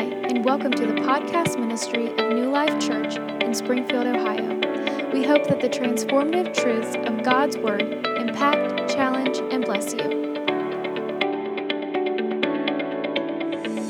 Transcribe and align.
Hi, 0.00 0.06
and 0.06 0.42
welcome 0.46 0.72
to 0.72 0.86
the 0.86 0.94
podcast 0.94 1.60
ministry 1.60 2.06
of 2.06 2.32
New 2.32 2.48
Life 2.48 2.80
Church 2.80 3.16
in 3.44 3.52
Springfield, 3.52 4.06
Ohio. 4.06 4.54
We 5.12 5.22
hope 5.22 5.46
that 5.48 5.60
the 5.60 5.68
transformative 5.68 6.54
truths 6.54 6.96
of 7.06 7.22
God's 7.22 7.58
Word 7.58 7.82
impact, 7.82 8.90
challenge, 8.90 9.36
and 9.52 9.62
bless 9.62 9.92
you. 9.92 9.98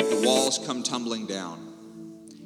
the 0.08 0.22
walls 0.26 0.58
come 0.66 0.82
tumbling 0.82 1.26
down. 1.26 1.72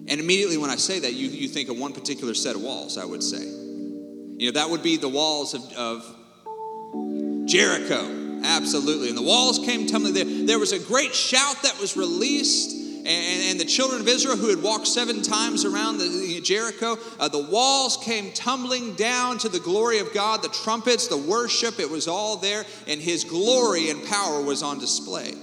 And 0.08 0.20
immediately 0.20 0.58
when 0.58 0.68
I 0.68 0.76
say 0.76 0.98
that, 0.98 1.14
you, 1.14 1.28
you 1.28 1.48
think 1.48 1.70
of 1.70 1.78
one 1.78 1.94
particular 1.94 2.34
set 2.34 2.56
of 2.56 2.60
walls, 2.60 2.98
I 2.98 3.06
would 3.06 3.22
say. 3.22 3.46
You 3.46 4.52
know, 4.52 4.60
that 4.60 4.68
would 4.68 4.82
be 4.82 4.98
the 4.98 5.08
walls 5.08 5.54
of, 5.54 5.72
of 5.72 7.48
Jericho. 7.48 8.42
Absolutely. 8.44 9.08
And 9.08 9.16
the 9.16 9.22
walls 9.22 9.58
came 9.58 9.86
tumbling 9.86 10.12
there. 10.12 10.26
There 10.26 10.58
was 10.58 10.72
a 10.72 10.78
great 10.78 11.14
shout 11.14 11.62
that 11.62 11.80
was 11.80 11.96
released. 11.96 12.83
And, 13.06 13.50
and 13.50 13.60
the 13.60 13.66
children 13.66 14.00
of 14.00 14.08
Israel, 14.08 14.36
who 14.36 14.48
had 14.48 14.62
walked 14.62 14.86
seven 14.86 15.20
times 15.20 15.66
around 15.66 15.98
the, 15.98 16.40
Jericho, 16.42 16.96
uh, 17.20 17.28
the 17.28 17.42
walls 17.42 17.98
came 17.98 18.32
tumbling 18.32 18.94
down 18.94 19.36
to 19.38 19.50
the 19.50 19.60
glory 19.60 19.98
of 19.98 20.12
God. 20.14 20.42
The 20.42 20.48
trumpets, 20.48 21.08
the 21.08 21.18
worship, 21.18 21.78
it 21.78 21.90
was 21.90 22.08
all 22.08 22.38
there. 22.38 22.64
And 22.88 23.00
his 23.00 23.24
glory 23.24 23.90
and 23.90 24.02
power 24.06 24.40
was 24.40 24.62
on 24.62 24.78
display. 24.78 25.34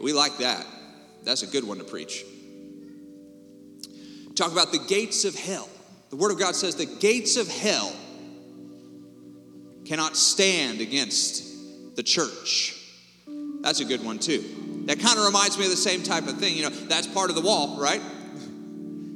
We 0.00 0.14
like 0.14 0.38
that. 0.38 0.66
That's 1.24 1.42
a 1.42 1.46
good 1.46 1.64
one 1.64 1.76
to 1.78 1.84
preach. 1.84 2.24
Talk 4.34 4.50
about 4.50 4.72
the 4.72 4.78
gates 4.78 5.26
of 5.26 5.34
hell. 5.34 5.68
The 6.08 6.16
Word 6.16 6.32
of 6.32 6.38
God 6.38 6.56
says 6.56 6.74
the 6.74 6.86
gates 6.86 7.36
of 7.36 7.48
hell 7.48 7.92
cannot 9.84 10.16
stand 10.16 10.80
against 10.80 11.96
the 11.96 12.02
church. 12.02 12.80
That's 13.60 13.80
a 13.80 13.84
good 13.84 14.02
one, 14.02 14.18
too. 14.18 14.63
That 14.86 15.00
kind 15.00 15.18
of 15.18 15.24
reminds 15.24 15.58
me 15.58 15.64
of 15.64 15.70
the 15.70 15.76
same 15.76 16.02
type 16.02 16.26
of 16.26 16.38
thing. 16.38 16.56
You 16.56 16.64
know, 16.64 16.70
that's 16.70 17.06
part 17.06 17.30
of 17.30 17.36
the 17.36 17.42
wall, 17.42 17.78
right? 17.80 18.02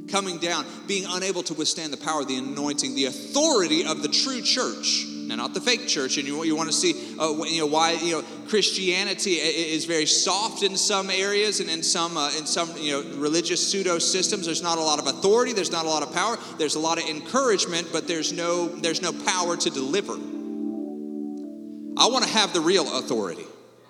Coming 0.08 0.38
down, 0.38 0.64
being 0.86 1.04
unable 1.06 1.42
to 1.44 1.54
withstand 1.54 1.92
the 1.92 1.98
power, 1.98 2.24
the 2.24 2.38
anointing, 2.38 2.94
the 2.94 3.04
authority 3.04 3.84
of 3.84 4.02
the 4.02 4.08
true 4.08 4.40
church. 4.40 5.04
Now, 5.28 5.36
not 5.36 5.52
the 5.52 5.60
fake 5.60 5.86
church, 5.86 6.16
and 6.16 6.26
you, 6.26 6.42
you 6.44 6.56
want 6.56 6.70
to 6.70 6.74
see, 6.74 6.94
uh, 7.18 7.44
you 7.44 7.58
know, 7.58 7.66
why 7.66 7.92
you 7.92 8.12
know 8.12 8.24
Christianity 8.48 9.32
is 9.32 9.84
very 9.84 10.06
soft 10.06 10.62
in 10.62 10.74
some 10.74 11.10
areas, 11.10 11.60
and 11.60 11.68
in 11.68 11.82
some 11.82 12.16
uh, 12.16 12.30
in 12.38 12.46
some 12.46 12.74
you 12.78 12.92
know 12.92 13.18
religious 13.18 13.70
pseudo 13.70 13.98
systems. 13.98 14.46
There's 14.46 14.62
not 14.62 14.78
a 14.78 14.80
lot 14.80 14.98
of 14.98 15.06
authority. 15.06 15.52
There's 15.52 15.70
not 15.70 15.84
a 15.84 15.88
lot 15.88 16.02
of 16.02 16.14
power. 16.14 16.38
There's 16.56 16.76
a 16.76 16.78
lot 16.78 16.96
of 16.96 17.06
encouragement, 17.10 17.88
but 17.92 18.08
there's 18.08 18.32
no 18.32 18.68
there's 18.68 19.02
no 19.02 19.12
power 19.12 19.58
to 19.58 19.68
deliver. 19.68 20.14
I 20.14 22.06
want 22.06 22.24
to 22.24 22.30
have 22.30 22.54
the 22.54 22.62
real 22.62 22.96
authority. 22.96 23.44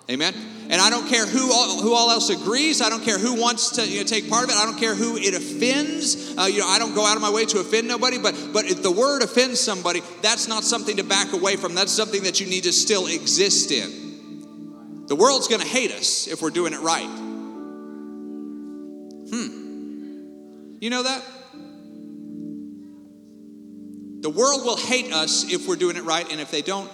Amen. 0.09 0.33
And 0.71 0.81
I 0.81 0.89
don't 0.89 1.07
care 1.07 1.25
who 1.25 1.51
all, 1.51 1.81
who 1.81 1.93
all 1.93 2.09
else 2.11 2.29
agrees. 2.29 2.81
I 2.81 2.89
don't 2.89 3.03
care 3.03 3.19
who 3.19 3.39
wants 3.39 3.71
to 3.71 3.87
you 3.87 3.99
know, 3.99 4.05
take 4.05 4.29
part 4.29 4.43
of 4.43 4.49
it. 4.49 4.55
I 4.55 4.65
don't 4.65 4.77
care 4.77 4.95
who 4.95 5.17
it 5.17 5.33
offends. 5.33 6.35
Uh, 6.37 6.45
you 6.45 6.59
know, 6.59 6.67
I 6.67 6.79
don't 6.79 6.95
go 6.95 7.05
out 7.05 7.15
of 7.15 7.21
my 7.21 7.31
way 7.31 7.45
to 7.45 7.59
offend 7.59 7.87
nobody. 7.87 8.17
But 8.17 8.35
but 8.53 8.65
if 8.65 8.81
the 8.81 8.91
word 8.91 9.21
offends 9.21 9.59
somebody, 9.59 10.01
that's 10.21 10.47
not 10.47 10.63
something 10.63 10.97
to 10.97 11.03
back 11.03 11.33
away 11.33 11.55
from. 11.55 11.75
That's 11.75 11.91
something 11.91 12.23
that 12.23 12.39
you 12.39 12.47
need 12.47 12.63
to 12.63 12.71
still 12.71 13.07
exist 13.07 13.71
in. 13.71 15.05
The 15.07 15.15
world's 15.15 15.47
going 15.47 15.61
to 15.61 15.67
hate 15.67 15.91
us 15.91 16.27
if 16.27 16.41
we're 16.41 16.51
doing 16.51 16.73
it 16.73 16.81
right. 16.81 17.09
Hmm. 19.29 19.59
You 20.79 20.89
know 20.89 21.03
that? 21.03 21.23
The 24.21 24.29
world 24.29 24.65
will 24.65 24.77
hate 24.77 25.11
us 25.13 25.51
if 25.51 25.67
we're 25.67 25.77
doing 25.77 25.97
it 25.97 26.03
right, 26.03 26.29
and 26.31 26.39
if 26.41 26.51
they 26.51 26.61
don't, 26.61 26.89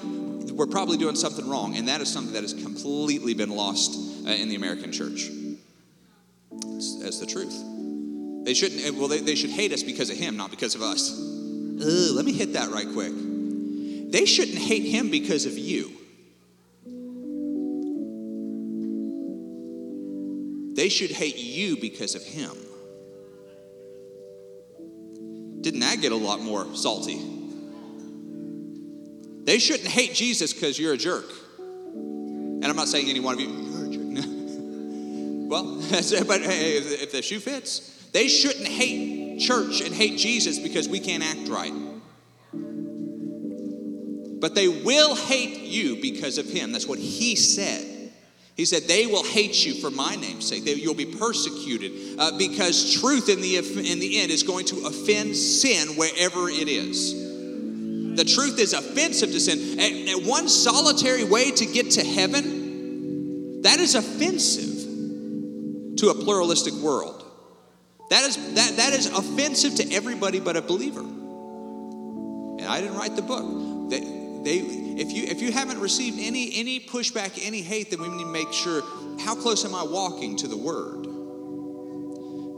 we're 0.55 0.67
probably 0.67 0.97
doing 0.97 1.15
something 1.15 1.47
wrong. 1.47 1.75
And 1.75 1.87
that 1.87 2.01
is 2.01 2.11
something 2.11 2.33
that 2.33 2.43
has 2.43 2.53
completely 2.53 3.33
been 3.33 3.49
lost 3.49 4.25
uh, 4.25 4.31
in 4.31 4.49
the 4.49 4.55
American 4.55 4.91
church. 4.91 5.29
It's- 6.51 7.19
the 7.19 7.25
truth. 7.25 7.55
They 8.45 8.53
shouldn't, 8.53 8.85
uh, 8.85 8.93
well, 8.97 9.07
they, 9.07 9.19
they 9.19 9.35
should 9.35 9.49
hate 9.49 9.71
us 9.71 9.83
because 9.83 10.09
of 10.09 10.17
him, 10.17 10.37
not 10.37 10.51
because 10.51 10.75
of 10.75 10.81
us. 10.81 11.17
Let 11.17 12.25
me 12.25 12.31
hit 12.31 12.53
that 12.53 12.69
right 12.71 12.87
quick. 12.91 13.13
They 14.11 14.25
shouldn't 14.25 14.57
hate 14.57 14.83
him 14.83 15.09
because 15.09 15.45
of 15.45 15.57
you. 15.57 15.91
They 20.75 20.89
should 20.89 21.11
hate 21.11 21.37
you 21.37 21.77
because 21.77 22.15
of 22.15 22.23
him. 22.23 22.51
Didn't 25.61 25.79
that 25.79 26.01
get 26.01 26.11
a 26.11 26.15
lot 26.15 26.41
more 26.41 26.75
salty? 26.75 27.34
They 29.45 29.59
shouldn't 29.59 29.87
hate 29.87 30.13
Jesus 30.13 30.53
because 30.53 30.77
you're 30.77 30.93
a 30.93 30.97
jerk. 30.97 31.25
And 31.93 32.65
I'm 32.65 32.75
not 32.75 32.87
saying 32.87 33.09
any 33.09 33.19
one 33.19 33.35
of 33.35 33.39
you, 33.39 33.47
you're 33.47 33.85
a 33.85 33.89
jerk. 33.89 34.25
well, 35.49 35.75
but 36.27 36.41
hey, 36.41 36.77
if 36.77 37.11
the 37.11 37.21
shoe 37.21 37.39
fits, 37.39 38.09
they 38.11 38.27
shouldn't 38.27 38.67
hate 38.67 39.39
church 39.39 39.81
and 39.81 39.93
hate 39.93 40.17
Jesus 40.17 40.57
because 40.57 40.89
we 40.89 40.99
can't 40.99 41.23
act 41.23 41.47
right. 41.47 41.73
But 44.39 44.55
they 44.55 44.67
will 44.67 45.15
hate 45.15 45.61
you 45.61 46.01
because 46.01 46.37
of 46.37 46.47
him. 46.47 46.71
That's 46.71 46.87
what 46.87 46.99
he 46.99 47.35
said. 47.35 48.11
He 48.55 48.65
said, 48.65 48.83
They 48.83 49.05
will 49.05 49.23
hate 49.23 49.65
you 49.65 49.75
for 49.75 49.91
my 49.91 50.15
name's 50.15 50.47
sake. 50.47 50.65
They, 50.65 50.73
you'll 50.73 50.95
be 50.95 51.05
persecuted 51.05 52.17
uh, 52.17 52.37
because 52.37 52.99
truth 52.99 53.29
in 53.29 53.41
the, 53.41 53.57
in 53.57 53.99
the 53.99 54.21
end 54.21 54.31
is 54.31 54.43
going 54.43 54.65
to 54.67 54.85
offend 54.87 55.35
sin 55.35 55.89
wherever 55.97 56.49
it 56.49 56.67
is. 56.67 57.34
The 58.15 58.25
truth 58.25 58.59
is 58.59 58.73
offensive 58.73 59.31
to 59.31 59.39
sin. 59.39 59.79
And, 59.79 60.09
and 60.09 60.27
one 60.27 60.49
solitary 60.49 61.23
way 61.23 61.51
to 61.51 61.65
get 61.65 61.91
to 61.91 62.03
heaven, 62.03 63.61
that 63.63 63.79
is 63.79 63.95
offensive 63.95 64.75
to 65.97 66.09
a 66.09 66.13
pluralistic 66.13 66.73
world. 66.75 67.23
That 68.09 68.23
is, 68.23 68.35
that, 68.55 68.77
that 68.77 68.93
is 68.93 69.07
offensive 69.07 69.75
to 69.75 69.93
everybody 69.93 70.39
but 70.39 70.55
a 70.55 70.61
believer. 70.61 71.01
And 71.01 72.65
I 72.65 72.81
didn't 72.81 72.97
write 72.97 73.15
the 73.15 73.21
book. 73.21 73.89
They, 73.89 73.99
they, 73.99 74.59
if, 75.01 75.11
you, 75.11 75.23
if 75.23 75.41
you 75.41 75.51
haven't 75.51 75.79
received 75.79 76.19
any, 76.19 76.55
any 76.55 76.79
pushback, 76.79 77.39
any 77.43 77.61
hate, 77.61 77.89
then 77.89 78.01
we 78.01 78.09
need 78.09 78.23
to 78.23 78.29
make 78.29 78.51
sure 78.53 78.83
how 79.19 79.35
close 79.35 79.65
am 79.65 79.73
I 79.73 79.83
walking 79.83 80.35
to 80.37 80.47
the 80.47 80.57
word? 80.57 81.07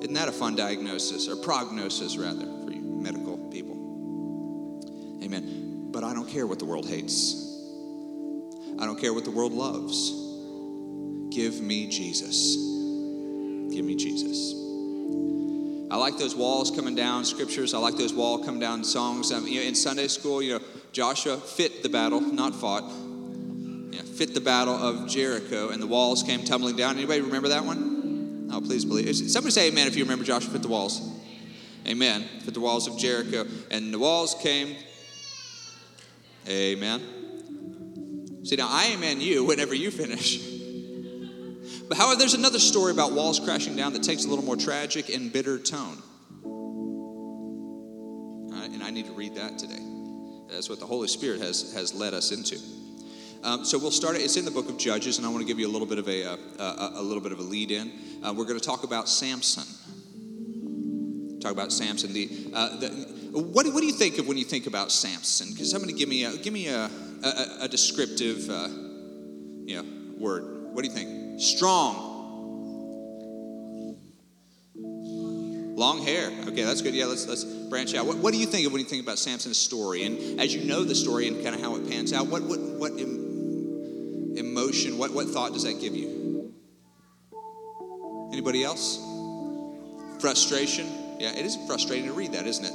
Isn't 0.04 0.14
that 0.14 0.28
a 0.28 0.32
fun 0.32 0.56
diagnosis, 0.56 1.28
or 1.28 1.36
prognosis 1.38 2.18
rather, 2.18 2.46
for 2.46 2.72
you? 2.72 2.77
Amen. 5.28 5.90
But 5.92 6.06
I 6.06 6.14
don't 6.14 6.30
care 6.30 6.48
what 6.48 6.58
the 6.58 6.66
world 6.66 6.88
hates. 6.88 7.36
I 8.80 8.86
don't 8.86 9.00
care 9.00 9.14
what 9.14 9.26
the 9.26 9.32
world 9.32 9.52
loves. 9.52 10.12
Give 11.36 11.60
me 11.60 11.88
Jesus. 11.88 12.56
Give 12.56 13.84
me 13.84 13.96
Jesus. 13.96 14.54
I 15.92 15.98
like 15.98 16.18
those 16.18 16.34
walls 16.34 16.72
coming 16.72 16.96
down 16.96 17.26
scriptures. 17.26 17.74
I 17.74 17.80
like 17.80 17.98
those 17.98 18.14
wall 18.14 18.44
come 18.44 18.60
down 18.60 18.86
songs. 18.86 19.32
Um, 19.32 19.46
you 19.48 19.60
know, 19.60 19.68
in 19.68 19.76
Sunday 19.76 20.08
school, 20.08 20.42
you 20.42 20.54
know, 20.54 20.66
Joshua 20.94 21.38
fit 21.38 21.84
the 21.84 21.90
battle, 21.90 22.22
not 22.22 22.56
fought. 22.56 22.84
Yeah, 23.92 24.02
fit 24.04 24.34
the 24.34 24.42
battle 24.42 24.76
of 24.76 25.10
Jericho, 25.10 25.70
and 25.70 25.82
the 25.82 25.88
walls 25.88 26.24
came 26.24 26.44
tumbling 26.44 26.78
down. 26.78 26.98
Anybody 26.98 27.22
remember 27.22 27.50
that 27.50 27.66
one? 27.66 28.50
Oh, 28.54 28.62
please 28.62 28.86
believe. 28.86 29.14
Somebody 29.14 29.52
say 29.52 29.68
amen 29.68 29.88
if 29.88 29.98
you 29.98 30.04
remember 30.04 30.24
Joshua 30.24 30.52
fit 30.52 30.62
the 30.62 30.68
walls. 30.70 31.02
Amen. 31.86 32.24
Fit 32.42 32.54
the 32.54 32.60
walls 32.60 32.88
of 32.88 32.98
Jericho. 32.98 33.46
And 33.72 33.94
the 33.94 34.00
walls 34.00 34.36
came. 34.42 34.76
Amen. 36.48 38.46
See, 38.46 38.56
now 38.56 38.68
I 38.70 38.92
amen 38.94 39.20
you 39.20 39.44
whenever 39.44 39.76
you 39.76 39.92
finish. 39.92 40.40
But 41.88 41.98
however, 41.98 42.18
there's 42.18 42.34
another 42.34 42.60
story 42.60 42.92
about 42.92 43.12
walls 43.12 43.40
crashing 43.40 43.76
down 43.76 43.94
that 43.94 44.04
takes 44.04 44.26
a 44.26 44.30
little 44.30 44.44
more 44.44 44.56
tragic 44.56 45.10
and 45.10 45.32
bitter 45.32 45.58
tone. 45.58 46.02
Right, 48.52 48.70
and 48.70 48.84
I 48.84 48.90
need 48.90 49.06
to 49.06 49.14
read 49.14 49.36
that 49.36 49.58
today. 49.58 49.82
That's 50.50 50.70
what 50.70 50.80
the 50.80 50.86
Holy 50.86 51.08
Spirit 51.08 51.42
has, 51.42 51.74
has 51.74 51.94
led 51.94 52.14
us 52.14 52.32
into. 52.32 52.58
Um, 53.44 53.66
so 53.66 53.78
we'll 53.78 53.92
start 53.92 54.16
it. 54.16 54.22
It's 54.22 54.38
in 54.38 54.46
the 54.46 54.52
book 54.52 54.70
of 54.70 54.78
Judges, 54.78 55.18
and 55.18 55.28
I 55.28 55.30
want 55.30 55.42
to 55.42 55.48
give 55.48 55.60
you 55.60 55.68
a 55.68 55.72
little 55.72 55.88
bit 55.88 56.00
of 56.00 56.08
a, 56.08 56.32
uh, 56.32 56.38
a, 56.60 56.92
a 56.96 57.02
little 57.02 57.22
bit 57.22 57.32
of 57.32 57.40
a 57.40 57.44
lead 57.44 57.72
in. 57.72 57.92
Uh, 58.24 58.34
we're 58.34 58.46
going 58.46 58.60
to 58.60 58.66
talk 58.66 58.84
about 58.84 59.08
Samson. 59.08 59.64
Talk 61.48 61.54
about 61.54 61.72
Samson. 61.72 62.12
The, 62.12 62.30
uh, 62.54 62.76
the 62.76 62.90
what, 63.32 63.66
do, 63.66 63.72
what 63.72 63.80
do 63.80 63.88
you 63.88 63.94
think 63.94 64.18
of 64.18 64.28
when 64.28 64.38
you 64.38 64.44
think 64.44 64.68
about 64.68 64.92
Samson? 64.92 65.56
Can 65.56 65.64
somebody 65.64 65.94
give 65.94 66.10
me 66.10 66.26
a 66.26 66.36
give 66.36 66.52
me 66.52 66.68
a, 66.68 66.90
a, 67.24 67.58
a 67.62 67.68
descriptive 67.70 68.50
uh, 68.50 68.68
you 69.64 69.78
know 69.78 69.86
word? 70.18 70.74
What 70.74 70.84
do 70.84 70.90
you 70.90 70.94
think? 70.94 71.40
Strong. 71.40 72.04
Long 75.78 76.04
hair. 76.04 76.34
Okay, 76.48 76.64
that's 76.64 76.82
good. 76.82 76.94
Yeah, 76.94 77.06
let's 77.06 77.26
let's 77.28 77.46
branch 77.46 77.96
out. 77.96 78.06
What, 78.06 78.18
what 78.18 78.34
do 78.34 78.40
you 78.42 78.46
think 78.46 78.68
of 78.68 78.74
when 78.74 78.82
you 78.82 78.88
think 78.88 79.04
about 79.04 79.18
Samson's 79.18 79.58
story? 79.58 80.04
And 80.04 80.42
as 80.42 80.54
you 80.54 80.66
know 80.66 80.84
the 80.84 80.96
story 80.96 81.30
and 81.30 81.42
kind 81.42 81.56
of 81.56 81.62
how 81.62 81.78
it 81.78 81.90
pans 81.90 82.12
out, 82.12 82.28
what 82.28 82.44
what 82.44 82.60
what 82.60 82.92
em, 83.00 84.34
emotion, 84.36 84.98
what 84.98 85.14
what 85.14 85.30
thought 85.30 85.54
does 85.54 85.64
that 85.64 85.80
give 85.80 85.96
you? 85.96 86.52
Anybody 88.34 88.66
else? 88.66 89.00
Frustration. 90.20 91.07
Yeah, 91.20 91.32
it 91.32 91.46
is 91.46 91.58
frustrating 91.68 92.08
to 92.08 92.14
read 92.14 92.34
that, 92.34 92.46
isn't 92.46 92.66
it? 92.66 92.74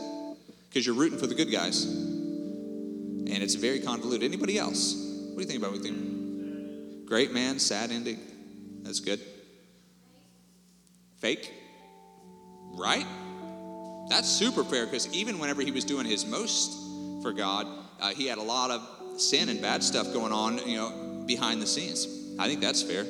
Because 0.69 0.87
you're 0.87 0.95
rooting 0.95 1.19
for 1.19 1.27
the 1.27 1.35
good 1.35 1.51
guys, 1.51 1.85
and 1.85 3.29
it's 3.29 3.55
very 3.55 3.81
convoluted. 3.81 4.25
Anybody 4.25 4.59
else? 4.59 4.95
What 4.95 5.37
do 5.37 5.43
you 5.43 5.49
think 5.49 5.63
about? 5.63 5.79
Think? 5.79 7.07
Great 7.07 7.33
man, 7.33 7.59
sad 7.59 7.91
ending. 7.91 8.19
That's 8.83 9.01
good. 9.01 9.21
fake, 11.19 11.53
right? 12.75 13.07
That's 14.09 14.29
super 14.29 14.65
fair 14.65 14.87
because 14.87 15.13
even 15.15 15.39
whenever 15.39 15.63
he 15.63 15.71
was 15.71 15.85
doing 15.85 16.05
his 16.05 16.27
most 16.27 16.73
for 17.23 17.33
God, 17.33 17.67
uh, 18.01 18.11
he 18.11 18.27
had 18.27 18.39
a 18.39 18.43
lot 18.43 18.71
of 18.71 19.21
sin 19.21 19.49
and 19.49 19.63
bad 19.63 19.85
stuff 19.85 20.13
going 20.13 20.33
on, 20.33 20.59
you 20.67 20.77
know, 20.77 21.23
behind 21.27 21.63
the 21.63 21.67
scenes. 21.67 22.09
I 22.39 22.49
think 22.49 22.61
that's 22.61 22.83
fair. 22.83 23.05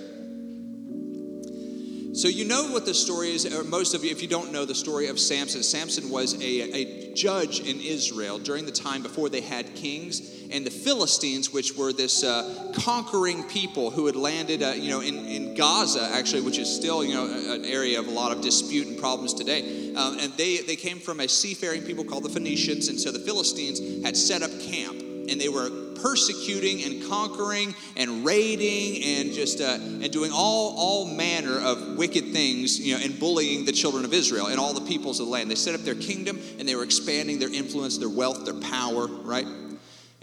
So, 2.14 2.29
you 2.29 2.44
know 2.44 2.70
what 2.70 2.85
the 2.85 2.93
story 2.93 3.31
is, 3.31 3.50
or 3.55 3.64
most 3.64 3.94
of 3.94 4.05
you, 4.05 4.11
if 4.11 4.20
you 4.20 4.29
don't 4.29 4.53
know 4.53 4.67
the 4.67 4.75
story 4.75 5.06
of 5.06 5.19
Samson, 5.19 5.62
Samson 5.62 6.11
was 6.11 6.35
a, 6.35 6.44
a 6.44 7.14
judge 7.14 7.61
in 7.61 7.81
Israel 7.81 8.38
during 8.38 8.67
the 8.67 8.73
time 8.73 9.03
before 9.03 9.31
they 9.31 9.41
had 9.41 9.75
kings. 9.75 10.47
And 10.50 10.67
the 10.67 10.70
Philistines, 10.70 11.55
which 11.55 11.75
were 11.75 11.91
this 11.91 12.23
uh, 12.23 12.70
conquering 12.75 13.44
people 13.44 13.91
who 13.91 14.05
had 14.05 14.14
landed, 14.14 14.62
uh, 14.62 14.73
you 14.73 14.91
know, 14.91 15.00
in, 15.00 15.25
in 15.25 15.55
Gaza, 15.55 16.11
actually, 16.12 16.43
which 16.43 16.59
is 16.59 16.69
still, 16.69 17.03
you 17.03 17.14
know, 17.14 17.55
an 17.55 17.64
area 17.64 17.99
of 17.99 18.06
a 18.06 18.11
lot 18.11 18.31
of 18.31 18.43
dispute 18.43 18.88
and 18.88 18.99
problems 18.99 19.32
today. 19.32 19.94
Um, 19.94 20.19
and 20.19 20.35
they, 20.35 20.58
they 20.58 20.76
came 20.76 20.99
from 20.99 21.20
a 21.20 21.29
seafaring 21.29 21.82
people 21.82 22.05
called 22.05 22.25
the 22.25 22.29
Phoenicians. 22.29 22.88
And 22.88 23.00
so 23.00 23.11
the 23.11 23.20
Philistines 23.20 24.05
had 24.05 24.19
set 24.19 24.43
up 24.43 24.50
camp 24.61 25.03
and 25.28 25.40
they 25.40 25.48
were 25.48 25.70
persecuting 26.02 26.82
and 26.82 27.08
conquering 27.08 27.74
and 27.96 28.24
raiding 28.24 29.02
and 29.02 29.32
just 29.32 29.60
uh, 29.60 29.78
and 29.80 30.10
doing 30.10 30.30
all 30.32 30.74
all 30.76 31.06
manner 31.06 31.58
of 31.58 31.96
wicked 31.96 32.32
things, 32.32 32.80
you 32.80 32.96
know, 32.96 33.02
and 33.02 33.19
bullying 33.19 33.64
the 33.64 33.72
children 33.72 34.04
of 34.04 34.12
Israel 34.12 34.46
and 34.46 34.58
all 34.58 34.74
the 34.74 34.86
peoples 34.86 35.20
of 35.20 35.26
the 35.26 35.32
land. 35.32 35.50
They 35.50 35.54
set 35.54 35.74
up 35.74 35.82
their 35.82 35.94
kingdom 35.94 36.40
and 36.58 36.69
they 36.69 36.74
were 36.74 36.84
expanding 36.84 37.38
their 37.38 37.52
influence, 37.52 37.98
their 37.98 38.08
wealth, 38.08 38.44
their 38.44 38.60
power, 38.60 39.06
right? 39.06 39.46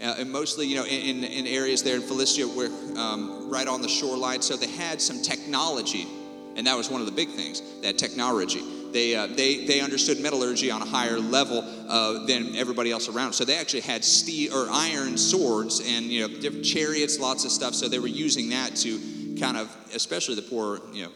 Uh, 0.00 0.14
and 0.18 0.30
mostly, 0.30 0.66
you 0.66 0.76
know, 0.76 0.86
in, 0.86 1.24
in 1.24 1.46
areas 1.46 1.82
there 1.82 1.96
in 1.96 2.00
Philistia, 2.02 2.46
where 2.46 2.70
um, 2.96 3.50
right 3.50 3.68
on 3.68 3.82
the 3.82 3.88
shoreline. 3.88 4.40
So 4.40 4.56
they 4.56 4.66
had 4.66 5.00
some 5.00 5.20
technology, 5.20 6.06
and 6.56 6.66
that 6.66 6.74
was 6.74 6.88
one 6.88 7.00
of 7.02 7.06
the 7.06 7.12
big 7.12 7.28
things. 7.28 7.60
That 7.82 7.98
technology. 7.98 8.62
They, 8.92 9.14
uh, 9.14 9.28
they, 9.28 9.66
they 9.66 9.80
understood 9.80 10.20
metallurgy 10.20 10.70
on 10.70 10.82
a 10.82 10.86
higher 10.86 11.18
level 11.18 11.64
uh, 11.88 12.26
than 12.26 12.56
everybody 12.56 12.90
else 12.90 13.08
around. 13.08 13.32
So 13.32 13.44
they 13.44 13.56
actually 13.56 13.80
had 13.80 14.04
steel 14.04 14.54
or 14.54 14.68
iron 14.70 15.16
swords 15.16 15.80
and 15.80 16.06
you 16.06 16.26
know 16.26 16.40
different 16.40 16.64
chariots, 16.64 17.18
lots 17.18 17.44
of 17.44 17.50
stuff. 17.50 17.74
So 17.74 17.88
they 17.88 17.98
were 17.98 18.06
using 18.06 18.50
that 18.50 18.76
to 18.76 18.98
kind 19.38 19.56
of, 19.56 19.74
especially 19.94 20.34
the 20.34 20.42
poor, 20.42 20.80
you 20.92 21.04
know, 21.04 21.10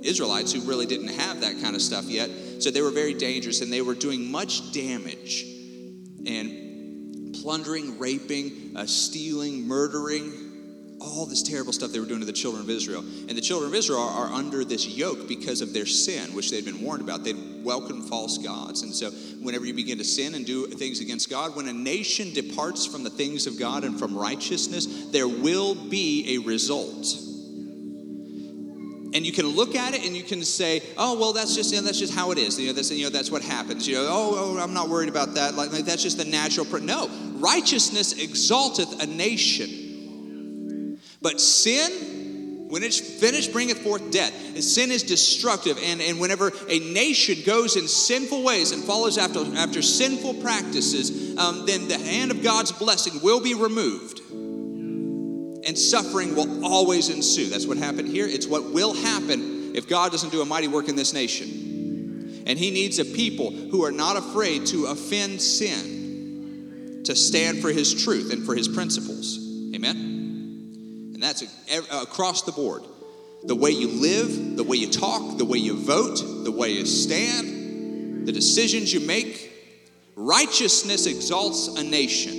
Israelites 0.00 0.52
who 0.52 0.60
really 0.60 0.86
didn't 0.86 1.08
have 1.08 1.40
that 1.40 1.60
kind 1.62 1.74
of 1.74 1.82
stuff 1.82 2.04
yet. 2.04 2.30
So 2.60 2.70
they 2.70 2.82
were 2.82 2.90
very 2.90 3.14
dangerous 3.14 3.60
and 3.60 3.72
they 3.72 3.82
were 3.82 3.94
doing 3.94 4.30
much 4.30 4.72
damage 4.72 5.44
and 6.26 7.34
plundering, 7.42 7.98
raping, 7.98 8.76
uh, 8.76 8.86
stealing, 8.86 9.66
murdering 9.66 10.43
all 11.04 11.26
this 11.26 11.42
terrible 11.42 11.72
stuff 11.72 11.92
they 11.92 12.00
were 12.00 12.06
doing 12.06 12.20
to 12.20 12.26
the 12.26 12.32
children 12.32 12.62
of 12.62 12.70
Israel. 12.70 13.00
And 13.00 13.30
the 13.30 13.40
children 13.40 13.70
of 13.70 13.74
Israel 13.74 14.00
are, 14.00 14.26
are 14.26 14.32
under 14.32 14.64
this 14.64 14.88
yoke 14.88 15.28
because 15.28 15.60
of 15.60 15.72
their 15.72 15.86
sin, 15.86 16.34
which 16.34 16.50
they'd 16.50 16.64
been 16.64 16.80
warned 16.80 17.02
about. 17.02 17.24
They'd 17.24 17.64
welcomed 17.64 18.08
false 18.08 18.38
gods. 18.38 18.82
And 18.82 18.94
so, 18.94 19.10
whenever 19.40 19.66
you 19.66 19.74
begin 19.74 19.98
to 19.98 20.04
sin 20.04 20.34
and 20.34 20.44
do 20.44 20.66
things 20.66 21.00
against 21.00 21.30
God, 21.30 21.54
when 21.54 21.68
a 21.68 21.72
nation 21.72 22.32
departs 22.32 22.86
from 22.86 23.04
the 23.04 23.10
things 23.10 23.46
of 23.46 23.58
God 23.58 23.84
and 23.84 23.98
from 23.98 24.16
righteousness, 24.16 25.06
there 25.10 25.28
will 25.28 25.74
be 25.74 26.36
a 26.36 26.38
result. 26.46 27.20
And 29.14 29.24
you 29.24 29.30
can 29.30 29.46
look 29.46 29.76
at 29.76 29.94
it 29.94 30.04
and 30.04 30.16
you 30.16 30.24
can 30.24 30.42
say, 30.42 30.82
"Oh, 30.98 31.16
well, 31.16 31.32
that's 31.32 31.54
just 31.54 31.70
you 31.70 31.78
know, 31.78 31.84
that's 31.84 32.00
just 32.00 32.12
how 32.12 32.32
it 32.32 32.38
is. 32.38 32.58
You 32.58 32.68
know, 32.68 32.72
that's 32.72 32.90
you 32.90 33.04
know 33.04 33.10
that's 33.10 33.30
what 33.30 33.42
happens. 33.42 33.86
You 33.86 33.94
know, 33.94 34.08
oh, 34.10 34.56
oh 34.56 34.58
I'm 34.58 34.74
not 34.74 34.88
worried 34.88 35.08
about 35.08 35.34
that. 35.34 35.54
Like, 35.54 35.72
like 35.72 35.84
that's 35.84 36.02
just 36.02 36.18
the 36.18 36.24
natural. 36.24 36.66
Pr-. 36.66 36.78
No, 36.78 37.08
righteousness 37.34 38.14
exalteth 38.14 39.00
a 39.00 39.06
nation." 39.06 39.83
But 41.24 41.40
sin, 41.40 42.66
when 42.68 42.82
it's 42.82 43.00
finished, 43.00 43.50
bringeth 43.50 43.78
forth 43.78 44.10
death. 44.10 44.30
And 44.54 44.62
sin 44.62 44.90
is 44.90 45.02
destructive. 45.02 45.78
And, 45.82 46.02
and 46.02 46.20
whenever 46.20 46.52
a 46.68 46.78
nation 46.80 47.38
goes 47.46 47.76
in 47.76 47.88
sinful 47.88 48.42
ways 48.42 48.72
and 48.72 48.84
follows 48.84 49.16
after, 49.16 49.40
after 49.56 49.80
sinful 49.80 50.34
practices, 50.34 51.38
um, 51.38 51.64
then 51.64 51.88
the 51.88 51.96
hand 51.96 52.30
of 52.30 52.42
God's 52.42 52.72
blessing 52.72 53.22
will 53.22 53.40
be 53.40 53.54
removed. 53.54 54.20
And 55.66 55.78
suffering 55.78 56.36
will 56.36 56.62
always 56.62 57.08
ensue. 57.08 57.46
That's 57.46 57.66
what 57.66 57.78
happened 57.78 58.08
here. 58.08 58.26
It's 58.26 58.46
what 58.46 58.70
will 58.70 58.92
happen 58.92 59.74
if 59.74 59.88
God 59.88 60.12
doesn't 60.12 60.30
do 60.30 60.42
a 60.42 60.44
mighty 60.44 60.68
work 60.68 60.90
in 60.90 60.94
this 60.94 61.14
nation. 61.14 62.42
And 62.46 62.58
He 62.58 62.70
needs 62.70 62.98
a 62.98 63.04
people 63.06 63.50
who 63.50 63.82
are 63.82 63.92
not 63.92 64.18
afraid 64.18 64.66
to 64.66 64.88
offend 64.88 65.40
sin, 65.40 67.00
to 67.06 67.16
stand 67.16 67.62
for 67.62 67.70
His 67.70 68.04
truth 68.04 68.30
and 68.30 68.44
for 68.44 68.54
His 68.54 68.68
principles. 68.68 69.38
Amen? 69.74 70.23
That's 71.24 71.42
across 71.90 72.42
the 72.42 72.52
board. 72.52 72.84
The 73.44 73.54
way 73.54 73.70
you 73.70 73.88
live, 73.88 74.56
the 74.56 74.64
way 74.64 74.76
you 74.76 74.90
talk, 74.90 75.38
the 75.38 75.44
way 75.44 75.56
you 75.56 75.74
vote, 75.76 76.16
the 76.44 76.50
way 76.50 76.72
you 76.72 76.84
stand, 76.84 78.26
the 78.26 78.32
decisions 78.32 78.92
you 78.92 79.00
make. 79.00 79.52
Righteousness 80.16 81.06
exalts 81.06 81.68
a 81.68 81.82
nation. 81.82 82.32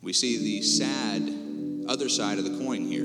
We 0.00 0.12
see 0.12 0.38
the 0.38 0.62
sad 0.62 1.88
other 1.88 2.08
side 2.08 2.38
of 2.38 2.44
the 2.44 2.64
coin 2.64 2.86
here. 2.86 3.04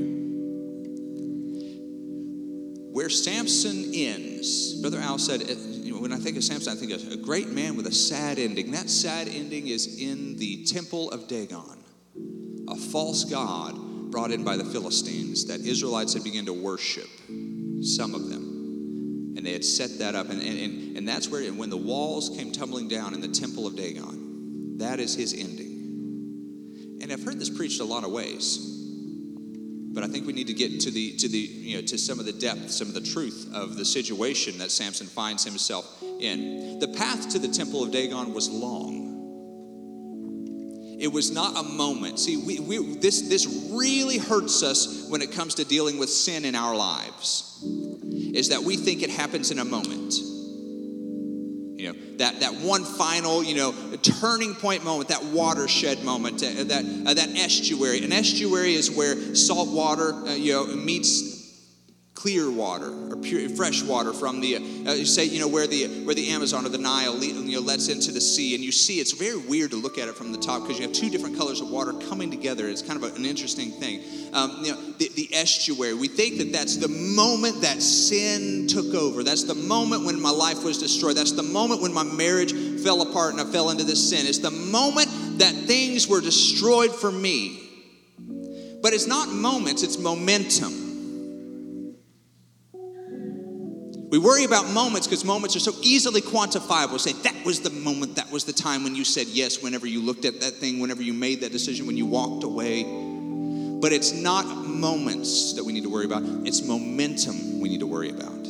Where 2.94 3.10
Samson 3.10 3.92
ends, 3.96 4.80
Brother 4.80 5.00
Al 5.00 5.18
said, 5.18 5.42
eh, 5.42 5.56
when 5.92 6.14
I 6.14 6.18
think 6.18 6.38
of 6.38 6.44
Samson, 6.44 6.74
I 6.74 6.76
think 6.76 6.92
of 6.92 7.12
a 7.12 7.18
great 7.18 7.50
man 7.50 7.76
with 7.76 7.88
a 7.88 7.92
sad 7.92 8.38
ending. 8.38 8.72
That 8.72 8.90
sad 8.90 9.28
ending 9.28 9.68
is 9.68 10.00
in 10.00 10.38
the 10.38 10.64
temple 10.66 11.10
of 11.12 11.28
Dagon 11.28 11.83
a 12.74 12.76
false 12.76 13.24
god 13.24 14.12
brought 14.12 14.32
in 14.32 14.44
by 14.44 14.58
the 14.58 14.66
Philistines 14.66 15.46
that 15.46 15.62
Israelites 15.62 16.14
had 16.14 16.24
begun 16.24 16.46
to 16.46 16.54
worship, 16.54 17.10
some 17.82 18.14
of 18.14 18.30
them. 18.30 19.36
And 19.36 19.46
they 19.46 19.54
had 19.54 19.66
set 19.66 20.00
that 20.00 20.16
up. 20.16 20.30
And, 20.30 20.42
and, 20.42 20.98
and 20.98 21.08
that's 21.08 21.30
where, 21.30 21.42
and 21.42 21.58
when 21.58 21.70
the 21.70 21.78
walls 21.78 22.30
came 22.30 22.52
tumbling 22.52 22.88
down 22.88 23.14
in 23.14 23.22
the 23.22 23.28
temple 23.28 23.66
of 23.66 23.76
Dagon, 23.76 24.78
that 24.78 25.00
is 25.00 25.16
his 25.16 25.34
ending. 25.34 27.00
And 27.02 27.12
I've 27.12 27.24
heard 27.24 27.40
this 27.40 27.50
preached 27.50 27.82
a 27.82 27.86
lot 27.86 28.04
of 28.04 28.12
ways. 28.12 28.70
But 29.94 30.04
I 30.04 30.08
think 30.08 30.26
we 30.26 30.34
need 30.34 30.48
to 30.48 30.54
get 30.54 30.80
to 30.82 30.92
the 30.92 31.16
to 31.18 31.28
the 31.28 31.38
you 31.38 31.76
know 31.76 31.86
to 31.86 31.98
some 32.00 32.20
of 32.20 32.26
the 32.26 32.34
depth, 32.34 32.72
some 32.72 32.88
of 32.88 32.96
the 32.96 33.02
truth 33.02 33.48
of 33.54 33.76
the 33.76 33.86
situation 33.86 34.58
that 34.58 34.72
Samson 34.72 35.06
finds 35.06 35.44
himself 35.44 36.02
in. 36.20 36.80
The 36.80 36.88
path 36.88 37.30
to 37.30 37.40
the 37.40 37.48
temple 37.48 37.84
of 37.84 37.92
Dagon 37.92 38.34
was 38.34 38.50
long. 38.50 39.03
It 41.04 41.12
was 41.12 41.32
not 41.32 41.58
a 41.58 41.64
moment. 41.64 42.18
See, 42.18 42.38
we, 42.38 42.62
we, 42.62 42.96
this, 42.96 43.28
this 43.28 43.68
really 43.74 44.18
hurts 44.18 44.64
us 44.64 45.06
when 45.10 45.22
it 45.22 45.34
comes 45.34 45.56
to 45.56 45.66
dealing 45.66 45.98
with 45.98 46.10
sin 46.10 46.46
in 46.46 46.56
our 46.56 46.74
lives, 46.74 47.62
is 48.34 48.48
that 48.48 48.64
we 48.64 48.78
think 48.78 49.04
it 49.04 49.10
happens 49.10 49.52
in 49.52 49.60
a 49.60 49.66
moment. 49.66 50.14
You 51.78 51.92
know, 51.92 52.00
that, 52.20 52.40
that 52.40 52.54
one 52.54 52.86
final, 52.86 53.44
you 53.44 53.54
know, 53.54 53.74
turning 54.02 54.56
point 54.56 54.86
moment, 54.86 55.10
that 55.10 55.26
watershed 55.26 56.06
moment, 56.06 56.42
uh, 56.42 56.64
that, 56.64 56.86
uh, 57.06 57.14
that 57.14 57.36
estuary. 57.36 58.06
An 58.06 58.14
estuary 58.14 58.74
is 58.74 58.90
where 58.90 59.36
salt 59.36 59.68
water, 59.68 60.14
uh, 60.14 60.36
you 60.36 60.54
know, 60.54 60.68
meets 60.68 61.33
clear 62.24 62.50
water 62.50 62.88
or 63.12 63.18
pure, 63.18 63.50
fresh 63.50 63.84
water 63.84 64.14
from 64.14 64.40
the 64.40 64.56
uh, 64.88 64.96
say 65.04 65.26
you 65.26 65.42
know 65.42 65.48
where 65.48 65.68
the 65.68 66.06
where 66.06 66.16
the 66.16 66.30
Amazon 66.30 66.66
or 66.66 66.70
the 66.70 66.78
Nile 66.78 67.22
you 67.22 67.52
know 67.52 67.60
lets 67.60 67.90
into 67.90 68.14
the 68.14 68.22
sea 68.22 68.56
and 68.56 68.64
you 68.64 68.72
see 68.72 69.02
it's 69.02 69.12
very 69.12 69.36
weird 69.36 69.72
to 69.72 69.76
look 69.76 69.98
at 69.98 70.08
it 70.08 70.16
from 70.16 70.32
the 70.32 70.38
top 70.38 70.62
because 70.62 70.80
you 70.80 70.88
have 70.88 70.94
two 70.94 71.10
different 71.10 71.38
colors 71.38 71.60
of 71.60 71.70
water 71.70 71.92
coming 72.08 72.32
together. 72.32 72.70
It's 72.70 72.82
kind 72.82 73.04
of 73.04 73.18
an 73.18 73.26
interesting 73.26 73.72
thing. 73.72 74.04
Um, 74.32 74.60
you 74.62 74.72
know 74.72 74.80
the, 75.00 75.10
the 75.16 75.36
estuary 75.36 75.96
we 75.96 76.08
think 76.08 76.38
that 76.38 76.54
that's 76.54 76.78
the 76.78 76.88
moment 76.88 77.60
that 77.60 77.82
sin 77.82 78.68
took 78.70 78.96
over. 78.96 79.22
That's 79.22 79.44
the 79.44 79.56
moment 79.56 80.06
when 80.06 80.22
my 80.22 80.32
life 80.32 80.64
was 80.64 80.78
destroyed. 80.78 81.18
That's 81.18 81.34
the 81.34 81.44
moment 81.44 81.82
when 81.82 81.94
my 81.94 82.04
marriage 82.04 82.54
fell 82.82 83.02
apart 83.02 83.34
and 83.34 83.42
I 83.42 83.52
fell 83.52 83.70
into 83.70 83.84
this 83.84 84.12
sin. 84.12 84.28
It's 84.28 84.38
the 84.38 84.50
moment 84.50 85.10
that 85.40 85.54
things 85.54 86.08
were 86.08 86.22
destroyed 86.22 86.96
for 86.96 87.12
me. 87.12 87.60
But 88.82 88.94
it's 88.94 89.08
not 89.08 89.28
moments 89.28 89.84
it's 89.84 89.98
momentum 89.98 90.83
We 94.14 94.20
worry 94.20 94.44
about 94.44 94.70
moments 94.70 95.08
because 95.08 95.26
moments 95.26 95.56
are 95.56 95.60
so 95.60 95.74
easily 95.82 96.22
quantifiable. 96.22 97.00
Say, 97.00 97.14
that 97.24 97.44
was 97.44 97.62
the 97.62 97.72
moment, 97.72 98.18
that 98.18 98.30
was 98.30 98.44
the 98.44 98.54
time 98.54 98.84
when 98.84 98.94
you 98.94 99.04
said 99.04 99.26
yes, 99.26 99.64
whenever 99.64 99.88
you 99.88 100.04
looked 100.04 100.24
at 100.26 100.40
that 100.42 100.54
thing, 100.54 100.78
whenever 100.80 101.02
you 101.02 101.14
made 101.14 101.42
that 101.42 101.52
decision, 101.52 101.88
when 101.88 101.98
you 101.98 102.06
walked 102.06 102.44
away. 102.44 102.84
But 102.84 103.92
it's 103.92 104.12
not 104.12 104.46
moments 104.46 105.54
that 105.54 105.64
we 105.64 105.74
need 105.74 105.82
to 105.82 105.90
worry 105.90 106.06
about, 106.06 106.22
it's 106.46 106.62
momentum 106.62 107.60
we 107.60 107.70
need 107.70 107.80
to 107.80 107.88
worry 107.88 108.12
about. 108.12 108.46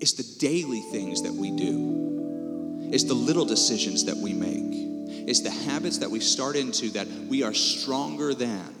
It's 0.00 0.12
the 0.12 0.38
daily 0.38 0.82
things 0.92 1.22
that 1.22 1.32
we 1.32 1.50
do, 1.50 2.88
it's 2.92 3.02
the 3.02 3.14
little 3.14 3.46
decisions 3.46 4.04
that 4.04 4.16
we 4.16 4.32
make, 4.32 5.26
it's 5.28 5.40
the 5.40 5.50
habits 5.50 5.98
that 5.98 6.10
we 6.12 6.20
start 6.20 6.54
into 6.54 6.90
that 6.90 7.08
we 7.28 7.42
are 7.42 7.52
stronger 7.52 8.32
than 8.32 8.76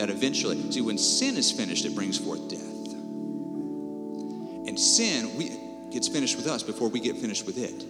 that 0.00 0.08
eventually, 0.08 0.56
see, 0.72 0.80
when 0.80 0.96
sin 0.96 1.36
is 1.36 1.52
finished, 1.52 1.84
it 1.84 1.94
brings 1.94 2.16
forth 2.16 2.48
death. 2.48 2.62
And 4.66 4.80
sin 4.80 5.36
we, 5.36 5.50
gets 5.92 6.08
finished 6.08 6.38
with 6.38 6.46
us 6.46 6.62
before 6.62 6.88
we 6.88 7.00
get 7.00 7.18
finished 7.18 7.44
with 7.44 7.58
it. 7.58 7.84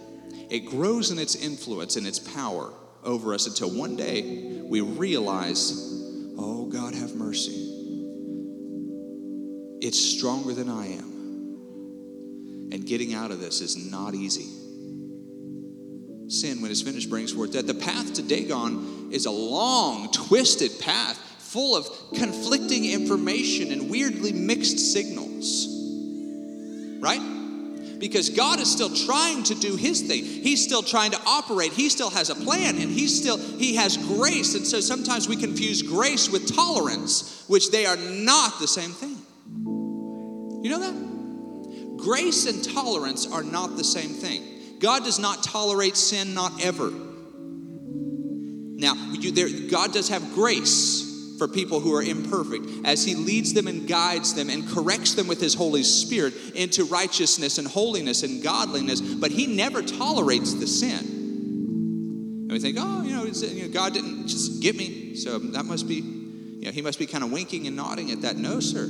It 0.51 0.65
grows 0.65 1.11
in 1.11 1.19
its 1.19 1.35
influence 1.35 1.95
and 1.95 2.05
its 2.05 2.19
power 2.19 2.73
over 3.05 3.33
us 3.33 3.47
until 3.47 3.69
one 3.69 3.95
day 3.95 4.61
we 4.61 4.81
realize, 4.81 5.71
oh, 6.37 6.65
God, 6.65 6.93
have 6.95 7.15
mercy. 7.15 7.69
It's 9.79 9.97
stronger 9.97 10.53
than 10.53 10.67
I 10.67 10.87
am. 10.87 12.69
And 12.73 12.85
getting 12.85 13.13
out 13.13 13.31
of 13.31 13.39
this 13.39 13.61
is 13.61 13.89
not 13.89 14.15
easy. 14.15 14.49
Sin, 16.27 16.61
when 16.61 16.71
it's 16.71 16.81
finished, 16.81 17.09
brings 17.09 17.31
forth 17.31 17.53
death. 17.53 17.67
The 17.67 17.73
path 17.73 18.11
to 18.15 18.21
Dagon 18.21 19.11
is 19.13 19.27
a 19.27 19.31
long, 19.31 20.11
twisted 20.11 20.77
path 20.81 21.29
full 21.51 21.75
of 21.75 21.85
conflicting 22.15 22.85
information 22.85 23.73
and 23.73 23.89
weirdly 23.89 24.31
mixed 24.31 24.79
signals. 24.79 25.67
Right? 27.01 27.19
Because 27.99 28.29
God 28.29 28.61
is 28.61 28.71
still 28.71 28.89
trying 28.89 29.43
to 29.43 29.55
do 29.55 29.75
his 29.75 30.01
thing. 30.01 30.23
He's 30.23 30.63
still 30.63 30.81
trying 30.81 31.11
to 31.11 31.19
operate. 31.25 31.73
He 31.73 31.89
still 31.89 32.09
has 32.09 32.29
a 32.29 32.35
plan 32.35 32.77
and 32.77 32.89
he's 32.89 33.19
still 33.19 33.37
he 33.37 33.75
has 33.75 33.97
grace. 33.97 34.55
And 34.55 34.65
so 34.65 34.79
sometimes 34.79 35.27
we 35.27 35.35
confuse 35.35 35.81
grace 35.81 36.29
with 36.29 36.55
tolerance, 36.55 37.43
which 37.47 37.69
they 37.69 37.85
are 37.85 37.97
not 37.97 38.59
the 38.59 38.67
same 38.67 38.91
thing. 38.91 39.17
You 40.63 40.69
know 40.69 40.79
that? 40.79 41.97
Grace 41.97 42.47
and 42.47 42.63
tolerance 42.63 43.29
are 43.29 43.43
not 43.43 43.75
the 43.75 43.83
same 43.83 44.11
thing. 44.11 44.79
God 44.79 45.03
does 45.03 45.19
not 45.19 45.43
tolerate 45.43 45.97
sin, 45.97 46.33
not 46.33 46.63
ever. 46.63 46.91
Now, 48.81 48.95
there, 49.33 49.49
God 49.69 49.93
does 49.93 50.09
have 50.09 50.33
grace 50.33 51.10
for 51.41 51.47
people 51.47 51.79
who 51.79 51.91
are 51.95 52.03
imperfect 52.03 52.67
as 52.85 53.03
He 53.03 53.15
leads 53.15 53.55
them 53.55 53.65
and 53.65 53.87
guides 53.87 54.35
them 54.35 54.47
and 54.51 54.69
corrects 54.69 55.15
them 55.15 55.27
with 55.27 55.41
His 55.41 55.55
Holy 55.55 55.81
Spirit 55.81 56.35
into 56.53 56.83
righteousness 56.83 57.57
and 57.57 57.67
holiness 57.67 58.21
and 58.21 58.43
godliness, 58.43 59.01
but 59.01 59.31
He 59.31 59.47
never 59.47 59.81
tolerates 59.81 60.53
the 60.53 60.67
sin. 60.67 60.99
And 60.99 62.51
we 62.51 62.59
think, 62.59 62.77
oh, 62.79 63.01
you 63.01 63.15
know, 63.15 63.25
you 63.25 63.63
know 63.63 63.69
God 63.69 63.91
didn't 63.91 64.27
just 64.27 64.61
get 64.61 64.77
me, 64.77 65.15
so 65.15 65.39
that 65.39 65.65
must 65.65 65.87
be, 65.87 65.95
you 65.95 66.65
know, 66.65 66.71
He 66.71 66.83
must 66.83 66.99
be 66.99 67.07
kind 67.07 67.23
of 67.23 67.31
winking 67.31 67.65
and 67.65 67.75
nodding 67.75 68.11
at 68.11 68.21
that. 68.21 68.37
No, 68.37 68.59
sir. 68.59 68.87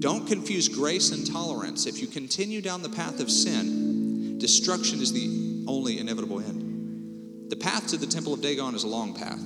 Don't 0.00 0.26
confuse 0.26 0.68
grace 0.68 1.12
and 1.12 1.26
tolerance. 1.26 1.86
If 1.86 2.02
you 2.02 2.08
continue 2.08 2.60
down 2.60 2.82
the 2.82 2.90
path 2.90 3.20
of 3.20 3.30
sin, 3.30 4.36
destruction 4.36 5.00
is 5.00 5.14
the 5.14 5.64
only 5.66 5.98
inevitable 5.98 6.40
end. 6.40 7.48
The 7.48 7.56
path 7.56 7.86
to 7.86 7.96
the 7.96 8.06
temple 8.06 8.34
of 8.34 8.42
Dagon 8.42 8.74
is 8.74 8.84
a 8.84 8.88
long 8.88 9.14
path. 9.14 9.40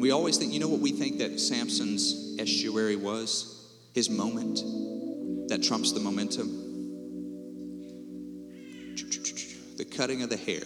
And 0.00 0.06
we 0.06 0.12
always 0.12 0.38
think, 0.38 0.54
you 0.54 0.60
know 0.60 0.68
what 0.68 0.80
we 0.80 0.92
think 0.92 1.18
that 1.18 1.38
Samson's 1.38 2.34
estuary 2.38 2.96
was? 2.96 3.70
His 3.92 4.08
moment 4.08 4.60
that 5.50 5.62
trumps 5.62 5.92
the 5.92 6.00
momentum? 6.00 6.48
The 9.76 9.84
cutting 9.84 10.22
of 10.22 10.30
the 10.30 10.38
hair. 10.38 10.62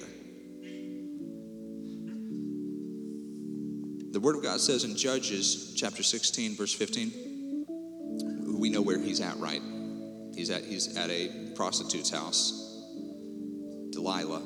The 4.12 4.20
Word 4.20 4.36
of 4.36 4.44
God 4.44 4.60
says 4.60 4.84
in 4.84 4.96
Judges 4.96 5.74
chapter 5.76 6.04
16, 6.04 6.54
verse 6.54 6.72
15 6.72 7.66
we 8.56 8.70
know 8.70 8.82
where 8.82 9.00
he's 9.00 9.20
at, 9.20 9.36
right? 9.38 9.62
He's 10.36 10.50
at 10.50 10.62
he's 10.62 10.96
at 10.96 11.10
a 11.10 11.50
prostitute's 11.56 12.10
house. 12.10 12.52
Delilah, 13.90 14.42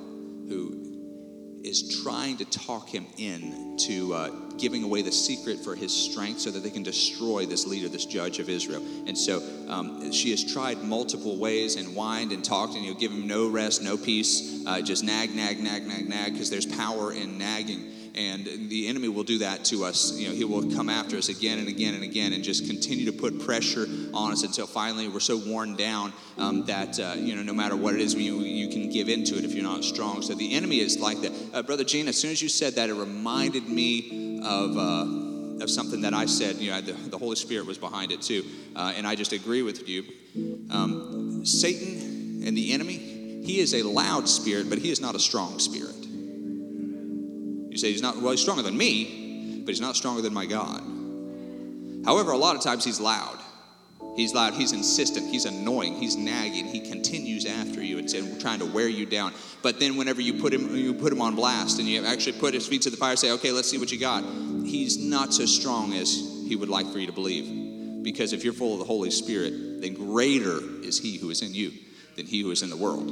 who 0.48 1.60
is 1.62 2.02
trying 2.02 2.38
to 2.38 2.46
talk 2.46 2.88
him 2.88 3.04
in 3.18 3.76
to 3.80 4.14
uh, 4.14 4.47
giving 4.58 4.82
away 4.84 5.02
the 5.02 5.12
secret 5.12 5.60
for 5.60 5.74
his 5.74 5.92
strength 5.92 6.40
so 6.40 6.50
that 6.50 6.62
they 6.62 6.70
can 6.70 6.82
destroy 6.82 7.46
this 7.46 7.66
leader, 7.66 7.88
this 7.88 8.04
judge 8.04 8.38
of 8.38 8.48
Israel. 8.48 8.82
And 9.06 9.16
so 9.16 9.42
um, 9.68 10.12
she 10.12 10.30
has 10.30 10.44
tried 10.44 10.82
multiple 10.82 11.36
ways 11.38 11.76
and 11.76 11.94
whined 11.94 12.32
and 12.32 12.44
talked, 12.44 12.74
and 12.74 12.84
you 12.84 12.92
know, 12.92 12.98
give 12.98 13.12
him 13.12 13.26
no 13.26 13.48
rest, 13.48 13.82
no 13.82 13.96
peace, 13.96 14.64
uh, 14.66 14.80
just 14.80 15.04
nag, 15.04 15.34
nag, 15.34 15.60
nag, 15.60 15.86
nag, 15.86 16.08
nag, 16.08 16.32
because 16.32 16.50
there's 16.50 16.66
power 16.66 17.12
in 17.12 17.38
nagging. 17.38 17.92
And 18.14 18.68
the 18.68 18.88
enemy 18.88 19.06
will 19.08 19.22
do 19.22 19.38
that 19.38 19.64
to 19.66 19.84
us. 19.84 20.18
You 20.18 20.28
know, 20.28 20.34
he 20.34 20.44
will 20.44 20.74
come 20.74 20.88
after 20.88 21.16
us 21.16 21.28
again 21.28 21.60
and 21.60 21.68
again 21.68 21.94
and 21.94 22.02
again 22.02 22.32
and 22.32 22.42
just 22.42 22.66
continue 22.66 23.04
to 23.06 23.12
put 23.12 23.38
pressure 23.38 23.86
on 24.12 24.32
us 24.32 24.42
until 24.42 24.66
finally 24.66 25.06
we're 25.06 25.20
so 25.20 25.36
worn 25.36 25.76
down 25.76 26.12
um, 26.36 26.64
that, 26.64 26.98
uh, 26.98 27.14
you 27.16 27.36
know, 27.36 27.44
no 27.44 27.52
matter 27.52 27.76
what 27.76 27.94
it 27.94 28.00
is, 28.00 28.14
you, 28.14 28.40
you 28.40 28.70
can 28.70 28.90
give 28.90 29.08
into 29.08 29.38
it 29.38 29.44
if 29.44 29.54
you're 29.54 29.62
not 29.62 29.84
strong. 29.84 30.20
So 30.22 30.34
the 30.34 30.54
enemy 30.54 30.80
is 30.80 30.98
like 30.98 31.20
that. 31.20 31.32
Uh, 31.54 31.62
Brother 31.62 31.84
Gene, 31.84 32.08
as 32.08 32.16
soon 32.16 32.32
as 32.32 32.42
you 32.42 32.48
said 32.48 32.74
that, 32.74 32.90
it 32.90 32.94
reminded 32.94 33.68
me 33.68 34.27
of. 34.42 34.76
Uh, 34.76 35.28
of 35.60 35.68
something 35.68 36.02
that 36.02 36.14
I 36.14 36.26
said, 36.26 36.56
you 36.56 36.70
know, 36.70 36.80
the, 36.80 36.92
the 36.92 37.18
Holy 37.18 37.34
Spirit 37.34 37.66
was 37.66 37.78
behind 37.78 38.12
it 38.12 38.22
too, 38.22 38.44
uh, 38.76 38.92
and 38.96 39.06
I 39.08 39.16
just 39.16 39.32
agree 39.32 39.62
with 39.62 39.88
you. 39.88 40.04
Um, 40.70 41.44
Satan 41.44 42.44
and 42.46 42.56
the 42.56 42.72
enemy, 42.72 43.42
he 43.44 43.58
is 43.58 43.74
a 43.74 43.82
loud 43.82 44.28
spirit, 44.28 44.70
but 44.70 44.78
he 44.78 44.90
is 44.90 45.00
not 45.00 45.14
a 45.14 45.18
strong 45.18 45.58
spirit. 45.58 45.96
You 47.70 47.76
say 47.76 47.90
he's 47.90 48.02
not, 48.02 48.16
well, 48.20 48.30
he's 48.30 48.40
stronger 48.40 48.62
than 48.62 48.76
me, 48.76 49.62
but 49.64 49.70
he's 49.70 49.80
not 49.80 49.96
stronger 49.96 50.22
than 50.22 50.32
my 50.32 50.46
God. 50.46 50.82
However, 52.04 52.30
a 52.30 52.36
lot 52.36 52.56
of 52.56 52.62
times 52.62 52.84
he's 52.84 53.00
loud. 53.00 53.37
He's 54.18 54.34
loud, 54.34 54.54
he's 54.54 54.72
insistent, 54.72 55.28
he's 55.28 55.44
annoying, 55.44 55.94
he's 55.94 56.16
nagging, 56.16 56.66
he 56.66 56.80
continues 56.80 57.46
after 57.46 57.80
you 57.80 57.98
and 57.98 58.40
trying 58.40 58.58
to 58.58 58.66
wear 58.66 58.88
you 58.88 59.06
down. 59.06 59.32
But 59.62 59.78
then 59.78 59.96
whenever 59.96 60.20
you 60.20 60.34
put 60.34 60.52
him 60.52 60.74
you 60.74 60.92
put 60.92 61.12
him 61.12 61.20
on 61.20 61.36
blast 61.36 61.78
and 61.78 61.86
you 61.86 62.04
actually 62.04 62.40
put 62.40 62.52
his 62.52 62.66
feet 62.66 62.82
to 62.82 62.90
the 62.90 62.96
fire, 62.96 63.14
say, 63.14 63.30
okay, 63.30 63.52
let's 63.52 63.70
see 63.70 63.78
what 63.78 63.92
you 63.92 63.98
got. 64.00 64.24
He's 64.64 64.98
not 64.98 65.32
so 65.32 65.46
strong 65.46 65.94
as 65.94 66.10
he 66.48 66.56
would 66.56 66.68
like 66.68 66.90
for 66.90 66.98
you 66.98 67.06
to 67.06 67.12
believe. 67.12 68.02
Because 68.02 68.32
if 68.32 68.42
you're 68.42 68.52
full 68.52 68.72
of 68.72 68.80
the 68.80 68.84
Holy 68.84 69.12
Spirit, 69.12 69.80
then 69.80 69.94
greater 69.94 70.58
is 70.82 70.98
he 70.98 71.18
who 71.18 71.30
is 71.30 71.40
in 71.40 71.54
you 71.54 71.70
than 72.16 72.26
he 72.26 72.42
who 72.42 72.50
is 72.50 72.62
in 72.62 72.70
the 72.70 72.76
world. 72.76 73.08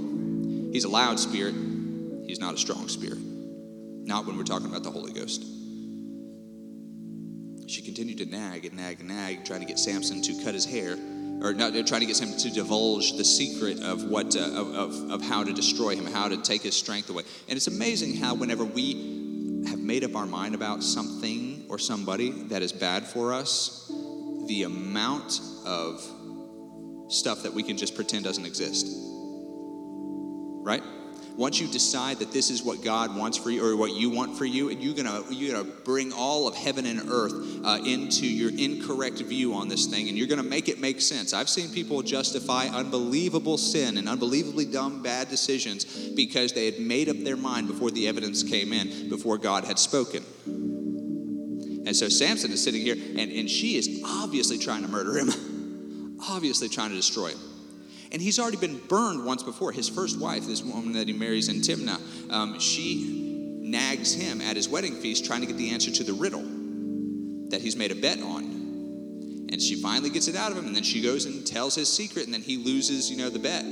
He's 0.72 0.84
a 0.84 0.88
loud 0.88 1.20
spirit, 1.20 1.54
he's 2.26 2.40
not 2.40 2.54
a 2.54 2.58
strong 2.58 2.88
spirit 2.88 3.20
not 4.06 4.24
when 4.24 4.36
we're 4.38 4.44
talking 4.44 4.68
about 4.68 4.84
the 4.84 4.90
Holy 4.90 5.12
Ghost. 5.12 5.44
She 7.66 7.82
continued 7.82 8.18
to 8.18 8.26
nag 8.26 8.64
and 8.64 8.76
nag 8.76 9.00
and 9.00 9.08
nag, 9.08 9.44
trying 9.44 9.60
to 9.60 9.66
get 9.66 9.78
Samson 9.78 10.22
to 10.22 10.44
cut 10.44 10.54
his 10.54 10.64
hair, 10.64 10.96
or 11.42 11.52
not 11.52 11.72
trying 11.86 12.00
to 12.00 12.06
get 12.06 12.20
him 12.20 12.36
to 12.36 12.50
divulge 12.50 13.16
the 13.16 13.24
secret 13.24 13.82
of 13.82 14.04
what 14.04 14.36
uh, 14.36 14.40
of, 14.40 15.10
of 15.10 15.22
how 15.22 15.42
to 15.42 15.52
destroy 15.52 15.96
him, 15.96 16.06
how 16.06 16.28
to 16.28 16.36
take 16.36 16.62
his 16.62 16.76
strength 16.76 17.10
away. 17.10 17.24
And 17.48 17.56
it's 17.56 17.66
amazing 17.66 18.16
how 18.16 18.34
whenever 18.34 18.64
we 18.64 19.64
have 19.68 19.80
made 19.80 20.04
up 20.04 20.14
our 20.14 20.26
mind 20.26 20.54
about 20.54 20.82
something 20.82 21.66
or 21.68 21.78
somebody 21.78 22.30
that 22.44 22.62
is 22.62 22.72
bad 22.72 23.04
for 23.04 23.32
us, 23.32 23.90
the 24.46 24.62
amount 24.62 25.40
of 25.64 26.00
stuff 27.08 27.42
that 27.42 27.52
we 27.52 27.62
can 27.64 27.76
just 27.76 27.96
pretend 27.96 28.24
doesn't 28.24 28.46
exist. 28.46 28.86
Right? 30.62 30.82
Once 31.36 31.60
you 31.60 31.66
decide 31.68 32.18
that 32.18 32.32
this 32.32 32.50
is 32.50 32.62
what 32.62 32.82
God 32.82 33.14
wants 33.14 33.36
for 33.36 33.50
you 33.50 33.64
or 33.64 33.76
what 33.76 33.92
you 33.92 34.08
want 34.08 34.38
for 34.38 34.46
you, 34.46 34.70
and 34.70 34.82
you're 34.82 34.94
gonna 34.94 35.22
you're 35.30 35.54
gonna 35.54 35.70
bring 35.84 36.12
all 36.12 36.48
of 36.48 36.54
heaven 36.54 36.86
and 36.86 37.10
earth 37.10 37.34
uh, 37.64 37.78
into 37.84 38.26
your 38.26 38.50
incorrect 38.50 39.18
view 39.18 39.54
on 39.54 39.68
this 39.68 39.86
thing, 39.86 40.08
and 40.08 40.16
you're 40.16 40.26
gonna 40.26 40.42
make 40.42 40.68
it 40.68 40.80
make 40.80 41.00
sense. 41.00 41.34
I've 41.34 41.50
seen 41.50 41.68
people 41.68 42.02
justify 42.02 42.66
unbelievable 42.66 43.58
sin 43.58 43.98
and 43.98 44.08
unbelievably 44.08 44.66
dumb 44.66 45.02
bad 45.02 45.28
decisions 45.28 45.84
because 45.84 46.54
they 46.54 46.64
had 46.64 46.80
made 46.80 47.08
up 47.08 47.18
their 47.18 47.36
mind 47.36 47.68
before 47.68 47.90
the 47.90 48.08
evidence 48.08 48.42
came 48.42 48.72
in, 48.72 49.10
before 49.10 49.36
God 49.36 49.64
had 49.64 49.78
spoken. 49.78 50.24
And 51.86 51.94
so 51.94 52.08
Samson 52.08 52.50
is 52.50 52.64
sitting 52.64 52.80
here, 52.80 52.94
and, 52.94 53.30
and 53.30 53.48
she 53.48 53.76
is 53.76 54.02
obviously 54.04 54.58
trying 54.58 54.82
to 54.82 54.88
murder 54.88 55.18
him, 55.18 56.18
obviously 56.28 56.68
trying 56.68 56.90
to 56.90 56.96
destroy 56.96 57.28
him. 57.28 57.38
And 58.12 58.22
he's 58.22 58.38
already 58.38 58.56
been 58.56 58.78
burned 58.88 59.24
once 59.24 59.42
before. 59.42 59.72
His 59.72 59.88
first 59.88 60.20
wife, 60.20 60.46
this 60.46 60.62
woman 60.62 60.92
that 60.92 61.08
he 61.08 61.14
marries 61.14 61.48
in 61.48 61.56
Timnah, 61.56 62.00
um, 62.30 62.58
she 62.60 63.58
nags 63.60 64.14
him 64.14 64.40
at 64.40 64.56
his 64.56 64.68
wedding 64.68 64.94
feast 64.94 65.24
trying 65.24 65.40
to 65.40 65.46
get 65.46 65.56
the 65.56 65.70
answer 65.70 65.90
to 65.90 66.04
the 66.04 66.12
riddle 66.12 66.44
that 67.50 67.60
he's 67.60 67.76
made 67.76 67.92
a 67.92 67.94
bet 67.94 68.20
on. 68.20 68.44
And 69.52 69.62
she 69.62 69.76
finally 69.76 70.10
gets 70.10 70.28
it 70.28 70.36
out 70.36 70.50
of 70.50 70.58
him, 70.58 70.66
and 70.66 70.74
then 70.74 70.82
she 70.82 71.00
goes 71.00 71.24
and 71.24 71.46
tells 71.46 71.74
his 71.74 71.88
secret, 71.88 72.24
and 72.24 72.34
then 72.34 72.42
he 72.42 72.56
loses, 72.56 73.10
you 73.10 73.16
know, 73.16 73.30
the 73.30 73.38
bet. 73.38 73.64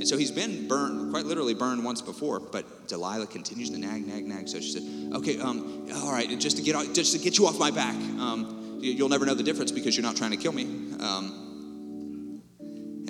And 0.00 0.08
so 0.08 0.16
he's 0.16 0.30
been 0.30 0.66
burned, 0.66 1.12
quite 1.12 1.26
literally 1.26 1.54
burned 1.54 1.84
once 1.84 2.00
before. 2.00 2.40
But 2.40 2.88
Delilah 2.88 3.26
continues 3.26 3.70
to 3.70 3.78
nag, 3.78 4.06
nag, 4.06 4.26
nag. 4.26 4.48
So 4.48 4.58
she 4.58 4.70
said, 4.70 4.82
"Okay, 5.14 5.38
um, 5.38 5.86
all 5.94 6.10
right, 6.10 6.38
just 6.40 6.56
to 6.56 6.62
get 6.62 6.74
just 6.94 7.12
to 7.12 7.18
get 7.18 7.38
you 7.38 7.46
off 7.46 7.58
my 7.58 7.70
back. 7.70 7.94
Um, 7.94 8.78
you'll 8.80 9.10
never 9.10 9.26
know 9.26 9.34
the 9.34 9.42
difference 9.42 9.70
because 9.70 9.96
you're 9.96 10.06
not 10.06 10.16
trying 10.16 10.30
to 10.30 10.36
kill 10.36 10.52
me." 10.52 10.64
Um, 10.98 11.49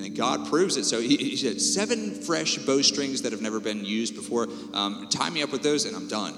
and 0.05 0.17
God 0.17 0.49
proves 0.49 0.77
it. 0.77 0.85
So 0.85 1.01
he, 1.01 1.17
he 1.17 1.37
said, 1.37 1.61
seven 1.61 2.15
fresh 2.23 2.57
bowstrings 2.59 3.23
that 3.23 3.33
have 3.33 3.43
never 3.43 3.61
been 3.61 3.85
used 3.85 4.15
before. 4.15 4.49
Um, 4.73 5.09
tie 5.11 5.31
me 5.31 5.43
up 5.43 5.53
with 5.53 5.63
those, 5.63 5.85
and 5.85 5.97
I'm 5.97 6.09
done. 6.09 6.35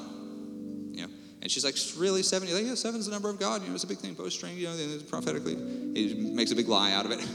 And 1.43 1.51
she's 1.51 1.65
like, 1.65 1.75
really, 1.97 2.23
seven? 2.23 2.49
You're 2.49 2.57
like, 2.57 2.67
yeah, 2.67 2.77
seven's 2.77 3.07
the 3.07 3.13
number 3.13 3.29
of 3.29 3.39
God. 3.39 3.63
You 3.63 3.69
know, 3.69 3.75
it's 3.75 3.83
a 3.83 3.89
big 3.89 3.99
thing. 3.99 4.15
Bowstring. 4.15 4.57
You 4.57 4.69
know, 4.69 4.99
prophetically, 5.09 5.57
he 5.93 6.15
makes 6.15 6.53
a 6.53 6.57
big 6.57 6.69
lie 6.69 6.93
out 6.93 7.05
of 7.05 7.11
it. 7.11 7.19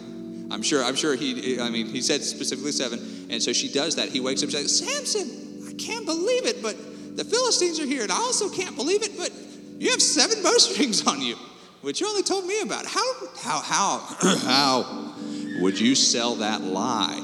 I'm 0.49 0.61
sure. 0.61 0.81
I'm 0.81 0.95
sure 0.95 1.15
he. 1.17 1.59
I 1.59 1.69
mean, 1.69 1.87
he 1.87 2.01
said 2.01 2.23
specifically 2.23 2.71
seven, 2.71 3.27
and 3.29 3.43
so 3.43 3.51
she 3.51 3.69
does 3.69 3.95
that. 3.97 4.07
He 4.07 4.21
wakes 4.21 4.41
up. 4.43 4.49
She's 4.49 4.81
like, 4.81 4.89
Samson, 4.89 5.67
I 5.67 5.73
can't 5.73 6.05
believe 6.05 6.45
it, 6.45 6.61
but 6.61 6.77
the 7.17 7.25
Philistines 7.25 7.81
are 7.81 7.85
here, 7.85 8.03
and 8.03 8.11
I 8.11 8.15
also 8.15 8.49
can't 8.49 8.77
believe 8.77 9.03
it, 9.03 9.17
but 9.17 9.29
you 9.77 9.91
have 9.91 10.01
seven 10.01 10.41
bowstrings 10.41 11.05
on 11.05 11.21
you, 11.21 11.35
which 11.81 11.99
you 11.99 12.07
only 12.07 12.23
told 12.23 12.45
me 12.45 12.61
about. 12.61 12.85
How? 12.85 13.13
How? 13.35 13.59
How? 13.59 13.97
how? 14.37 15.15
Would 15.59 15.79
you 15.79 15.95
sell 15.95 16.35
that 16.35 16.61
lie? 16.61 17.21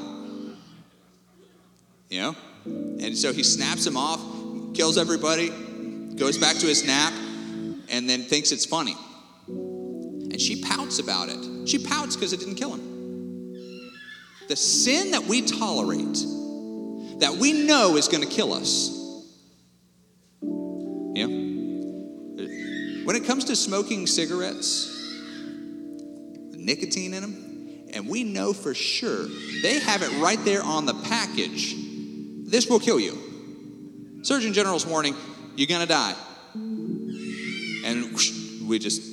You 2.09 2.21
know? 2.21 2.35
And 2.65 3.17
so 3.17 3.33
he 3.33 3.43
snaps 3.43 3.85
him 3.85 3.97
off, 3.97 4.21
kills 4.73 4.97
everybody, 4.97 5.49
goes 6.15 6.37
back 6.37 6.57
to 6.57 6.67
his 6.67 6.85
nap, 6.85 7.13
and 7.89 8.09
then 8.09 8.23
thinks 8.23 8.51
it's 8.51 8.65
funny. 8.65 8.95
And 9.47 10.41
she 10.41 10.61
pouts 10.61 10.99
about 10.99 11.29
it. 11.29 11.67
She 11.67 11.79
pouts 11.79 12.15
because 12.15 12.33
it 12.33 12.39
didn't 12.39 12.55
kill 12.55 12.73
him. 12.73 13.93
The 14.47 14.55
sin 14.55 15.11
that 15.11 15.23
we 15.23 15.41
tolerate, 15.41 16.25
that 17.19 17.37
we 17.39 17.65
know 17.65 17.97
is 17.97 18.07
going 18.07 18.23
to 18.23 18.29
kill 18.29 18.53
us. 18.53 18.99
Yeah? 21.15 21.27
When 23.05 23.15
it 23.15 23.25
comes 23.25 23.45
to 23.45 23.55
smoking 23.55 24.07
cigarettes, 24.07 24.89
nicotine 26.51 27.13
in 27.13 27.21
them, 27.21 27.42
and 27.93 28.07
we 28.07 28.23
know 28.23 28.53
for 28.53 28.73
sure 28.73 29.27
they 29.61 29.79
have 29.79 30.01
it 30.01 30.11
right 30.19 30.43
there 30.43 30.63
on 30.63 30.85
the 30.85 30.93
package. 30.93 31.75
This 32.49 32.67
will 32.67 32.79
kill 32.79 32.99
you. 32.99 33.17
Surgeon 34.23 34.53
General's 34.53 34.85
warning, 34.85 35.15
you're 35.55 35.67
gonna 35.67 35.85
die. 35.85 36.15
And 37.85 38.17
we 38.67 38.79
just 38.79 39.12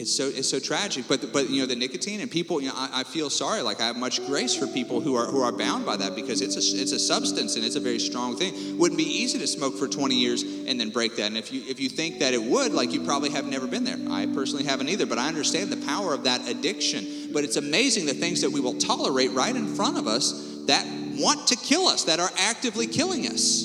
it's 0.00 0.14
so 0.14 0.28
it's 0.28 0.48
so 0.48 0.58
tragic 0.58 1.04
but 1.08 1.32
but 1.32 1.50
you 1.50 1.60
know 1.60 1.66
the 1.66 1.76
nicotine 1.76 2.20
and 2.20 2.30
people 2.30 2.60
you 2.60 2.68
know 2.68 2.74
I, 2.76 3.00
I, 3.00 3.04
feel 3.04 3.30
sorry 3.30 3.62
like 3.62 3.80
i 3.80 3.86
have 3.86 3.96
much 3.96 4.24
grace 4.26 4.54
for 4.54 4.66
people 4.66 5.00
who 5.00 5.14
are 5.14 5.26
who 5.26 5.42
are 5.42 5.52
bound 5.52 5.84
by 5.84 5.96
that 5.96 6.16
because 6.16 6.40
it's 6.40 6.56
a 6.56 6.80
it's 6.80 6.92
a 6.92 6.98
substance 6.98 7.56
and 7.56 7.64
it's 7.64 7.76
a 7.76 7.80
very 7.80 7.98
strong 7.98 8.36
thing. 8.36 8.78
Wouldn't 8.78 8.98
be 8.98 9.04
easy 9.04 9.38
to 9.38 9.46
smoke 9.46 9.76
for 9.76 9.88
20 9.88 10.14
years 10.14 10.42
and 10.42 10.80
then 10.80 10.90
break 10.90 11.16
that. 11.16 11.26
And 11.26 11.36
if 11.36 11.52
you 11.52 11.62
if 11.68 11.80
you 11.80 11.88
think 11.88 12.18
that 12.20 12.34
it 12.34 12.42
would 12.42 12.72
like 12.72 12.92
you 12.92 13.04
probably 13.04 13.30
have 13.30 13.46
never 13.46 13.66
been 13.66 13.84
there. 13.84 13.98
I 14.10 14.26
personally 14.26 14.64
haven't 14.64 14.88
either 14.88 15.06
but 15.06 15.18
i 15.18 15.28
understand 15.28 15.70
the 15.70 15.84
power 15.86 16.14
of 16.14 16.24
that 16.24 16.48
addiction. 16.48 17.32
But 17.32 17.44
it's 17.44 17.56
amazing 17.56 18.06
the 18.06 18.14
things 18.14 18.40
that 18.40 18.50
we 18.50 18.60
will 18.60 18.78
tolerate 18.78 19.30
right 19.32 19.54
in 19.54 19.74
front 19.74 19.98
of 19.98 20.06
us 20.06 20.64
that 20.66 20.86
want 21.16 21.48
to 21.48 21.56
kill 21.56 21.86
us 21.86 22.04
that 22.04 22.20
are 22.20 22.30
actively 22.36 22.86
killing 22.86 23.26
us. 23.26 23.64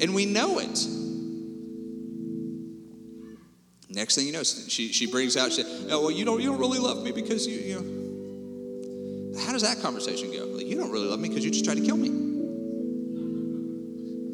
And 0.00 0.14
we 0.14 0.26
know 0.26 0.58
it 0.58 0.78
Next 3.94 4.14
thing 4.14 4.26
you 4.26 4.32
know, 4.32 4.42
she, 4.42 4.88
she 4.88 5.06
brings 5.06 5.36
out, 5.36 5.52
she 5.52 5.62
said, 5.62 5.90
oh, 5.90 6.02
well, 6.02 6.10
you 6.10 6.24
don't, 6.24 6.40
you 6.40 6.50
don't 6.50 6.58
really 6.58 6.78
love 6.78 7.02
me 7.02 7.12
because 7.12 7.46
you, 7.46 7.58
you 7.58 7.74
know. 7.80 9.40
How 9.44 9.52
does 9.52 9.62
that 9.62 9.80
conversation 9.80 10.32
go? 10.32 10.44
Like, 10.46 10.66
you 10.66 10.76
don't 10.76 10.90
really 10.90 11.08
love 11.08 11.20
me 11.20 11.28
because 11.28 11.44
you 11.44 11.50
just 11.50 11.64
tried 11.64 11.76
to 11.76 11.84
kill 11.84 11.96
me. 11.96 12.32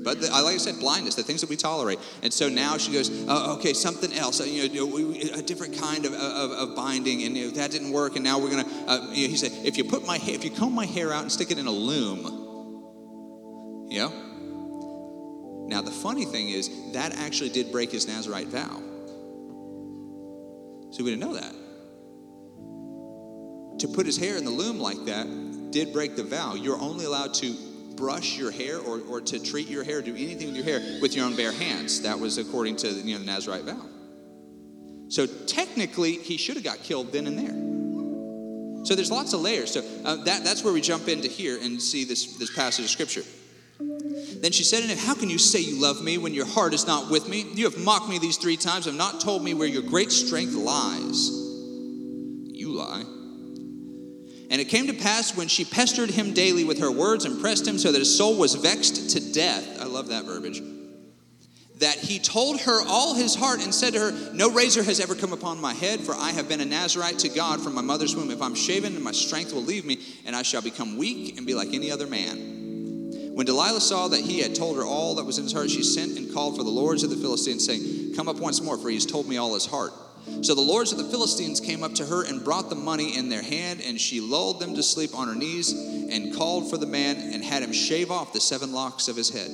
But 0.04 0.20
the, 0.20 0.30
like 0.30 0.54
I 0.54 0.56
said, 0.58 0.78
blindness, 0.78 1.16
the 1.16 1.22
things 1.22 1.40
that 1.40 1.50
we 1.50 1.56
tolerate. 1.56 1.98
And 2.22 2.32
so 2.32 2.48
now 2.48 2.78
she 2.78 2.92
goes, 2.92 3.10
oh, 3.28 3.56
okay, 3.56 3.72
something 3.72 4.12
else, 4.12 4.40
uh, 4.40 4.44
you 4.44 4.68
know, 4.68 5.14
a 5.34 5.42
different 5.42 5.78
kind 5.78 6.06
of, 6.06 6.14
of, 6.14 6.50
of 6.52 6.76
binding, 6.76 7.24
and 7.24 7.36
you 7.36 7.46
know, 7.46 7.50
that 7.52 7.70
didn't 7.72 7.90
work. 7.90 8.14
And 8.14 8.24
now 8.24 8.38
we're 8.38 8.50
gonna, 8.50 8.68
uh, 8.86 9.08
you 9.12 9.26
know, 9.26 9.30
he 9.30 9.36
said, 9.36 9.52
if 9.66 9.76
you 9.76 9.84
put 9.84 10.06
my 10.06 10.16
if 10.22 10.44
you 10.44 10.50
comb 10.50 10.72
my 10.72 10.86
hair 10.86 11.12
out 11.12 11.22
and 11.22 11.32
stick 11.32 11.50
it 11.50 11.58
in 11.58 11.66
a 11.66 11.70
loom, 11.70 12.20
you 13.90 13.98
know. 13.98 14.12
Now 15.68 15.82
the 15.82 15.90
funny 15.90 16.24
thing 16.24 16.48
is 16.48 16.70
that 16.92 17.12
actually 17.18 17.50
did 17.50 17.70
break 17.70 17.90
his 17.90 18.08
Nazarite 18.08 18.46
vow. 18.46 18.80
So 20.98 21.04
we 21.04 21.10
didn't 21.10 21.20
know 21.20 21.34
that. 21.34 21.54
To 23.78 23.88
put 23.88 24.04
his 24.04 24.16
hair 24.16 24.36
in 24.36 24.44
the 24.44 24.50
loom 24.50 24.80
like 24.80 25.04
that 25.04 25.70
did 25.70 25.92
break 25.92 26.16
the 26.16 26.24
vow. 26.24 26.54
You're 26.54 26.80
only 26.80 27.04
allowed 27.04 27.34
to 27.34 27.54
brush 27.94 28.36
your 28.36 28.50
hair 28.50 28.78
or, 28.78 29.00
or 29.08 29.20
to 29.20 29.38
treat 29.38 29.68
your 29.68 29.84
hair, 29.84 30.02
do 30.02 30.16
anything 30.16 30.48
with 30.48 30.56
your 30.56 30.64
hair 30.64 30.98
with 31.00 31.14
your 31.14 31.24
own 31.24 31.36
bare 31.36 31.52
hands. 31.52 32.02
That 32.02 32.18
was 32.18 32.38
according 32.38 32.76
to 32.78 32.88
you 32.88 33.14
know, 33.14 33.20
the 33.20 33.26
Nazarite 33.26 33.62
vow. 33.62 33.86
So 35.08 35.26
technically, 35.26 36.14
he 36.14 36.36
should 36.36 36.56
have 36.56 36.64
got 36.64 36.82
killed 36.82 37.12
then 37.12 37.28
and 37.28 37.38
there. 37.38 38.84
So 38.84 38.96
there's 38.96 39.10
lots 39.10 39.32
of 39.32 39.40
layers. 39.40 39.70
So 39.70 39.82
uh, 40.04 40.16
that, 40.24 40.42
that's 40.42 40.64
where 40.64 40.72
we 40.72 40.80
jump 40.80 41.06
into 41.06 41.28
here 41.28 41.58
and 41.62 41.80
see 41.80 42.04
this, 42.04 42.36
this 42.38 42.54
passage 42.54 42.84
of 42.84 42.90
scripture. 42.90 43.22
Then 43.80 44.50
she 44.50 44.64
said 44.64 44.80
to 44.82 44.88
him, 44.88 44.98
How 44.98 45.14
can 45.14 45.30
you 45.30 45.38
say 45.38 45.60
you 45.60 45.80
love 45.80 46.02
me 46.02 46.18
when 46.18 46.34
your 46.34 46.46
heart 46.46 46.74
is 46.74 46.86
not 46.86 47.10
with 47.10 47.28
me? 47.28 47.46
You 47.54 47.64
have 47.64 47.78
mocked 47.78 48.08
me 48.08 48.18
these 48.18 48.36
three 48.36 48.56
times, 48.56 48.86
have 48.86 48.94
not 48.94 49.20
told 49.20 49.42
me 49.42 49.54
where 49.54 49.68
your 49.68 49.82
great 49.82 50.10
strength 50.10 50.54
lies. 50.54 51.30
You 51.30 52.72
lie. 52.72 53.04
And 54.50 54.60
it 54.60 54.68
came 54.68 54.86
to 54.86 54.94
pass 54.94 55.36
when 55.36 55.46
she 55.48 55.64
pestered 55.64 56.10
him 56.10 56.32
daily 56.32 56.64
with 56.64 56.80
her 56.80 56.90
words 56.90 57.24
and 57.24 57.40
pressed 57.40 57.66
him 57.66 57.78
so 57.78 57.92
that 57.92 57.98
his 57.98 58.16
soul 58.16 58.36
was 58.36 58.54
vexed 58.54 59.10
to 59.10 59.32
death. 59.32 59.80
I 59.80 59.84
love 59.84 60.08
that 60.08 60.24
verbiage. 60.24 60.62
That 61.76 61.96
he 61.96 62.18
told 62.18 62.60
her 62.62 62.82
all 62.88 63.14
his 63.14 63.36
heart 63.36 63.62
and 63.62 63.72
said 63.72 63.92
to 63.92 64.00
her, 64.00 64.32
No 64.32 64.50
razor 64.50 64.82
has 64.82 64.98
ever 64.98 65.14
come 65.14 65.32
upon 65.32 65.60
my 65.60 65.74
head, 65.74 66.00
for 66.00 66.14
I 66.14 66.30
have 66.30 66.48
been 66.48 66.60
a 66.60 66.64
Nazarite 66.64 67.20
to 67.20 67.28
God 67.28 67.60
from 67.60 67.74
my 67.74 67.82
mother's 67.82 68.16
womb. 68.16 68.32
If 68.32 68.42
I'm 68.42 68.56
shaven, 68.56 69.00
my 69.00 69.12
strength 69.12 69.52
will 69.52 69.62
leave 69.62 69.84
me, 69.84 70.00
and 70.26 70.34
I 70.34 70.42
shall 70.42 70.62
become 70.62 70.96
weak 70.96 71.36
and 71.36 71.46
be 71.46 71.54
like 71.54 71.72
any 71.72 71.92
other 71.92 72.08
man. 72.08 72.57
When 73.38 73.46
Delilah 73.46 73.80
saw 73.80 74.08
that 74.08 74.22
he 74.22 74.40
had 74.40 74.56
told 74.56 74.76
her 74.78 74.84
all 74.84 75.14
that 75.14 75.24
was 75.24 75.38
in 75.38 75.44
his 75.44 75.52
heart, 75.52 75.70
she 75.70 75.84
sent 75.84 76.18
and 76.18 76.34
called 76.34 76.56
for 76.56 76.64
the 76.64 76.70
lords 76.70 77.04
of 77.04 77.10
the 77.10 77.16
Philistines, 77.16 77.64
saying, 77.64 78.16
Come 78.16 78.28
up 78.28 78.40
once 78.40 78.60
more, 78.60 78.76
for 78.76 78.88
he 78.88 78.96
has 78.96 79.06
told 79.06 79.28
me 79.28 79.36
all 79.36 79.54
his 79.54 79.64
heart. 79.64 79.92
So 80.42 80.56
the 80.56 80.60
lords 80.60 80.90
of 80.90 80.98
the 80.98 81.04
Philistines 81.04 81.60
came 81.60 81.84
up 81.84 81.94
to 81.94 82.06
her 82.06 82.24
and 82.24 82.42
brought 82.42 82.68
the 82.68 82.74
money 82.74 83.16
in 83.16 83.28
their 83.28 83.40
hand, 83.40 83.80
and 83.80 84.00
she 84.00 84.20
lulled 84.20 84.58
them 84.58 84.74
to 84.74 84.82
sleep 84.82 85.14
on 85.14 85.28
her 85.28 85.36
knees 85.36 85.70
and 85.70 86.34
called 86.34 86.68
for 86.68 86.78
the 86.78 86.86
man 86.86 87.32
and 87.32 87.44
had 87.44 87.62
him 87.62 87.72
shave 87.72 88.10
off 88.10 88.32
the 88.32 88.40
seven 88.40 88.72
locks 88.72 89.06
of 89.06 89.14
his 89.14 89.30
head. 89.30 89.52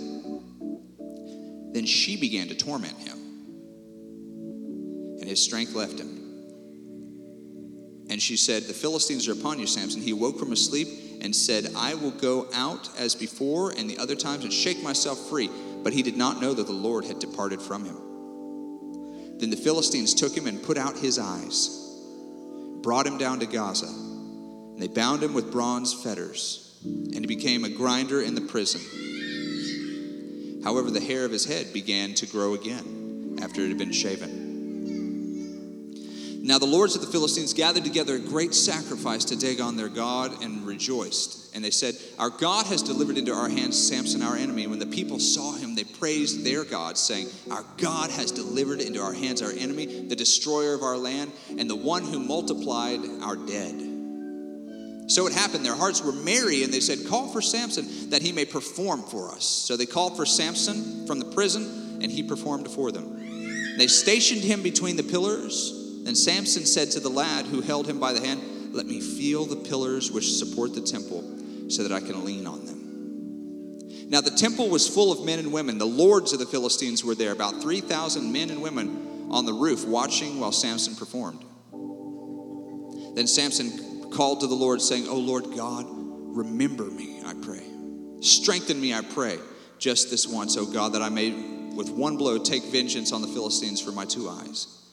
Then 1.74 1.84
she 1.84 2.16
began 2.16 2.48
to 2.48 2.54
torment 2.54 2.96
him, 3.00 3.18
and 5.20 5.28
his 5.28 5.42
strength 5.42 5.74
left 5.74 6.00
him. 6.00 6.22
And 8.08 8.22
she 8.22 8.38
said, 8.38 8.62
The 8.62 8.72
Philistines 8.72 9.28
are 9.28 9.32
upon 9.32 9.58
you, 9.58 9.66
Samson. 9.66 10.00
He 10.00 10.12
awoke 10.12 10.38
from 10.38 10.48
his 10.48 10.64
sleep 10.64 11.03
and 11.20 11.34
said, 11.34 11.72
I 11.76 11.94
will 11.94 12.10
go 12.10 12.46
out 12.52 12.88
as 12.98 13.14
before 13.14 13.70
and 13.70 13.88
the 13.88 13.98
other 13.98 14.14
times 14.14 14.44
and 14.44 14.52
shake 14.52 14.82
myself 14.82 15.18
free. 15.28 15.50
But 15.82 15.92
he 15.92 16.02
did 16.02 16.16
not 16.16 16.40
know 16.40 16.54
that 16.54 16.66
the 16.66 16.72
Lord 16.72 17.04
had 17.04 17.18
departed 17.18 17.60
from 17.60 17.84
him. 17.84 19.38
Then 19.38 19.50
the 19.50 19.56
Philistines 19.56 20.14
took 20.14 20.36
him 20.36 20.46
and 20.46 20.62
put 20.62 20.78
out 20.78 20.96
his 20.96 21.18
eyes, 21.18 21.68
brought 22.82 23.06
him 23.06 23.18
down 23.18 23.40
to 23.40 23.46
Gaza. 23.46 23.86
And 23.86 24.80
they 24.80 24.88
bound 24.88 25.22
him 25.22 25.34
with 25.34 25.52
bronze 25.52 25.92
fetters, 25.92 26.78
and 26.84 27.14
he 27.16 27.26
became 27.26 27.64
a 27.64 27.68
grinder 27.68 28.22
in 28.22 28.34
the 28.34 28.40
prison. 28.40 28.80
However, 30.64 30.90
the 30.90 31.00
hair 31.00 31.24
of 31.24 31.30
his 31.30 31.44
head 31.44 31.72
began 31.72 32.14
to 32.14 32.26
grow 32.26 32.54
again 32.54 33.38
after 33.42 33.60
it 33.60 33.68
had 33.68 33.78
been 33.78 33.92
shaven. 33.92 34.43
Now 36.44 36.58
the 36.58 36.66
lords 36.66 36.94
of 36.94 37.00
the 37.00 37.06
Philistines 37.06 37.54
gathered 37.54 37.84
together 37.84 38.16
a 38.16 38.18
great 38.18 38.54
sacrifice 38.54 39.24
to 39.26 39.36
Dagon 39.36 39.78
their 39.78 39.88
God 39.88 40.42
and 40.42 40.66
rejoiced. 40.66 41.56
And 41.56 41.64
they 41.64 41.70
said, 41.70 41.94
Our 42.18 42.28
God 42.28 42.66
has 42.66 42.82
delivered 42.82 43.16
into 43.16 43.32
our 43.32 43.48
hands 43.48 43.82
Samson, 43.82 44.20
our 44.20 44.36
enemy. 44.36 44.64
And 44.64 44.70
when 44.70 44.78
the 44.78 44.84
people 44.84 45.18
saw 45.18 45.54
him, 45.54 45.74
they 45.74 45.84
praised 45.84 46.44
their 46.44 46.62
God, 46.62 46.98
saying, 46.98 47.28
Our 47.50 47.64
God 47.78 48.10
has 48.10 48.30
delivered 48.30 48.82
into 48.82 49.00
our 49.00 49.14
hands 49.14 49.40
our 49.40 49.52
enemy, 49.52 50.06
the 50.06 50.16
destroyer 50.16 50.74
of 50.74 50.82
our 50.82 50.98
land, 50.98 51.32
and 51.56 51.70
the 51.70 51.76
one 51.76 52.04
who 52.04 52.20
multiplied 52.20 53.00
our 53.22 53.36
dead. 53.36 53.80
So 55.10 55.26
it 55.26 55.32
happened, 55.32 55.64
their 55.64 55.74
hearts 55.74 56.02
were 56.02 56.12
merry, 56.12 56.62
and 56.62 56.70
they 56.70 56.80
said, 56.80 57.08
Call 57.08 57.28
for 57.28 57.40
Samson 57.40 58.10
that 58.10 58.20
he 58.20 58.32
may 58.32 58.44
perform 58.44 59.02
for 59.04 59.30
us. 59.30 59.46
So 59.46 59.78
they 59.78 59.86
called 59.86 60.14
for 60.14 60.26
Samson 60.26 61.06
from 61.06 61.20
the 61.20 61.26
prison, 61.32 62.00
and 62.02 62.12
he 62.12 62.22
performed 62.22 62.68
for 62.68 62.92
them. 62.92 63.78
They 63.78 63.86
stationed 63.86 64.42
him 64.42 64.62
between 64.62 64.96
the 64.96 65.02
pillars 65.02 65.80
then 66.04 66.14
Samson 66.14 66.66
said 66.66 66.90
to 66.92 67.00
the 67.00 67.08
lad 67.08 67.46
who 67.46 67.60
held 67.60 67.86
him 67.86 67.98
by 67.98 68.12
the 68.12 68.24
hand, 68.24 68.74
Let 68.74 68.86
me 68.86 69.00
feel 69.00 69.46
the 69.46 69.56
pillars 69.56 70.10
which 70.12 70.32
support 70.32 70.74
the 70.74 70.82
temple 70.82 71.70
so 71.70 71.82
that 71.82 71.92
I 71.92 72.00
can 72.00 72.24
lean 72.24 72.46
on 72.46 72.66
them. 72.66 74.10
Now 74.10 74.20
the 74.20 74.30
temple 74.30 74.68
was 74.68 74.86
full 74.86 75.10
of 75.10 75.24
men 75.24 75.38
and 75.38 75.52
women. 75.52 75.78
The 75.78 75.86
lords 75.86 76.32
of 76.32 76.38
the 76.38 76.46
Philistines 76.46 77.02
were 77.02 77.14
there, 77.14 77.32
about 77.32 77.62
3,000 77.62 78.30
men 78.30 78.50
and 78.50 78.60
women 78.60 79.28
on 79.30 79.46
the 79.46 79.52
roof 79.54 79.86
watching 79.86 80.38
while 80.40 80.52
Samson 80.52 80.94
performed. 80.94 81.44
Then 83.16 83.26
Samson 83.26 84.10
called 84.10 84.40
to 84.40 84.46
the 84.46 84.54
Lord, 84.54 84.82
saying, 84.82 85.08
O 85.08 85.16
Lord 85.16 85.56
God, 85.56 85.86
remember 85.88 86.84
me, 86.84 87.22
I 87.24 87.34
pray. 87.34 87.62
Strengthen 88.20 88.80
me, 88.80 88.92
I 88.92 89.00
pray, 89.00 89.38
just 89.78 90.10
this 90.10 90.26
once, 90.26 90.56
O 90.56 90.66
God, 90.66 90.92
that 90.92 91.02
I 91.02 91.08
may 91.08 91.32
with 91.74 91.90
one 91.90 92.16
blow 92.16 92.38
take 92.38 92.64
vengeance 92.64 93.12
on 93.12 93.22
the 93.22 93.28
Philistines 93.28 93.80
for 93.80 93.90
my 93.90 94.04
two 94.04 94.28
eyes. 94.28 94.83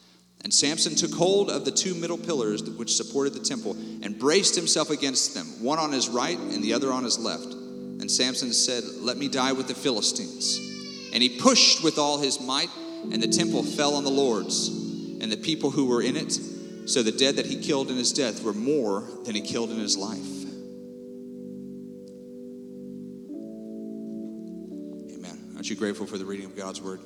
And 0.43 0.53
Samson 0.53 0.95
took 0.95 1.13
hold 1.13 1.49
of 1.49 1.65
the 1.65 1.71
two 1.71 1.93
middle 1.93 2.17
pillars 2.17 2.63
which 2.63 2.95
supported 2.95 3.33
the 3.33 3.39
temple 3.39 3.73
and 4.01 4.17
braced 4.17 4.55
himself 4.55 4.89
against 4.89 5.35
them, 5.35 5.45
one 5.63 5.77
on 5.77 5.91
his 5.91 6.09
right 6.09 6.37
and 6.37 6.63
the 6.63 6.73
other 6.73 6.91
on 6.91 7.03
his 7.03 7.19
left. 7.19 7.45
And 7.45 8.09
Samson 8.09 8.51
said, 8.51 8.83
Let 8.99 9.17
me 9.17 9.27
die 9.27 9.53
with 9.53 9.67
the 9.67 9.75
Philistines. 9.75 10.59
And 11.13 11.21
he 11.21 11.29
pushed 11.39 11.83
with 11.83 11.99
all 11.99 12.17
his 12.17 12.41
might, 12.41 12.69
and 13.11 13.21
the 13.21 13.27
temple 13.27 13.63
fell 13.63 13.95
on 13.95 14.03
the 14.03 14.09
lords 14.09 14.69
and 15.21 15.31
the 15.31 15.37
people 15.37 15.69
who 15.69 15.85
were 15.85 16.01
in 16.01 16.17
it. 16.17 16.31
So 16.87 17.03
the 17.03 17.11
dead 17.11 17.35
that 17.35 17.45
he 17.45 17.61
killed 17.61 17.91
in 17.91 17.97
his 17.97 18.11
death 18.11 18.43
were 18.43 18.53
more 18.53 19.07
than 19.23 19.35
he 19.35 19.41
killed 19.41 19.69
in 19.69 19.77
his 19.77 19.95
life. 19.95 20.17
Amen. 25.15 25.53
Aren't 25.55 25.69
you 25.69 25.75
grateful 25.75 26.07
for 26.07 26.17
the 26.17 26.25
reading 26.25 26.47
of 26.47 26.55
God's 26.55 26.81
word? 26.81 27.01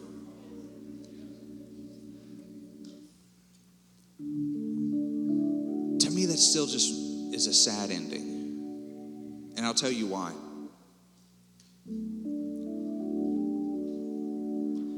Still 6.68 6.80
just 6.80 7.34
is 7.34 7.48
a 7.48 7.54
sad 7.54 7.92
ending. 7.92 9.54
And 9.58 9.66
I'll 9.66 9.74
tell 9.74 9.92
you 9.92 10.08
why. 10.08 10.32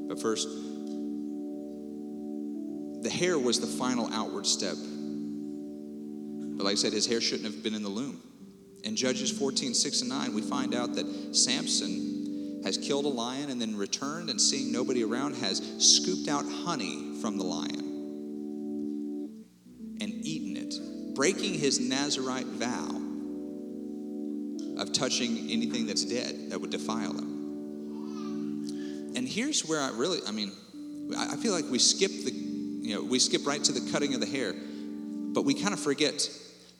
But 0.07 0.21
first, 0.21 0.47
the 3.03 3.09
hair 3.09 3.37
was 3.37 3.59
the 3.59 3.67
final 3.67 4.11
outward 4.13 4.45
step 4.45 4.75
But 6.57 6.63
like 6.63 6.73
I 6.73 6.75
said, 6.75 6.93
his 6.93 7.05
hair 7.05 7.21
shouldn't 7.21 7.53
have 7.53 7.63
been 7.63 7.75
in 7.75 7.83
the 7.83 7.89
loom. 7.89 8.21
In 8.83 8.95
Judges 8.95 9.31
14, 9.31 9.73
6 9.73 10.01
and 10.01 10.09
9, 10.09 10.33
we 10.33 10.41
find 10.41 10.73
out 10.73 10.95
that 10.95 11.35
Samson 11.35 12.61
has 12.63 12.77
killed 12.77 13.05
a 13.05 13.09
lion 13.09 13.49
and 13.49 13.61
then 13.61 13.75
returned 13.77 14.29
and 14.29 14.41
seeing 14.41 14.71
nobody 14.71 15.03
around 15.03 15.35
has 15.35 15.61
scooped 15.77 16.27
out 16.27 16.45
honey 16.45 17.13
from 17.21 17.37
the 17.37 17.43
lion 17.43 17.86
breaking 21.17 21.55
his 21.55 21.79
Nazarite 21.79 22.45
vow 22.45 23.01
of 24.79 24.93
touching 24.93 25.49
anything 25.49 25.87
that's 25.87 26.05
dead 26.05 26.51
that 26.51 26.61
would 26.61 26.69
defile 26.69 27.11
him. 27.11 27.33
And 29.15 29.27
here's 29.27 29.65
where 29.65 29.81
I 29.81 29.89
really, 29.89 30.19
I 30.27 30.31
mean, 30.31 30.51
I 31.17 31.35
feel 31.37 31.53
like 31.53 31.65
we 31.71 31.79
skip 31.79 32.11
the, 32.11 32.31
you 32.31 32.93
know, 32.93 33.03
we 33.03 33.17
skip 33.17 33.47
right 33.47 33.63
to 33.63 33.71
the 33.71 33.91
cutting 33.91 34.13
of 34.13 34.19
the 34.19 34.27
hair, 34.27 34.53
but 34.53 35.43
we 35.43 35.55
kind 35.55 35.73
of 35.73 35.79
forget 35.79 36.29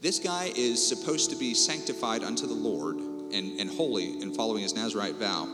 this 0.02 0.20
guy 0.20 0.52
is 0.56 0.88
supposed 0.88 1.32
to 1.32 1.36
be 1.36 1.56
sanctified 1.56 2.24
unto 2.24 2.46
the 2.46 2.54
Lord 2.54 2.98
and, 2.98 3.60
and 3.60 3.72
holy 3.72 4.22
and 4.22 4.36
following 4.36 4.62
his 4.62 4.76
Nazarite 4.76 5.16
vow. 5.16 5.46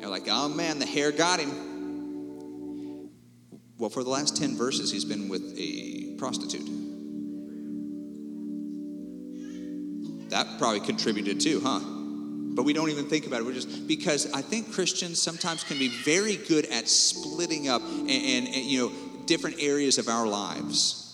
And 0.00 0.10
like, 0.10 0.28
oh 0.28 0.48
man, 0.48 0.78
the 0.78 0.86
hair 0.86 1.12
got 1.12 1.40
him. 1.40 3.10
Well, 3.76 3.90
for 3.90 4.02
the 4.02 4.08
last 4.08 4.38
10 4.38 4.56
verses, 4.56 4.90
he's 4.90 5.04
been 5.04 5.28
with 5.28 5.54
a 5.58 6.14
prostitute. 6.16 6.83
That 10.28 10.58
probably 10.58 10.80
contributed 10.80 11.40
too, 11.40 11.60
huh? 11.62 11.80
But 11.80 12.64
we 12.64 12.72
don't 12.72 12.90
even 12.90 13.06
think 13.08 13.26
about 13.26 13.40
it. 13.40 13.46
We're 13.46 13.54
just 13.54 13.88
because 13.88 14.32
I 14.32 14.40
think 14.40 14.72
Christians 14.72 15.20
sometimes 15.20 15.64
can 15.64 15.78
be 15.78 15.88
very 15.88 16.36
good 16.36 16.66
at 16.66 16.88
splitting 16.88 17.68
up 17.68 17.82
and, 17.82 18.10
and, 18.10 18.46
and 18.46 18.56
you 18.56 18.88
know 18.88 18.92
different 19.26 19.56
areas 19.60 19.98
of 19.98 20.08
our 20.08 20.26
lives 20.26 21.04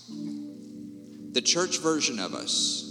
the 1.33 1.41
church 1.41 1.79
version 1.79 2.19
of 2.19 2.35
us 2.35 2.87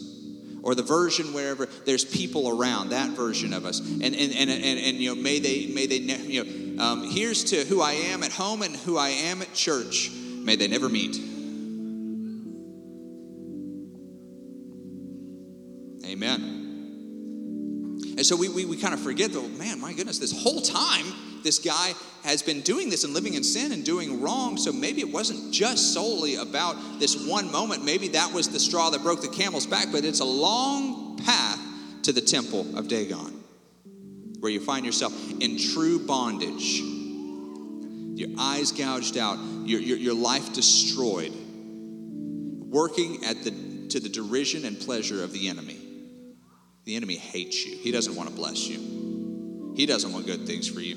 or 0.62 0.76
the 0.76 0.84
version 0.84 1.34
wherever 1.34 1.68
there's 1.86 2.06
people 2.06 2.50
around 2.50 2.90
that 2.90 3.10
version 3.12 3.54
of 3.54 3.66
us 3.66 3.80
and 3.80 4.04
and 4.04 4.16
and, 4.16 4.50
and, 4.50 4.80
and 4.80 4.98
you 4.98 5.14
know 5.14 5.22
may 5.22 5.40
they 5.40 5.68
may 5.68 5.86
they 5.86 5.98
you 5.98 6.44
know 6.44 6.84
um, 6.84 7.10
here's 7.10 7.44
to 7.44 7.66
who 7.66 7.82
i 7.82 7.92
am 7.92 8.24
at 8.24 8.32
home 8.32 8.62
and 8.62 8.76
who 8.78 8.98
i 8.98 9.10
am 9.10 9.42
at 9.42 9.54
church 9.54 10.12
may 10.12 10.56
they 10.56 10.68
never 10.68 10.90
meet 10.90 11.18
and 18.20 18.26
so 18.26 18.36
we, 18.36 18.50
we, 18.50 18.66
we 18.66 18.76
kind 18.76 18.94
of 18.94 19.00
forget 19.00 19.32
that, 19.32 19.58
man, 19.58 19.80
my 19.80 19.94
goodness, 19.94 20.20
this 20.20 20.44
whole 20.44 20.60
time, 20.60 21.06
this 21.42 21.58
guy 21.58 21.94
has 22.26 22.44
been 22.44 22.60
doing 22.60 22.90
this 22.90 23.06
and 23.06 23.14
living 23.14 23.34
in 23.34 23.46
sin 23.46 23.72
and 23.72 23.86
doing 23.86 24.22
wrong. 24.22 24.58
So 24.58 24.74
maybe 24.74 25.00
it 25.00 25.10
wasn't 25.10 25.54
just 25.54 25.94
solely 25.94 26.36
about 26.36 26.76
this 27.00 27.26
one 27.26 27.50
moment. 27.50 27.86
Maybe 27.86 28.10
that 28.10 28.34
was 28.34 28.50
the 28.50 28.60
straw 28.60 28.90
that 28.90 29.04
broke 29.04 29.22
the 29.22 29.30
camel's 29.30 29.66
back, 29.66 29.88
but 29.94 30.04
it's 30.04 30.20
a 30.20 30.26
long 30.26 31.16
path 31.20 31.62
to 32.04 32.12
the 32.12 32.20
temple 32.20 32.78
of 32.78 32.90
Dagon 32.90 33.42
where 34.42 34.52
you 34.52 34.60
find 34.60 34.86
yourself 34.86 35.14
in 35.40 35.58
true 35.58 36.06
bondage. 36.06 36.82
Your 38.20 38.38
eyes 38.38 38.74
gouged 38.74 39.18
out, 39.18 39.38
your, 39.64 39.80
your, 39.80 39.98
your 39.98 40.14
life 40.14 40.52
destroyed, 40.52 41.32
working 42.68 43.24
at 43.24 43.46
the, 43.46 43.88
to 43.92 44.02
the 44.02 44.10
derision 44.10 44.66
and 44.66 44.78
pleasure 44.78 45.24
of 45.24 45.32
the 45.32 45.48
enemy. 45.48 45.79
The 46.86 46.96
enemy 46.96 47.18
hates 47.18 47.66
you. 47.66 47.78
He 47.78 47.92
doesn't 47.92 48.16
want 48.16 48.30
to 48.30 48.36
bless 48.36 48.68
you. 48.68 49.74
He 49.76 49.86
doesn't 49.86 50.12
want 50.12 50.26
good 50.26 50.46
things 50.46 50.68
for 50.68 50.82
you. 50.82 50.96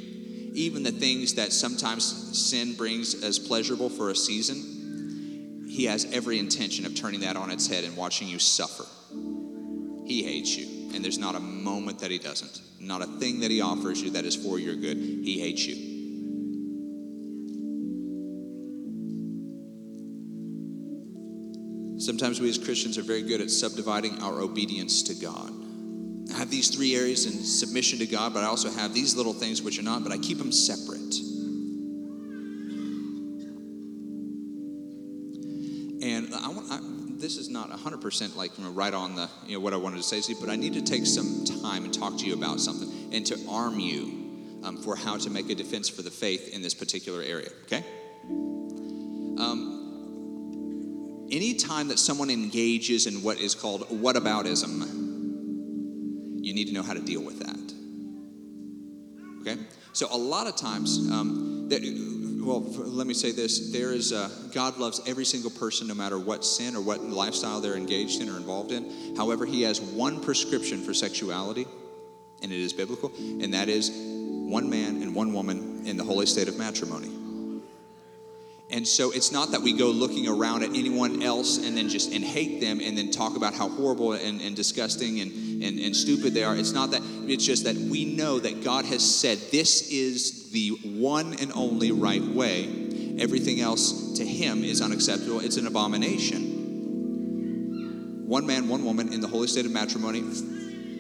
Even 0.55 0.83
the 0.83 0.93
things 0.93 1.35
that 1.35 1.53
sometimes 1.53 2.05
sin 2.39 2.75
brings 2.75 3.23
as 3.23 3.39
pleasurable 3.39 3.89
for 3.89 4.11
a 4.11 4.17
season, 4.17 5.67
he 5.69 5.85
has 5.87 6.05
every 6.13 6.39
intention 6.39 6.85
of 6.85 6.95
turning 6.95 7.21
that 7.21 7.37
on 7.37 7.51
its 7.51 7.67
head 7.67 7.85
and 7.85 7.97
watching 7.97 8.29
you 8.29 8.39
suffer. 8.39 8.85
He 10.05 10.23
hates 10.23 10.57
you, 10.57 10.95
and 10.95 11.05
there's 11.05 11.19
not 11.19 11.35
a 11.35 11.41
moment 11.41 12.01
that 12.01 12.11
he 12.11 12.19
doesn't. 12.19 12.61
Not 12.81 13.01
a 13.01 13.07
thing 13.07 13.41
that 13.41 13.51
he 13.51 13.61
offers 13.61 14.03
you 14.03 14.11
that 14.11 14.25
is 14.25 14.37
for 14.37 14.59
your 14.59 14.75
good. 14.75 14.97
He 14.97 15.41
hates 15.41 15.65
you. 15.67 15.93
Sometimes 21.99 22.41
we 22.41 22.51
as 22.51 22.59
Christians 22.59 22.99
are 22.99 23.03
very 23.03 23.23
good 23.23 23.41
at 23.41 23.49
subdividing 23.49 24.23
our 24.23 24.41
obedience 24.41 25.05
to 25.05 25.15
God. 25.15 25.53
Have 26.43 26.51
these 26.51 26.71
three 26.71 26.97
areas 26.97 27.25
in 27.25 27.45
submission 27.45 28.01
to 28.01 28.07
God, 28.07 28.35
but 28.35 28.43
I 28.43 28.47
also 28.47 28.69
have 28.69 28.93
these 28.93 29.15
little 29.15 29.33
things 29.33 29.63
which 29.63 29.79
are 29.79 29.83
not, 29.83 30.03
but 30.03 30.11
I 30.11 30.19
keep 30.19 30.39
them 30.39 30.51
separate. 30.51 31.15
And 36.03 36.35
I 36.35 36.49
want, 36.49 36.67
I, 36.69 36.81
this 37.21 37.37
is 37.37 37.49
not 37.49 37.71
100% 37.71 38.35
like 38.35 38.59
you 38.59 38.65
know, 38.65 38.71
right 38.73 38.93
on 38.93 39.15
the, 39.15 39.31
you 39.47 39.55
know, 39.55 39.61
what 39.61 39.73
I 39.73 39.77
wanted 39.77 39.99
to 39.99 40.03
say 40.03 40.21
to 40.21 40.33
you, 40.33 40.39
but 40.41 40.51
I 40.51 40.57
need 40.57 40.73
to 40.73 40.83
take 40.83 41.07
some 41.07 41.45
time 41.63 41.85
and 41.85 41.95
talk 41.95 42.19
to 42.19 42.27
you 42.27 42.35
about 42.35 42.59
something 42.59 42.91
and 43.15 43.25
to 43.27 43.39
arm 43.49 43.79
you 43.79 44.59
um, 44.65 44.79
for 44.79 44.97
how 44.97 45.17
to 45.19 45.31
make 45.31 45.49
a 45.49 45.55
defense 45.55 45.89
for 45.89 46.03
the 46.03 46.11
faith 46.11 46.53
in 46.53 46.61
this 46.61 46.75
particular 46.75 47.23
area, 47.23 47.51
okay? 47.67 47.85
Um, 49.39 51.29
anytime 51.31 51.87
that 51.87 52.01
someone 52.01 52.31
engages 52.31 53.07
in 53.07 53.23
what 53.23 53.39
is 53.39 53.55
called 53.55 53.83
whataboutism, 53.91 55.02
you 56.53 56.57
need 56.57 56.69
to 56.69 56.75
know 56.75 56.83
how 56.83 56.93
to 56.93 57.01
deal 57.01 57.23
with 57.23 57.39
that. 57.39 57.73
Okay? 59.41 59.61
So, 59.95 60.07
a 60.11 60.17
lot 60.17 60.47
of 60.47 60.55
times, 60.55 61.11
um, 61.11 61.69
that, 61.71 61.81
well, 62.45 62.61
let 62.61 63.07
me 63.07 63.15
say 63.15 63.33
this 63.33 63.73
there 63.73 63.93
is, 63.93 64.13
a, 64.13 64.31
God 64.53 64.77
loves 64.77 65.01
every 65.07 65.25
single 65.25 65.51
person 65.51 65.89
no 65.89 65.95
matter 65.95 66.19
what 66.19 66.45
sin 66.45 66.77
or 66.77 66.83
what 66.83 67.03
lifestyle 67.03 67.61
they're 67.61 67.77
engaged 67.77 68.21
in 68.21 68.29
or 68.29 68.37
involved 68.37 68.71
in. 68.71 69.17
However, 69.17 69.47
He 69.47 69.63
has 69.63 69.81
one 69.81 70.21
prescription 70.21 70.83
for 70.83 70.93
sexuality, 70.93 71.67
and 72.43 72.53
it 72.53 72.61
is 72.61 72.75
biblical, 72.75 73.11
and 73.17 73.55
that 73.55 73.71
is 73.71 73.91
one 73.91 74.69
man 74.69 75.01
and 75.03 75.15
one 75.15 75.33
woman 75.33 75.87
in 75.87 75.97
the 75.97 76.05
holy 76.05 76.27
state 76.27 76.49
of 76.49 76.59
matrimony. 76.59 77.09
And 78.73 78.89
so 78.89 79.11
it's 79.11 79.31
not 79.31 79.51
that 79.51 79.61
we 79.61 79.77
go 79.77 79.89
looking 79.89 80.27
around 80.27 80.63
at 80.63 80.71
anyone 80.71 81.23
else 81.23 81.59
and 81.59 81.77
then 81.77 81.91
just 81.91 82.11
and 82.11 82.25
hate 82.25 82.59
them 82.63 82.81
and 82.81 82.97
then 82.97 83.11
talk 83.11 83.37
about 83.37 83.53
how 83.53 83.69
horrible 83.69 84.15
and, 84.15 84.41
and 84.41 84.57
disgusting 84.57 85.21
and, 85.21 85.52
and, 85.63 85.79
and 85.79 85.95
stupid 85.97 86.35
they 86.35 86.45
are. 86.45 86.57
It's 86.57 86.73
not 86.73 86.91
that, 86.93 87.03
it's 87.27 87.45
just 87.45 87.65
that 87.65 87.77
we 87.77 88.05
know 88.05 88.39
that 88.39 88.63
God 88.65 88.85
has 88.85 89.03
said 89.03 89.39
this 89.51 89.91
is 89.91 90.51
the 90.51 90.71
one 90.85 91.35
and 91.41 91.53
only 91.55 91.93
right 91.93 92.23
way. 92.23 92.65
Everything 93.19 93.61
else 93.61 94.19
to 94.19 94.25
Him 94.25 94.65
is 94.65 94.81
unacceptable, 94.81 95.41
it's 95.41 95.57
an 95.57 95.67
abomination. 95.67 96.61
One 98.27 98.47
man, 98.47 98.69
one 98.69 98.85
woman 98.85 99.13
in 99.13 99.21
the 99.21 99.29
holy 99.29 99.47
state 99.47 99.67
of 99.67 99.73
matrimony, 99.73 100.23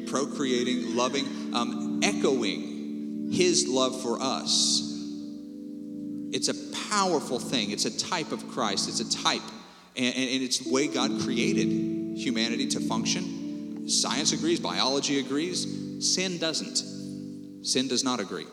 procreating, 0.06 0.94
loving, 0.94 1.54
um, 1.54 2.00
echoing 2.02 3.30
His 3.32 3.66
love 3.66 4.02
for 4.02 4.20
us 4.20 4.90
it's 6.32 6.48
a 6.48 6.54
powerful 6.88 7.38
thing. 7.38 7.70
It's 7.70 7.84
a 7.84 7.96
type 7.96 8.32
of 8.32 8.48
Christ. 8.48 8.88
It's 8.88 9.00
a 9.00 9.22
type. 9.22 9.42
And, 9.96 10.06
and, 10.06 10.30
and, 10.30 10.42
it's 10.42 10.58
the 10.60 10.72
way 10.72 10.88
God 10.88 11.20
created 11.20 12.16
humanity 12.16 12.66
to 12.68 12.80
function. 12.80 13.41
Science 13.86 14.32
agrees, 14.32 14.60
biology 14.60 15.18
agrees. 15.18 16.14
Sin 16.14 16.38
doesn't. 16.38 16.82
Sin 17.66 17.88
does 17.88 18.04
not 18.04 18.20
agree. 18.20 18.46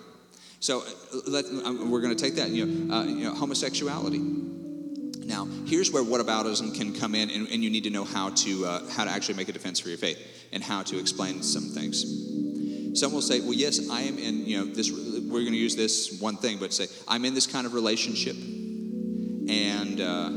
So 0.60 0.82
uh, 0.82 1.20
let, 1.28 1.46
um, 1.46 1.90
we're 1.90 2.02
going 2.02 2.16
to 2.16 2.22
take 2.22 2.36
that. 2.36 2.50
You 2.50 2.66
know, 2.66 2.96
uh, 2.96 3.04
you 3.06 3.24
know, 3.24 3.34
homosexuality. 3.34 4.20
Now, 4.20 5.46
here's 5.66 5.92
where 5.92 6.04
whataboutism 6.04 6.76
can 6.76 6.94
come 6.94 7.14
in, 7.16 7.30
and, 7.30 7.48
and 7.50 7.64
you 7.64 7.70
need 7.70 7.84
to 7.84 7.92
know 7.92 8.04
how 8.04 8.32
to 8.32 8.66
uh, 8.66 8.90
how 8.90 9.04
to 9.06 9.12
actually 9.12 9.36
make 9.36 9.50
a 9.50 9.54
defense 9.54 9.80
for 9.80 9.90
your 9.90 9.98
faith 9.98 10.20
and 10.52 10.64
how 10.64 10.84
to 10.84 11.00
explain 11.00 11.44
some 11.44 11.70
things. 11.70 13.00
Some 13.00 13.14
will 13.14 13.22
say, 13.22 13.40
"Well, 13.40 13.54
yes, 13.54 13.90
I 13.90 14.02
am 14.02 14.18
in 14.18 14.46
you 14.46 14.58
know 14.58 14.66
this 14.66 14.92
we're 15.30 15.42
going 15.42 15.54
to 15.54 15.60
use 15.60 15.76
this 15.76 16.20
one 16.20 16.36
thing, 16.36 16.58
but 16.58 16.74
say, 16.74 16.88
I'm 17.08 17.24
in 17.24 17.34
this 17.34 17.48
kind 17.48 17.66
of 17.66 17.74
relationship. 17.74 18.36
And, 18.36 20.02
uh, 20.02 20.30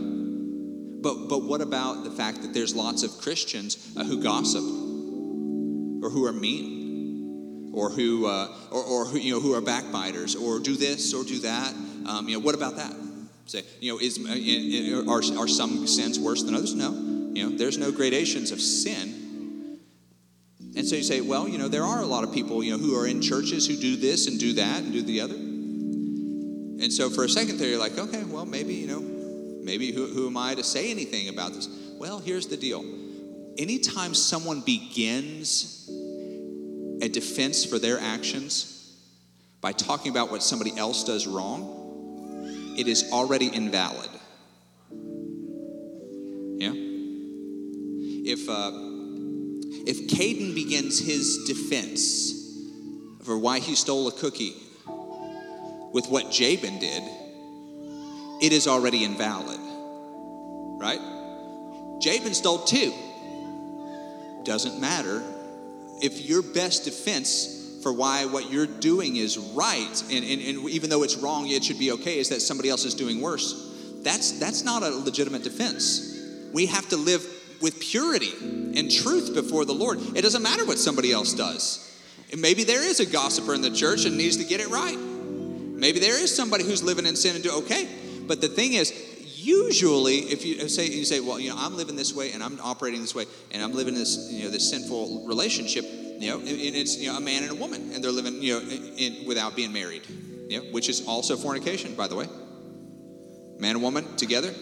but, 1.03 1.29
but 1.29 1.43
what 1.43 1.61
about 1.61 2.05
the 2.05 2.11
fact 2.11 2.43
that 2.43 2.55
there's 2.55 2.75
lots 2.75 3.03
of 3.03 3.19
Christians 3.19 3.93
uh, 3.97 4.05
who 4.05 4.23
gossip 4.23 4.63
or 6.03 6.11
who 6.11 6.27
are 6.27 6.33
mean 6.33 7.71
or 7.73 7.91
who, 7.91 8.27
uh, 8.27 8.49
or, 8.71 8.83
or 8.83 9.05
who, 9.07 9.19
you 9.19 9.33
know, 9.33 9.41
who 9.41 9.55
are 9.55 9.63
backbiters 9.63 10.37
or 10.37 10.59
do 10.59 10.77
this 10.77 11.15
or 11.15 11.25
do 11.25 11.39
that? 11.41 11.73
Um, 12.07 12.29
you 12.29 12.39
know, 12.39 12.45
what 12.45 12.55
about 12.55 12.77
that? 12.77 12.93
Say, 13.47 13.63
you 13.81 13.93
know, 13.93 13.99
is, 13.99 14.19
uh, 14.19 15.11
are, 15.11 15.43
are 15.43 15.49
some 15.49 15.87
sins 15.87 16.19
worse 16.19 16.43
than 16.43 16.55
others? 16.55 16.75
No. 16.75 16.93
You 16.93 17.49
know, 17.49 17.57
there's 17.57 17.79
no 17.79 17.91
gradations 17.91 18.53
of 18.53 18.61
sin 18.61 19.23
and 20.75 20.87
so 20.87 20.97
you 20.97 21.03
say, 21.03 21.21
well, 21.21 21.49
you 21.49 21.59
know, 21.59 21.69
there 21.69 21.85
are 21.85 22.01
a 22.01 22.07
lot 22.07 22.25
of 22.25 22.33
people, 22.33 22.63
you 22.63 22.73
know, 22.73 22.79
who 22.79 22.99
are 22.99 23.07
in 23.07 23.21
churches 23.21 23.67
who 23.67 23.77
do 23.77 23.97
this 23.97 24.27
and 24.27 24.41
do 24.41 24.55
that 24.55 24.83
and 24.83 24.93
do 24.93 25.03
the 25.03 25.21
other. 25.21 25.35
And 25.35 26.91
so 26.91 27.11
for 27.11 27.25
a 27.25 27.29
second 27.29 27.59
there, 27.59 27.69
you're 27.69 27.79
like, 27.79 27.99
okay, 27.99 28.25
well, 28.25 28.47
maybe, 28.47 28.75
you 28.75 28.87
know, 28.87 29.01
maybe 29.01 29.93
who, 29.93 30.07
who 30.07 30.27
am 30.29 30.37
I 30.37 30.55
to 30.55 30.65
say 30.65 30.91
anything 30.91 31.29
about 31.29 31.53
this? 31.53 31.69
Well, 31.99 32.21
here's 32.21 32.47
the 32.47 32.57
deal. 32.57 32.85
Anytime 33.59 34.15
someone 34.15 34.61
begins 34.61 35.89
a 37.03 37.09
defense 37.09 37.65
for 37.65 37.79
their 37.79 37.99
actions 37.99 38.97
by 39.61 39.73
talking 39.73 40.11
about 40.11 40.31
what 40.31 40.43
somebody 40.43 40.77
else 40.77 41.05
does 41.05 41.27
wrong, 41.27 42.75
it 42.79 42.89
is 42.89 43.11
already 43.13 43.49
invalid. 43.49 44.11
Yeah? 46.59 46.93
if 48.25 48.49
uh, 48.49 48.71
if 49.85 50.09
Caden 50.09 50.55
begins 50.55 50.99
his 51.01 51.45
defense 51.45 52.39
for 53.25 53.37
why 53.37 53.59
he 53.59 53.75
stole 53.75 54.09
a 54.09 54.13
cookie 54.13 54.55
with 55.93 56.07
what 56.09 56.31
Jabin 56.31 56.79
did, 56.79 57.03
it 58.41 58.53
is 58.53 58.69
already 58.69 59.05
invalid. 59.05 59.59
Right? 60.81 61.01
Jabin 62.01 62.35
stole 62.35 62.59
two. 62.59 62.93
Doesn't 64.45 64.81
matter. 64.81 65.23
If 66.01 66.21
your 66.21 66.43
best 66.43 66.85
defense 66.85 67.81
for 67.83 67.93
why 67.93 68.27
what 68.27 68.51
you're 68.51 68.67
doing 68.67 69.17
is 69.17 69.39
right, 69.39 70.03
and, 70.11 70.25
and, 70.25 70.41
and 70.41 70.71
even 70.71 70.91
though 70.91 71.03
it's 71.03 71.17
wrong, 71.17 71.49
it 71.49 71.65
should 71.65 71.79
be 71.79 71.93
okay, 71.93 72.19
is 72.19 72.29
that 72.29 72.41
somebody 72.41 72.69
else 72.69 72.85
is 72.85 72.95
doing 72.95 73.21
worse, 73.21 73.71
that's, 74.03 74.39
that's 74.39 74.63
not 74.63 74.83
a 74.83 74.91
legitimate 74.91 75.43
defense. 75.45 76.19
We 76.53 76.67
have 76.67 76.89
to 76.91 76.97
live 76.97 77.25
with 77.61 77.79
purity 77.81 78.33
and 78.41 78.91
truth 78.91 79.35
before 79.35 79.65
the 79.65 79.73
Lord. 79.73 80.01
It 80.17 80.23
doesn't 80.23 80.43
matter 80.43 80.67
what 80.67 80.79
somebody 80.79 81.13
else 81.13 81.33
does. 81.33 81.89
And 82.33 82.41
maybe 82.41 82.65
there 82.65 82.83
is 82.83 82.99
a 82.99 83.07
gossiper 83.07 83.55
in 83.55 83.63
the 83.63 83.71
church 83.71 84.05
and 84.05 84.17
needs 84.17 84.39
to 84.39 84.45
get 84.45 84.61
it 84.61 84.69
right. 84.69 84.99
Maybe 84.99 86.01
there 86.01 86.21
is 86.21 86.35
somebody 86.35 86.65
who's 86.65 86.83
living 86.83 87.07
in 87.07 87.15
sin 87.15 87.35
and 87.35 87.45
do 87.45 87.51
okay. 87.59 87.89
But 88.27 88.41
the 88.41 88.49
thing 88.49 88.75
is, 88.75 88.93
usually 89.45 90.19
if 90.19 90.45
you 90.45 90.69
say 90.69 90.87
you 90.87 91.05
say 91.05 91.21
well 91.21 91.39
you 91.39 91.51
know 91.51 91.57
i'm 91.59 91.77
living 91.77 91.97
this 91.97 92.15
way 92.15 92.33
and 92.33 92.43
i'm 92.43 92.61
operating 92.61 93.01
this 93.01 93.15
way 93.15 93.25
and 93.51 93.63
i'm 93.63 93.73
living 93.73 93.95
this 93.95 94.31
you 94.31 94.45
know 94.45 94.51
this 94.51 94.69
sinful 94.71 95.27
relationship 95.27 95.85
you 96.19 96.29
know 96.31 96.39
and 96.39 96.49
it's 96.49 96.97
you 96.97 97.11
know 97.11 97.17
a 97.17 97.21
man 97.21 97.43
and 97.43 97.53
a 97.53 97.55
woman 97.55 97.91
and 97.93 98.03
they're 98.03 98.13
living 98.13 98.41
you 98.43 98.55
know 98.55 98.61
in, 98.97 99.27
without 99.27 99.57
being 99.57 99.73
married 99.73 100.03
you 100.53 100.59
know 100.59 100.65
which 100.71 100.89
is 100.89 101.07
also 101.07 101.37
fornication 101.37 101.95
by 101.95 102.07
the 102.07 102.15
way. 102.15 102.27
Man 103.59 103.77
and 103.77 103.83
woman 103.83 104.17
together 104.17 104.53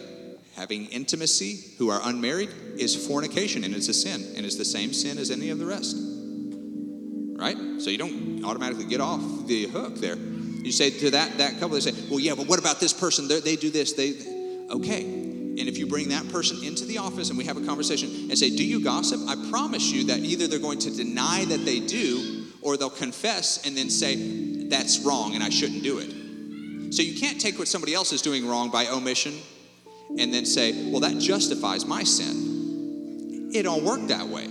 having 0.57 0.87
intimacy 0.87 1.59
who 1.79 1.91
are 1.91 2.01
unmarried 2.05 2.51
is 2.77 2.95
fornication 3.07 3.65
and 3.65 3.75
it's 3.75 3.89
a 3.89 3.95
sin 3.95 4.35
and 4.37 4.45
it's 4.45 4.57
the 4.57 4.65
same 4.65 4.93
sin 4.93 5.19
as 5.19 5.31
any 5.31 5.51
of 5.51 5.59
the 5.59 5.67
rest. 5.67 5.97
Right? 7.39 7.57
So 7.81 7.89
you 7.91 7.99
don't 7.99 8.45
automatically 8.45 8.85
get 8.85 9.01
off 9.01 9.23
the 9.47 9.67
hook 9.67 9.97
there. 9.97 10.17
You 10.17 10.71
say 10.71 10.91
to 10.91 11.11
that 11.13 11.39
that 11.39 11.55
couple 11.55 11.71
they 11.71 11.81
say 11.81 11.95
well 12.09 12.21
yeah 12.21 12.35
but 12.35 12.47
what 12.47 12.59
about 12.59 12.79
this 12.79 12.93
person? 12.93 13.27
They're, 13.27 13.41
they 13.41 13.57
do 13.57 13.71
this 13.71 13.95
they 13.95 14.13
okay. 14.71 15.03
And 15.03 15.69
if 15.69 15.77
you 15.77 15.87
bring 15.87 16.09
that 16.11 16.29
person 16.31 16.63
into 16.65 16.85
the 16.85 16.99
office 16.99 17.29
and 17.29 17.37
we 17.37 17.45
have 17.45 17.57
a 17.57 17.67
conversation 17.67 18.09
and 18.31 18.39
say, 18.39 18.51
Do 18.51 18.65
you 18.65 18.83
gossip? 18.83 19.21
I 19.29 19.37
promise 19.51 19.91
you 19.91 20.05
that 20.05 20.21
either 20.21 20.47
they're 20.47 20.59
going 20.59 20.79
to 20.81 20.91
deny 20.91 21.45
that 21.45 21.65
they 21.65 21.81
do 21.81 22.47
or 22.63 22.77
they'll 22.77 22.89
confess 22.89 23.67
and 23.67 23.77
then 23.77 23.91
say, 23.91 24.69
That's 24.69 25.01
wrong 25.01 25.35
and 25.35 25.43
I 25.43 25.51
shouldn't 25.51 25.83
do 25.83 25.99
it. 25.99 26.95
So 26.95 27.03
you 27.03 27.19
can't 27.19 27.41
take 27.41 27.59
what 27.59 27.69
somebody 27.69 27.95
else 27.95 28.13
is 28.13 28.23
doing 28.23 28.47
wrong 28.47 28.71
by 28.71 28.87
omission 28.87 29.35
and 30.19 30.33
then 30.33 30.47
say, 30.47 30.91
Well, 30.91 31.01
that 31.01 31.19
justifies 31.19 31.85
my 31.85 32.05
sin. 32.05 33.51
It 33.53 33.65
don't 33.65 33.85
work 33.85 34.07
that 34.09 34.29
way. 34.29 34.47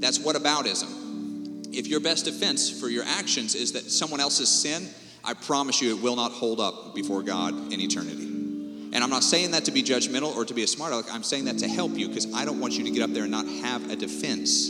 That's 0.00 0.18
whataboutism. 0.18 1.74
If 1.76 1.88
your 1.88 2.00
best 2.00 2.26
defense 2.26 2.70
for 2.70 2.88
your 2.88 3.04
actions 3.04 3.54
is 3.54 3.72
that 3.72 3.90
someone 3.90 4.20
else's 4.20 4.48
sin, 4.48 4.88
I 5.24 5.34
promise 5.34 5.80
you 5.80 5.96
it 5.96 6.02
will 6.02 6.16
not 6.16 6.32
hold 6.32 6.60
up 6.60 6.94
before 6.94 7.22
God 7.22 7.72
in 7.72 7.80
eternity. 7.80 8.24
And 8.92 9.02
I'm 9.02 9.10
not 9.10 9.24
saying 9.24 9.52
that 9.52 9.64
to 9.64 9.72
be 9.72 9.82
judgmental 9.82 10.34
or 10.36 10.44
to 10.44 10.54
be 10.54 10.62
a 10.62 10.66
smart 10.66 10.92
aleck. 10.92 11.06
I'm 11.12 11.24
saying 11.24 11.46
that 11.46 11.58
to 11.58 11.68
help 11.68 11.92
you 11.92 12.08
because 12.08 12.32
I 12.32 12.44
don't 12.44 12.60
want 12.60 12.74
you 12.74 12.84
to 12.84 12.90
get 12.90 13.02
up 13.02 13.10
there 13.10 13.24
and 13.24 13.32
not 13.32 13.46
have 13.46 13.90
a 13.90 13.96
defense. 13.96 14.68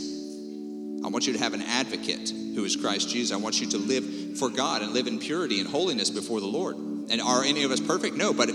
I 1.03 1.09
want 1.09 1.27
you 1.27 1.33
to 1.33 1.39
have 1.39 1.53
an 1.53 1.61
advocate 1.61 2.31
who 2.55 2.63
is 2.63 2.75
Christ 2.75 3.09
Jesus. 3.09 3.31
I 3.31 3.39
want 3.39 3.61
you 3.61 3.67
to 3.67 3.77
live 3.77 4.39
for 4.39 4.49
God 4.49 4.81
and 4.81 4.93
live 4.93 5.05
in 5.05 5.19
purity 5.19 5.59
and 5.59 5.69
holiness 5.69 6.09
before 6.09 6.39
the 6.39 6.47
Lord. 6.47 6.75
And 6.77 7.21
are 7.21 7.43
any 7.43 7.63
of 7.63 7.71
us 7.71 7.79
perfect? 7.79 8.15
No, 8.15 8.33
but 8.33 8.49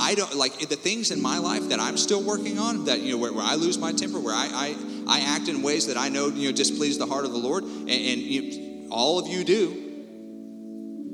I 0.00 0.14
don't 0.16 0.34
like 0.34 0.58
the 0.58 0.74
things 0.74 1.12
in 1.12 1.22
my 1.22 1.38
life 1.38 1.68
that 1.68 1.78
I'm 1.78 1.96
still 1.96 2.22
working 2.22 2.58
on. 2.58 2.86
That 2.86 3.00
you 3.00 3.12
know, 3.12 3.18
where, 3.18 3.32
where 3.32 3.44
I 3.44 3.54
lose 3.54 3.78
my 3.78 3.92
temper, 3.92 4.18
where 4.18 4.34
I, 4.34 4.48
I 4.52 4.76
I 5.06 5.20
act 5.20 5.48
in 5.48 5.62
ways 5.62 5.86
that 5.86 5.96
I 5.96 6.08
know 6.08 6.28
you 6.28 6.50
know 6.50 6.56
displease 6.56 6.98
the 6.98 7.06
heart 7.06 7.24
of 7.24 7.30
the 7.30 7.38
Lord, 7.38 7.62
and, 7.62 7.88
and 7.88 8.20
you, 8.20 8.88
all 8.90 9.20
of 9.20 9.28
you 9.28 9.44
do. 9.44 9.87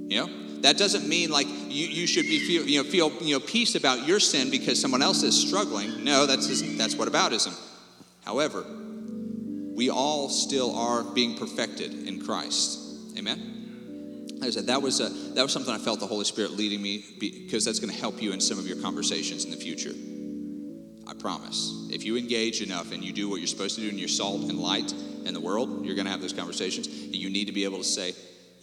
You 0.09 0.27
know, 0.27 0.61
that 0.61 0.79
doesn't 0.79 1.09
mean 1.09 1.31
like 1.31 1.47
you, 1.47 1.87
you 1.87 2.07
should 2.07 2.25
be 2.25 2.39
feel, 2.39 2.67
you 2.67 2.83
know, 2.83 2.89
feel 2.89 3.11
you 3.23 3.39
know, 3.39 3.41
peace 3.41 3.75
about 3.75 4.07
your 4.07 4.21
sin 4.21 4.51
because 4.51 4.81
someone 4.81 5.03
else 5.03 5.23
is 5.23 5.39
struggling. 5.39 6.05
No, 6.05 6.27
that's, 6.27 6.47
just, 6.47 6.79
that's 6.79 6.95
whataboutism. 6.95 7.59
However, 8.25 8.65
we 9.75 9.91
all 9.91 10.29
still 10.29 10.75
are 10.75 11.03
being 11.03 11.37
perfected 11.37 12.07
in 12.07 12.25
Christ. 12.25 12.81
Amen? 13.19 14.29
Like 14.39 14.49
I 14.49 14.51
said, 14.51 14.67
that 14.67 14.81
was, 14.81 15.01
a, 15.01 15.09
that 15.35 15.43
was 15.43 15.53
something 15.53 15.73
I 15.73 15.79
felt 15.79 16.01
the 16.01 16.07
Holy 16.07 16.25
Spirit 16.25 16.53
leading 16.53 16.81
me 16.81 17.05
because 17.19 17.65
that's 17.65 17.81
going 17.81 17.93
to 17.93 17.99
help 17.99 18.23
you 18.23 18.33
in 18.33 18.41
some 18.41 18.59
of 18.59 18.67
your 18.67 18.81
conversations 18.81 19.45
in 19.45 19.51
the 19.51 19.57
future. 19.57 19.93
I 21.07 21.15
promise. 21.15 21.89
If 21.91 22.05
you 22.05 22.17
engage 22.17 22.63
enough 22.63 22.93
and 22.93 23.05
you 23.05 23.13
do 23.13 23.29
what 23.29 23.37
you're 23.37 23.47
supposed 23.47 23.75
to 23.77 23.83
do 23.83 23.89
and 23.89 23.99
you're 23.99 24.09
salt 24.09 24.43
and 24.43 24.59
light 24.59 24.93
in 25.25 25.35
the 25.35 25.41
world, 25.41 25.85
you're 25.85 25.95
going 25.95 26.07
to 26.07 26.11
have 26.11 26.21
those 26.21 26.33
conversations. 26.33 26.89
You 26.89 27.31
need 27.31 27.47
to 27.47 27.53
be 27.53 27.65
able 27.65 27.79
to 27.79 27.85
say, 27.85 28.15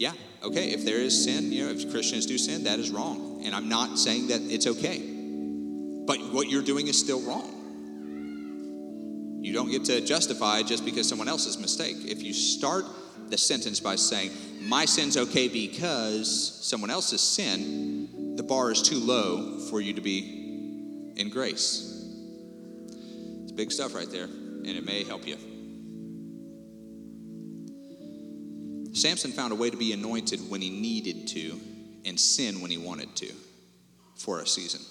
yeah, 0.01 0.13
okay, 0.41 0.71
if 0.71 0.83
there 0.83 0.97
is 0.97 1.25
sin, 1.25 1.51
you 1.51 1.63
know, 1.63 1.71
if 1.71 1.91
Christians 1.91 2.25
do 2.25 2.35
sin, 2.39 2.63
that 2.63 2.79
is 2.79 2.89
wrong. 2.89 3.43
And 3.45 3.53
I'm 3.53 3.69
not 3.69 3.99
saying 3.99 4.29
that 4.29 4.41
it's 4.41 4.65
okay. 4.65 4.97
But 6.07 6.33
what 6.33 6.49
you're 6.49 6.63
doing 6.63 6.87
is 6.87 6.99
still 6.99 7.21
wrong. 7.21 7.59
You 9.43 9.53
don't 9.53 9.69
get 9.69 9.85
to 9.85 10.01
justify 10.01 10.63
just 10.63 10.85
because 10.85 11.07
someone 11.07 11.27
else's 11.27 11.59
mistake. 11.59 11.97
If 11.99 12.23
you 12.23 12.33
start 12.33 12.85
the 13.29 13.37
sentence 13.37 13.79
by 13.79 13.95
saying, 13.95 14.31
my 14.61 14.85
sin's 14.85 15.17
okay 15.17 15.47
because 15.47 16.59
someone 16.67 16.89
else's 16.89 17.21
sin, 17.21 18.35
the 18.37 18.43
bar 18.43 18.71
is 18.71 18.81
too 18.81 18.97
low 18.97 19.59
for 19.69 19.81
you 19.81 19.93
to 19.93 20.01
be 20.01 21.13
in 21.15 21.29
grace. 21.29 22.09
It's 23.43 23.51
big 23.51 23.71
stuff 23.71 23.93
right 23.93 24.09
there, 24.09 24.25
and 24.25 24.65
it 24.65 24.83
may 24.83 25.03
help 25.03 25.27
you. 25.27 25.37
Samson 28.93 29.31
found 29.31 29.53
a 29.53 29.55
way 29.55 29.69
to 29.69 29.77
be 29.77 29.93
anointed 29.93 30.39
when 30.49 30.61
he 30.61 30.69
needed 30.69 31.27
to 31.29 31.59
and 32.05 32.19
sin 32.19 32.61
when 32.61 32.71
he 32.71 32.77
wanted 32.77 33.15
to 33.17 33.31
for 34.15 34.41
a 34.41 34.47
season. 34.47 34.81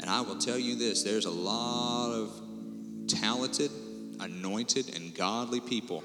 And 0.00 0.10
I 0.10 0.20
will 0.20 0.38
tell 0.38 0.58
you 0.58 0.76
this 0.76 1.02
there's 1.02 1.26
a 1.26 1.30
lot 1.30 2.12
of 2.12 3.08
talented, 3.08 3.70
anointed, 4.20 4.94
and 4.94 5.14
godly 5.14 5.60
people 5.60 6.02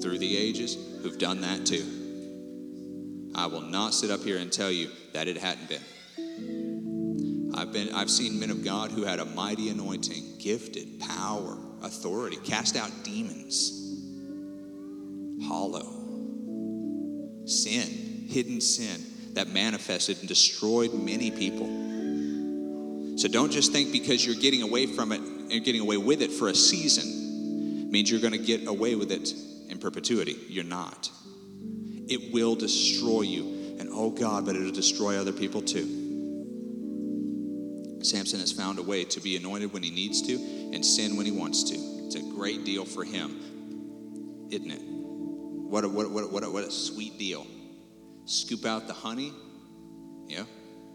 through 0.00 0.18
the 0.18 0.36
ages 0.36 0.76
who've 1.02 1.18
done 1.18 1.42
that 1.42 1.66
too. 1.66 3.30
I 3.34 3.46
will 3.46 3.60
not 3.62 3.94
sit 3.94 4.10
up 4.10 4.20
here 4.22 4.38
and 4.38 4.52
tell 4.52 4.70
you 4.70 4.90
that 5.12 5.28
it 5.28 5.36
hadn't 5.36 5.68
been. 5.68 5.82
I've 7.72 7.86
been 7.86 7.94
I've 7.94 8.10
seen 8.10 8.38
men 8.38 8.50
of 8.50 8.62
God 8.62 8.90
who 8.90 9.02
had 9.02 9.18
a 9.18 9.24
mighty 9.24 9.70
anointing, 9.70 10.36
gifted, 10.38 11.00
power, 11.00 11.56
authority, 11.80 12.36
cast 12.36 12.76
out 12.76 12.90
demons. 13.02 13.70
Hollow. 15.48 15.86
Sin, 17.46 18.26
hidden 18.28 18.60
sin 18.60 19.00
that 19.32 19.48
manifested 19.48 20.18
and 20.18 20.28
destroyed 20.28 20.92
many 20.92 21.30
people. 21.30 21.66
So 23.16 23.28
don't 23.28 23.50
just 23.50 23.72
think 23.72 23.90
because 23.90 24.26
you're 24.26 24.34
getting 24.34 24.60
away 24.60 24.84
from 24.84 25.10
it 25.10 25.22
and 25.22 25.64
getting 25.64 25.80
away 25.80 25.96
with 25.96 26.20
it 26.20 26.30
for 26.30 26.48
a 26.48 26.54
season 26.54 27.90
means 27.90 28.10
you're 28.10 28.20
going 28.20 28.34
to 28.34 28.38
get 28.38 28.66
away 28.66 28.96
with 28.96 29.10
it 29.10 29.32
in 29.70 29.78
perpetuity. 29.78 30.36
You're 30.46 30.64
not. 30.64 31.10
It 32.06 32.34
will 32.34 32.54
destroy 32.54 33.22
you. 33.22 33.76
And 33.78 33.88
oh 33.90 34.10
God, 34.10 34.44
but 34.44 34.56
it'll 34.56 34.72
destroy 34.72 35.18
other 35.18 35.32
people 35.32 35.62
too. 35.62 36.01
Samson 38.06 38.40
has 38.40 38.52
found 38.52 38.78
a 38.78 38.82
way 38.82 39.04
to 39.04 39.20
be 39.20 39.36
anointed 39.36 39.72
when 39.72 39.82
he 39.82 39.90
needs 39.90 40.22
to 40.22 40.34
and 40.34 40.84
sin 40.84 41.16
when 41.16 41.26
he 41.26 41.32
wants 41.32 41.62
to. 41.64 41.74
It's 41.74 42.16
a 42.16 42.22
great 42.22 42.64
deal 42.64 42.84
for 42.84 43.04
him, 43.04 44.46
isn't 44.50 44.70
it? 44.70 44.82
What 44.82 45.84
a, 45.84 45.88
what, 45.88 46.06
a, 46.06 46.08
what, 46.08 46.44
a, 46.44 46.50
what, 46.50 46.64
a, 46.64 46.70
sweet 46.70 47.18
deal. 47.18 47.46
Scoop 48.26 48.66
out 48.66 48.86
the 48.86 48.92
honey, 48.92 49.32
know, 50.36 50.46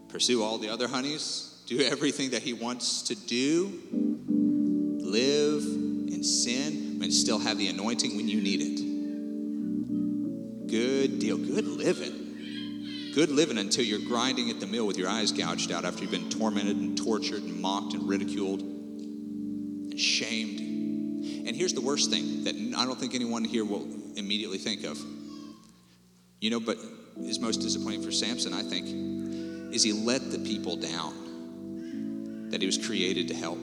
pursue 0.08 0.42
all 0.42 0.58
the 0.58 0.68
other 0.68 0.88
honeys, 0.88 1.62
do 1.66 1.80
everything 1.80 2.30
that 2.30 2.42
he 2.42 2.52
wants 2.52 3.02
to 3.02 3.14
do, 3.14 3.80
live 5.00 5.64
and 5.64 6.24
sin, 6.24 7.00
and 7.02 7.12
still 7.12 7.38
have 7.38 7.58
the 7.58 7.68
anointing 7.68 8.16
when 8.16 8.28
you 8.28 8.40
need 8.40 8.60
it. 8.60 8.78
Good 10.68 11.18
deal. 11.18 11.36
Good 11.36 11.66
living 11.66 12.17
good 13.14 13.30
living 13.30 13.58
until 13.58 13.84
you're 13.84 13.98
grinding 14.00 14.50
at 14.50 14.60
the 14.60 14.66
mill 14.66 14.86
with 14.86 14.96
your 14.96 15.08
eyes 15.08 15.32
gouged 15.32 15.72
out 15.72 15.84
after 15.84 16.02
you've 16.02 16.10
been 16.10 16.30
tormented 16.30 16.76
and 16.76 16.96
tortured 16.96 17.42
and 17.42 17.60
mocked 17.60 17.94
and 17.94 18.08
ridiculed 18.08 18.60
and 18.60 19.98
shamed. 19.98 20.60
And 20.60 21.56
here's 21.56 21.74
the 21.74 21.80
worst 21.80 22.10
thing 22.10 22.44
that 22.44 22.54
I 22.76 22.84
don't 22.84 22.98
think 22.98 23.14
anyone 23.14 23.44
here 23.44 23.64
will 23.64 23.88
immediately 24.16 24.58
think 24.58 24.84
of. 24.84 24.98
You 26.40 26.50
know, 26.50 26.60
but 26.60 26.78
is 27.20 27.40
most 27.40 27.56
disappointing 27.58 28.02
for 28.02 28.12
Samson, 28.12 28.52
I 28.52 28.62
think, 28.62 29.74
is 29.74 29.82
he 29.82 29.92
let 29.92 30.30
the 30.30 30.38
people 30.38 30.76
down 30.76 32.48
that 32.50 32.60
he 32.60 32.66
was 32.66 32.78
created 32.78 33.28
to 33.28 33.34
help. 33.34 33.58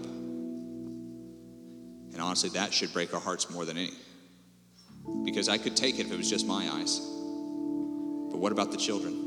And 2.14 2.22
honestly, 2.22 2.50
that 2.52 2.74
should 2.74 2.94
break 2.94 3.14
our 3.14 3.20
hearts 3.20 3.50
more 3.50 3.66
than 3.66 3.78
any. 3.78 3.94
Because 5.24 5.50
I 5.50 5.58
could 5.58 5.76
take 5.76 6.00
it 6.00 6.06
if 6.08 6.12
it 6.12 6.18
was 6.18 6.30
just 6.30 6.46
my 6.48 6.70
eyes. 6.72 7.00
But 7.00 8.40
what 8.40 8.52
about 8.52 8.72
the 8.72 8.78
children? 8.78 9.25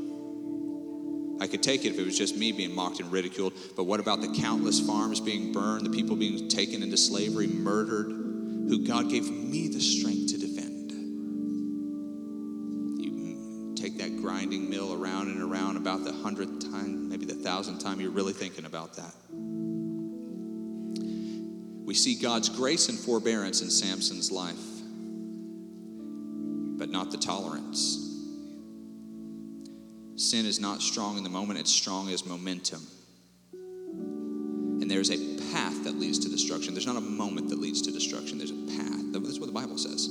I 1.41 1.47
could 1.47 1.63
take 1.63 1.85
it 1.85 1.89
if 1.89 1.99
it 1.99 2.05
was 2.05 2.17
just 2.17 2.35
me 2.35 2.51
being 2.51 2.75
mocked 2.75 2.99
and 2.99 3.11
ridiculed, 3.11 3.53
but 3.75 3.85
what 3.85 3.99
about 3.99 4.21
the 4.21 4.27
countless 4.27 4.79
farms 4.79 5.19
being 5.21 5.53
burned, 5.53 5.85
the 5.85 5.89
people 5.89 6.15
being 6.15 6.49
taken 6.49 6.83
into 6.83 6.97
slavery, 6.97 7.47
murdered, 7.47 8.07
who 8.07 8.85
God 8.85 9.09
gave 9.09 9.29
me 9.31 9.69
the 9.69 9.79
strength 9.79 10.33
to 10.33 10.37
defend? 10.37 10.91
You 13.01 13.73
take 13.75 13.97
that 13.99 14.17
grinding 14.17 14.69
mill 14.69 14.93
around 15.01 15.29
and 15.29 15.41
around 15.41 15.77
about 15.77 16.03
the 16.03 16.11
hundredth 16.11 16.69
time, 16.71 17.07
maybe 17.07 17.25
the 17.25 17.35
thousandth 17.35 17.81
time 17.81 18.01
you're 18.01 18.11
really 18.11 18.33
thinking 18.33 18.65
about 18.65 18.95
that. 18.95 19.13
We 21.85 21.93
see 21.95 22.15
God's 22.15 22.49
grace 22.49 22.89
and 22.89 22.99
forbearance 22.99 23.61
in 23.61 23.69
Samson's 23.69 24.29
life, 24.31 24.57
but 26.77 26.89
not 26.89 27.11
the 27.11 27.17
tolerance. 27.17 28.08
Sin 30.19 30.45
is 30.45 30.59
not 30.59 30.81
strong 30.81 31.17
in 31.17 31.23
the 31.23 31.29
moment, 31.29 31.61
it's 31.61 31.71
strong 31.71 32.09
as 32.09 32.25
momentum. 32.25 32.85
And 33.53 34.91
there's 34.91 35.11
a 35.11 35.17
path 35.53 35.85
that 35.85 35.97
leads 35.97 36.19
to 36.19 36.29
destruction. 36.29 36.73
There's 36.73 36.85
not 36.85 36.97
a 36.97 37.01
moment 37.01 37.47
that 37.49 37.57
leads 37.57 37.81
to 37.83 37.91
destruction, 37.91 38.37
there's 38.37 38.51
a 38.51 38.77
path. 38.77 39.13
That's 39.13 39.39
what 39.39 39.45
the 39.45 39.53
Bible 39.53 39.77
says. 39.77 40.09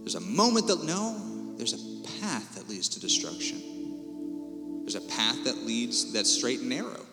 There's 0.00 0.14
a 0.14 0.20
moment 0.20 0.66
that, 0.66 0.84
no, 0.84 1.16
there's 1.56 1.72
a 1.72 1.78
path 2.20 2.54
that 2.56 2.68
leads 2.68 2.90
to 2.90 3.00
destruction. 3.00 4.82
There's 4.82 4.96
a 4.96 5.00
path 5.00 5.42
that 5.44 5.64
leads, 5.64 6.12
that's 6.12 6.30
straight 6.30 6.60
and 6.60 6.68
narrow. 6.68 7.06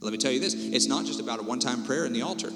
Let 0.00 0.12
me 0.12 0.18
tell 0.18 0.32
you 0.32 0.40
this 0.40 0.54
it's 0.54 0.86
not 0.86 1.04
just 1.04 1.20
about 1.20 1.40
a 1.40 1.42
one 1.42 1.58
time 1.58 1.84
prayer 1.84 2.06
in 2.06 2.14
the 2.14 2.22
altar 2.22 2.48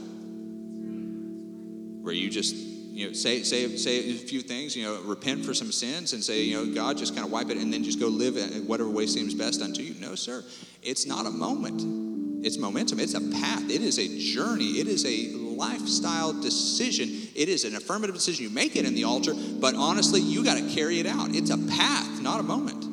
where 2.02 2.14
you 2.14 2.30
just 2.30 2.56
you 2.98 3.06
know, 3.06 3.12
say, 3.12 3.44
say, 3.44 3.76
say 3.76 4.10
a 4.10 4.14
few 4.14 4.40
things, 4.40 4.74
you 4.74 4.84
know, 4.84 5.00
repent 5.02 5.44
for 5.44 5.54
some 5.54 5.70
sins 5.70 6.14
and 6.14 6.24
say, 6.24 6.42
you 6.42 6.56
know, 6.56 6.74
God, 6.74 6.98
just 6.98 7.14
kind 7.14 7.24
of 7.24 7.30
wipe 7.30 7.48
it 7.48 7.56
and 7.56 7.72
then 7.72 7.84
just 7.84 8.00
go 8.00 8.08
live 8.08 8.36
in 8.36 8.66
whatever 8.66 8.90
way 8.90 9.06
seems 9.06 9.34
best 9.34 9.62
unto 9.62 9.82
you. 9.82 9.94
No, 10.00 10.16
sir. 10.16 10.42
It's 10.82 11.06
not 11.06 11.24
a 11.24 11.30
moment. 11.30 12.44
It's 12.44 12.58
momentum. 12.58 12.98
It's 12.98 13.14
a 13.14 13.20
path. 13.20 13.70
It 13.70 13.82
is 13.82 14.00
a 14.00 14.18
journey. 14.18 14.80
It 14.80 14.88
is 14.88 15.06
a 15.06 15.28
lifestyle 15.36 16.32
decision. 16.32 17.08
It 17.36 17.48
is 17.48 17.64
an 17.64 17.76
affirmative 17.76 18.16
decision. 18.16 18.42
You 18.42 18.50
make 18.50 18.74
it 18.74 18.84
in 18.84 18.96
the 18.96 19.04
altar, 19.04 19.32
but 19.60 19.76
honestly, 19.76 20.20
you 20.20 20.42
got 20.42 20.58
to 20.58 20.68
carry 20.68 20.98
it 20.98 21.06
out. 21.06 21.28
It's 21.30 21.50
a 21.50 21.58
path, 21.58 22.20
not 22.20 22.40
a 22.40 22.42
moment. 22.42 22.84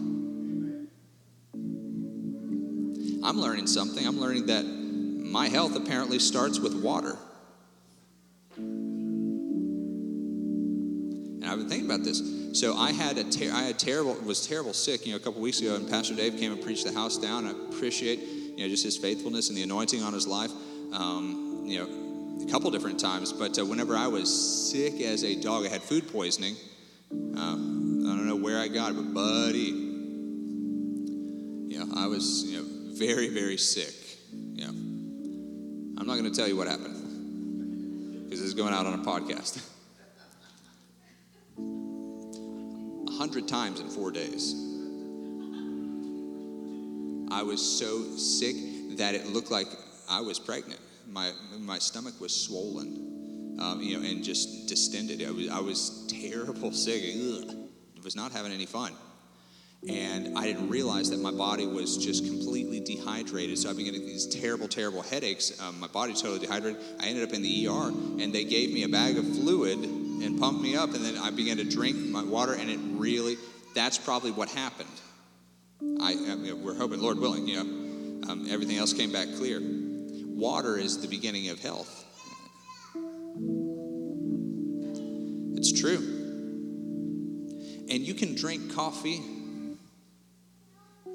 I'm 3.26 3.42
learning 3.42 3.66
something. 3.66 4.06
I'm 4.06 4.20
learning 4.20 4.46
that 4.46 4.66
my 4.66 5.48
health 5.48 5.76
apparently 5.76 6.20
starts 6.20 6.60
with 6.60 6.80
water. 6.80 7.18
I've 11.56 11.62
been 11.62 11.70
thinking 11.70 11.90
about 11.90 12.04
this. 12.04 12.22
So 12.60 12.76
I 12.76 12.92
had 12.92 13.18
a 13.18 13.24
ter- 13.24 13.50
I 13.54 13.64
had 13.64 13.80
terrible 13.80 14.16
was 14.16 14.46
terrible 14.46 14.74
sick, 14.74 15.06
you 15.06 15.14
know, 15.14 15.18
a 15.18 15.22
couple 15.22 15.40
weeks 15.40 15.62
ago, 15.62 15.76
and 15.76 15.90
Pastor 15.90 16.14
Dave 16.14 16.38
came 16.38 16.52
and 16.52 16.62
preached 16.62 16.86
the 16.86 16.92
house 16.92 17.18
down. 17.18 17.48
I 17.48 17.52
appreciate, 17.52 18.20
you 18.20 18.58
know, 18.58 18.68
just 18.68 18.84
his 18.84 18.98
faithfulness 18.98 19.48
and 19.48 19.58
the 19.58 19.64
anointing 19.64 20.04
on 20.04 20.12
his 20.12 20.28
life. 20.28 20.52
Um, 20.92 21.64
you 21.66 21.80
know, 21.80 22.46
a 22.46 22.52
couple 22.52 22.70
different 22.72 23.00
times, 23.00 23.32
but 23.32 23.58
uh, 23.58 23.66
whenever 23.66 23.96
I 23.96 24.08
was 24.08 24.70
sick 24.70 25.00
as 25.00 25.24
a 25.24 25.34
dog, 25.36 25.66
I 25.66 25.70
had 25.70 25.82
food 25.82 26.12
poisoning. 26.12 26.58
Uh, 27.10 27.40
I 27.40 27.56
don't 27.56 28.28
know 28.28 28.36
where 28.36 28.60
I 28.60 28.68
got 28.68 28.92
it, 28.92 28.96
but 28.96 29.14
buddy, 29.14 29.72
you 31.72 31.80
know, 31.80 31.88
I 31.96 32.08
was, 32.08 32.44
you 32.44 32.58
know, 32.58 32.66
very, 32.98 33.30
very 33.30 33.56
sick. 33.56 33.94
You 34.34 34.66
know, 34.66 34.72
I'm 34.72 36.06
not 36.06 36.18
going 36.18 36.30
to 36.30 36.38
tell 36.38 36.50
you 36.50 36.58
what 36.58 36.68
happened 36.68 38.26
because 38.26 38.44
it's 38.44 38.54
going 38.54 38.74
out 38.74 38.86
on 38.86 39.00
a 39.00 39.04
podcast. 39.04 39.66
hundred 43.18 43.48
times 43.48 43.80
in 43.80 43.90
four 43.90 44.12
days. 44.12 44.54
I 47.32 47.44
was 47.44 47.62
so 47.62 48.04
sick 48.16 48.56
that 48.98 49.16
it 49.16 49.28
looked 49.28 49.52
like 49.52 49.68
I 50.10 50.22
was 50.22 50.40
pregnant. 50.40 50.80
My, 51.08 51.32
my 51.60 51.80
stomach 51.80 52.20
was 52.22 52.36
swollen, 52.36 53.58
um, 53.60 53.82
you 53.82 53.98
know, 54.00 54.08
and 54.08 54.24
just 54.24 54.68
distended. 54.68 55.26
I 55.26 55.32
was, 55.32 55.50
I 55.50 55.60
was 55.60 56.08
terrible 56.08 56.72
sick. 56.74 57.04
I 57.04 58.04
was 58.04 58.16
not 58.16 58.32
having 58.32 58.52
any 58.52 58.66
fun. 58.66 58.94
And 59.88 60.38
I 60.38 60.46
didn't 60.46 60.70
realize 60.70 61.12
that 61.12 61.20
my 61.20 61.32
body 61.32 61.68
was 61.68 61.98
just 61.98 62.26
completely 62.26 62.80
dehydrated. 62.80 63.58
So 63.60 63.70
I've 63.70 63.76
been 63.76 63.86
getting 63.86 64.06
these 64.06 64.26
terrible, 64.26 64.68
terrible 64.68 65.04
headaches. 65.04 65.62
Um, 65.62 65.80
my 65.80 65.88
body 65.88 66.14
totally 66.14 66.40
dehydrated. 66.40 66.82
I 67.00 67.08
ended 67.08 67.28
up 67.28 67.36
in 67.36 67.44
the 67.44 67.68
ER, 67.68 67.90
and 68.20 68.34
they 68.34 68.46
gave 68.46 68.74
me 68.74 68.84
a 68.84 68.90
bag 68.90 69.18
of 69.18 69.26
fluid 69.26 70.05
and 70.24 70.40
pumped 70.40 70.62
me 70.62 70.76
up, 70.76 70.94
and 70.94 71.04
then 71.04 71.18
I 71.18 71.32
began 71.32 71.58
to 71.58 71.64
drink 71.64 71.98
my 71.98 72.24
water, 72.24 72.54
and 72.54 72.70
it 72.70 72.80
really, 72.94 73.38
that's 73.74 73.98
probably 73.98 74.32
what 74.32 74.50
happened. 74.50 74.90
I, 76.02 76.12
I 76.12 76.36
mean, 76.36 76.64
we're 76.64 76.76
hoping, 76.76 77.02
Lord 77.02 77.20
willing, 77.20 77.48
you 77.48 77.56
know, 77.56 78.32
um, 78.32 78.48
everything 78.50 78.78
else 78.78 78.94
came 78.94 79.12
back 79.12 79.28
clear. 79.38 79.62
Water 79.62 80.78
is 80.78 81.00
the 81.02 81.08
beginning 81.08 81.50
of 81.50 81.60
health. 81.60 82.04
It's 85.58 85.72
true. 85.80 85.98
And 87.90 88.02
you 88.02 88.14
can 88.14 88.36
drink 88.36 88.74
coffee. 88.74 89.22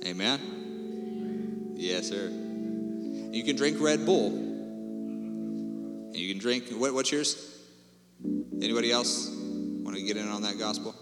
Amen. 0.05 1.75
Yes, 1.75 2.09
sir. 2.09 2.29
You 2.29 3.43
can 3.45 3.57
drink 3.57 3.81
Red 3.81 4.07
Bull. 4.07 4.31
You 6.13 6.29
can 6.29 6.39
drink, 6.39 6.71
what, 6.71 6.95
what's 6.95 7.13
yours? 7.13 7.60
Anybody 8.63 8.93
else 8.93 9.29
want 9.31 9.97
to 9.97 10.03
get 10.03 10.17
in 10.17 10.29
on 10.29 10.43
that 10.43 10.59
gospel? 10.59 10.95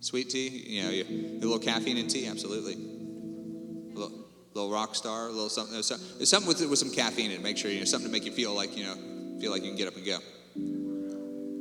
Sweet 0.00 0.30
tea, 0.30 0.48
you 0.48 0.82
know, 0.84 0.90
you, 0.90 1.04
a 1.04 1.40
little 1.40 1.58
caffeine 1.58 1.96
in 1.96 2.06
tea, 2.06 2.28
absolutely. 2.28 2.74
A 2.74 3.98
little, 3.98 4.18
little 4.54 4.70
rock 4.70 4.94
star, 4.94 5.26
a 5.26 5.32
little 5.32 5.48
something, 5.48 5.82
something 5.82 6.46
with, 6.46 6.64
with 6.70 6.78
some 6.78 6.92
caffeine 6.92 7.32
in 7.32 7.40
it. 7.40 7.42
Make 7.42 7.58
sure 7.58 7.70
you 7.70 7.80
know 7.80 7.84
something 7.84 8.08
to 8.08 8.12
make 8.12 8.24
you 8.24 8.30
feel 8.30 8.54
like 8.54 8.76
you 8.76 8.84
know, 8.84 8.94
feel 9.40 9.50
like 9.50 9.62
you 9.62 9.70
can 9.70 9.76
get 9.76 9.88
up 9.88 9.96
and 9.96 10.06
go. 10.06 10.18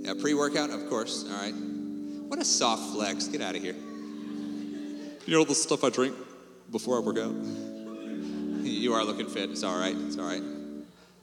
Yeah, 0.08 0.14
pre-workout, 0.22 0.70
of 0.70 0.88
course. 0.88 1.26
All 1.28 1.36
right. 1.36 1.54
What 1.54 2.40
a 2.40 2.46
soft 2.46 2.94
flex. 2.94 3.28
Get 3.28 3.42
out 3.42 3.56
of 3.56 3.62
here. 3.64 3.74
You 3.74 5.34
know 5.34 5.40
all 5.40 5.46
the 5.46 5.56
stuff 5.56 5.84
I 5.84 5.90
drink 5.90 6.16
before 6.72 6.98
I 6.98 7.00
work 7.00 7.18
out. 7.18 7.34
You 8.68 8.94
are 8.96 9.04
looking 9.06 9.28
fit. 9.28 9.50
It's 9.50 9.64
all 9.64 9.80
right. 9.80 9.96
It's 9.96 10.18
all 10.18 10.26
right. 10.26 10.44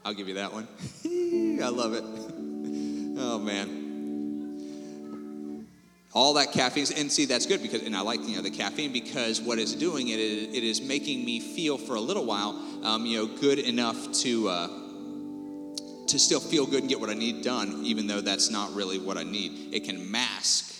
I'll 0.02 0.14
give 0.14 0.28
you 0.28 0.34
that 0.34 0.50
one. 0.52 0.66
I 1.62 1.68
love 1.68 1.92
it. 1.92 2.04
Oh 3.16 3.38
man. 3.38 3.83
All 6.14 6.34
that 6.34 6.52
caffeine, 6.52 6.86
and 6.96 7.10
see, 7.10 7.24
that's 7.24 7.44
good 7.44 7.60
because, 7.60 7.82
and 7.82 7.96
I 7.96 8.00
like 8.00 8.20
you 8.22 8.36
know 8.36 8.42
the 8.42 8.50
caffeine 8.50 8.92
because 8.92 9.40
what 9.40 9.58
it's 9.58 9.74
doing, 9.74 10.08
it 10.08 10.20
is, 10.20 10.54
it 10.54 10.62
is 10.62 10.80
making 10.80 11.24
me 11.24 11.40
feel 11.40 11.76
for 11.76 11.96
a 11.96 12.00
little 12.00 12.24
while, 12.24 12.50
um, 12.84 13.04
you 13.04 13.18
know, 13.18 13.26
good 13.26 13.58
enough 13.58 14.12
to 14.20 14.48
uh, 14.48 14.68
to 16.06 16.18
still 16.18 16.38
feel 16.38 16.66
good 16.66 16.80
and 16.80 16.88
get 16.88 17.00
what 17.00 17.10
I 17.10 17.14
need 17.14 17.42
done, 17.42 17.82
even 17.84 18.06
though 18.06 18.20
that's 18.20 18.48
not 18.48 18.72
really 18.74 19.00
what 19.00 19.18
I 19.18 19.24
need. 19.24 19.74
It 19.74 19.82
can 19.84 20.08
mask 20.08 20.72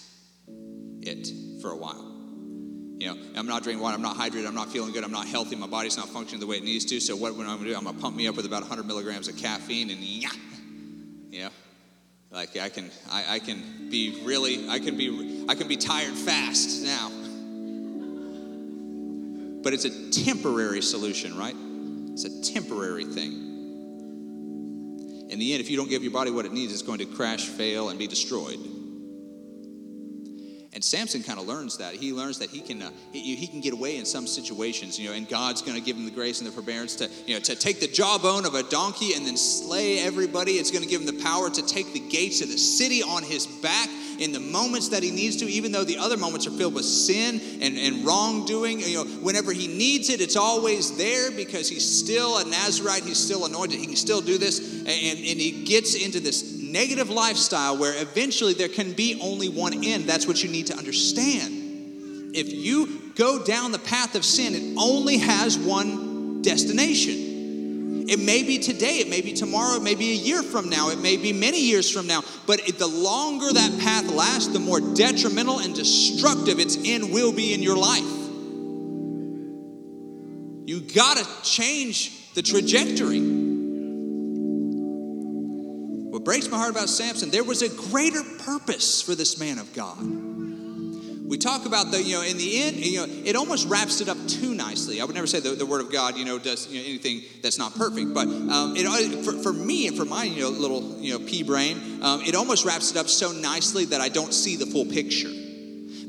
it 1.03 1.29
for 1.61 1.73
a 1.73 1.77
while. 1.77 2.12
You 2.99 3.09
know, 3.09 3.18
I'm 3.35 3.49
not 3.49 3.64
drinking 3.64 3.83
water, 3.83 3.97
I'm 3.97 4.03
not 4.03 4.16
hydrated, 4.16 4.47
I'm 4.47 4.55
not 4.55 4.70
feeling 4.70 4.92
good, 4.92 5.03
I'm 5.03 5.11
not 5.11 5.27
healthy, 5.27 5.57
my 5.57 5.66
body's 5.66 5.97
not 5.97 6.09
functioning 6.09 6.38
the 6.38 6.47
way 6.47 6.59
it 6.59 6.64
needs 6.64 6.85
to. 6.87 7.01
So 7.01 7.16
what, 7.16 7.37
what 7.37 7.47
I'm 7.47 7.57
gonna 7.57 7.70
do? 7.70 7.77
I'm 7.77 7.85
gonna 7.85 7.99
pump 7.99 8.14
me 8.14 8.29
up 8.29 8.37
with 8.37 8.47
about 8.47 8.62
100 8.62 8.87
milligrams 8.87 9.27
of 9.27 9.37
caffeine, 9.37 9.90
and 9.90 9.99
yeah, 9.99 10.29
know, 11.42 11.51
like 12.35 12.57
I 12.57 12.68
can, 12.68 12.90
I, 13.11 13.35
I 13.35 13.38
can 13.38 13.62
be 13.90 14.20
really, 14.25 14.68
I 14.68 14.81
can 14.81 14.97
be, 14.97 15.44
I 15.49 15.55
can 15.55 15.68
be 15.68 15.77
tired 15.77 16.14
fast 16.14 16.83
now. 16.83 17.11
But 19.62 19.73
it's 19.73 19.85
a 19.85 20.11
temporary 20.11 20.83
solution, 20.83 21.38
right? 21.38 21.55
It's 22.12 22.25
a 22.25 22.52
temporary 22.52 23.04
thing. 23.04 23.52
In 25.31 25.38
the 25.38 25.52
end, 25.52 25.61
if 25.61 25.71
you 25.71 25.77
don't 25.77 25.88
give 25.88 26.02
your 26.02 26.13
body 26.13 26.31
what 26.31 26.44
it 26.44 26.52
needs, 26.52 26.73
it's 26.73 26.83
going 26.83 26.98
to 26.98 27.06
crash, 27.06 27.46
fail, 27.46 27.88
and 27.88 27.98
be 27.98 28.06
destroyed. 28.06 28.58
And 30.75 30.83
Samson 30.83 31.22
kind 31.22 31.38
of 31.38 31.46
learns 31.46 31.79
that. 31.79 31.94
He 31.94 32.12
learns 32.12 32.40
that 32.40 32.50
he 32.50 32.60
can 32.60 32.83
uh, 32.83 32.90
he, 33.12 33.37
he, 33.37 33.46
can 33.46 33.60
get 33.60 33.72
away 33.72 33.96
in 33.96 34.04
some 34.04 34.27
situations, 34.27 34.98
you 34.98 35.08
know, 35.08 35.14
and 35.14 35.29
God's 35.29 35.62
going 35.62 35.79
to 35.79 35.81
give 35.81 35.96
him 35.96 36.04
the 36.04 36.10
grace 36.10 36.40
and 36.40 36.48
the 36.48 36.52
forbearance 36.52 36.96
to 36.96 37.08
you 37.27 37.35
know 37.35 37.40
to 37.40 37.54
take 37.54 37.79
the 37.79 37.87
jawbone 37.87 38.44
of 38.44 38.54
a 38.54 38.64
donkey 38.64 39.14
and 39.14 39.25
then 39.25 39.37
slay 39.37 40.00
everybody. 40.00 40.52
It's 40.52 40.72
going 40.72 40.83
to 40.83 40.88
give 40.88 41.00
him 41.00 41.06
the 41.06 41.22
power 41.22 41.48
to 41.48 41.64
take 41.64 41.92
the 41.92 42.00
gates 42.00 42.42
of 42.42 42.48
the 42.48 42.58
city 42.58 43.04
on 43.04 43.22
his 43.22 43.46
back 43.46 43.88
in 44.18 44.33
the 44.33 44.40
moments 44.40 44.88
that 44.88 45.02
he 45.02 45.10
needs 45.12 45.37
to, 45.37 45.46
even 45.46 45.70
though 45.70 45.85
the 45.85 45.98
other 45.98 46.16
moments 46.16 46.46
are 46.46 46.50
filled 46.50 46.75
with 46.75 46.85
sin 46.85 47.40
and, 47.60 47.77
and 47.77 48.04
wrongdoing. 48.04 48.81
You 48.81 49.04
know, 49.04 49.04
whenever 49.20 49.52
he 49.52 49.68
needs 49.68 50.10
it, 50.10 50.20
it's 50.20 50.37
always 50.37 50.96
there 50.96 51.31
because 51.31 51.68
he's 51.68 51.88
still 51.88 52.38
a 52.38 52.44
Nazarite, 52.44 53.04
he's 53.04 53.18
still 53.18 53.46
anointed, 53.46 53.79
he 53.79 53.87
can 53.87 53.96
still 53.96 54.20
do 54.20 54.38
this, 54.38 54.58
and, 54.58 54.88
and 54.88 55.40
he 55.40 55.64
gets 55.64 55.94
into 55.94 56.18
this 56.18 56.63
negative 56.75 57.08
lifestyle 57.08 57.79
where 57.79 57.94
eventually 58.02 58.52
there 58.52 58.68
can 58.68 58.92
be 58.92 59.18
only 59.22 59.48
one 59.48 59.85
end. 59.85 60.04
That's 60.04 60.27
what 60.27 60.42
you 60.42 60.50
need 60.50 60.66
to 60.66 60.77
understand. 60.77 62.33
If 62.35 62.52
you 62.52 63.12
go 63.14 63.42
down 63.42 63.70
the 63.70 63.79
path 63.79 64.16
of 64.16 64.25
sin, 64.25 64.54
it 64.54 64.77
only 64.77 65.18
has 65.18 65.56
one 65.56 66.42
destination. 66.42 68.06
It 68.08 68.18
may 68.18 68.42
be 68.42 68.58
today, 68.58 68.98
it 68.98 69.08
may 69.08 69.20
be 69.20 69.33
tomorrow, 69.33 69.77
it 69.77 69.83
may 69.83 69.94
be 69.94 70.10
a 70.10 70.16
year 70.16 70.42
from 70.42 70.68
now, 70.68 70.90
it 70.90 70.98
may 70.98 71.16
be 71.16 71.33
many 71.33 71.60
years 71.62 71.88
from 71.88 72.08
now. 72.08 72.22
But 72.44 72.60
the 72.77 72.88
longer 72.88 73.50
that 73.52 73.79
path 73.81 74.10
lasts, 74.10 74.48
the 74.48 74.58
more 74.58 74.81
detrimental 74.81 75.60
and 75.60 75.75
destructive 75.75 76.58
its 76.58 76.77
end 76.85 77.12
will 77.12 77.33
be 77.33 77.54
in 77.54 77.62
your 77.62 77.77
life. 77.77 78.02
You 80.66 80.81
got 80.81 81.18
to 81.18 81.27
change 81.48 82.35
the 82.35 82.42
trajectory. 82.42 83.44
Breaks 86.25 86.48
my 86.48 86.56
heart 86.56 86.70
about 86.70 86.88
Samson, 86.88 87.31
there 87.31 87.44
was 87.44 87.62
a 87.62 87.68
greater 87.90 88.22
purpose 88.44 89.02
for 89.02 89.14
this 89.14 89.38
man 89.38 89.58
of 89.58 89.72
God. 89.75 89.98
We 91.27 91.38
talk 91.38 91.64
about 91.64 91.90
the, 91.90 92.02
you 92.02 92.16
know, 92.16 92.22
in 92.22 92.37
the 92.37 92.62
end, 92.62 92.77
you 92.77 92.98
know, 92.98 93.12
it 93.25 93.35
almost 93.35 93.66
wraps 93.68 94.00
it 94.00 94.08
up 94.08 94.18
too 94.29 94.54
nicely. 94.54 95.00
I 95.00 95.04
would 95.04 95.14
never 95.14 95.27
say 95.27 95.40
the, 95.40 95.50
the 95.50 95.64
word 95.64 95.81
of 95.81 95.90
God, 95.90 96.16
you 96.16 96.25
know, 96.25 96.38
does 96.38 96.68
you 96.68 96.81
know, 96.81 96.87
anything 96.87 97.22
that's 97.42 97.58
not 97.58 97.75
perfect. 97.75 98.12
But 98.12 98.29
um, 98.29 98.75
it, 98.77 99.25
for, 99.25 99.33
for 99.33 99.52
me 99.52 99.87
and 99.87 99.96
for 99.96 100.04
my, 100.04 100.25
you 100.25 100.42
know, 100.42 100.50
little, 100.50 101.00
you 101.00 101.18
know, 101.18 101.25
pea 101.25 101.42
brain, 101.42 102.02
um, 102.02 102.20
it 102.22 102.35
almost 102.35 102.66
wraps 102.66 102.90
it 102.90 102.98
up 102.98 103.08
so 103.08 103.33
nicely 103.33 103.87
that 103.87 104.02
I 104.02 104.10
don't 104.10 104.35
see 104.35 104.56
the 104.56 104.66
full 104.66 104.85
picture 104.85 105.31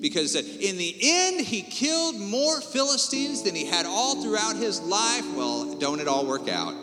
because 0.02 0.36
in 0.36 0.78
the 0.78 0.96
end 1.02 1.42
he 1.42 1.62
killed 1.62 2.20
more 2.20 2.60
Philistines 2.60 3.42
than 3.42 3.56
he 3.56 3.66
had 3.66 3.86
all 3.86 4.22
throughout 4.22 4.58
his 4.58 4.82
life. 4.82 5.26
Well, 5.34 5.76
don't 5.76 6.00
it 6.02 6.08
all 6.08 6.26
work 6.26 6.50
out? 6.50 6.76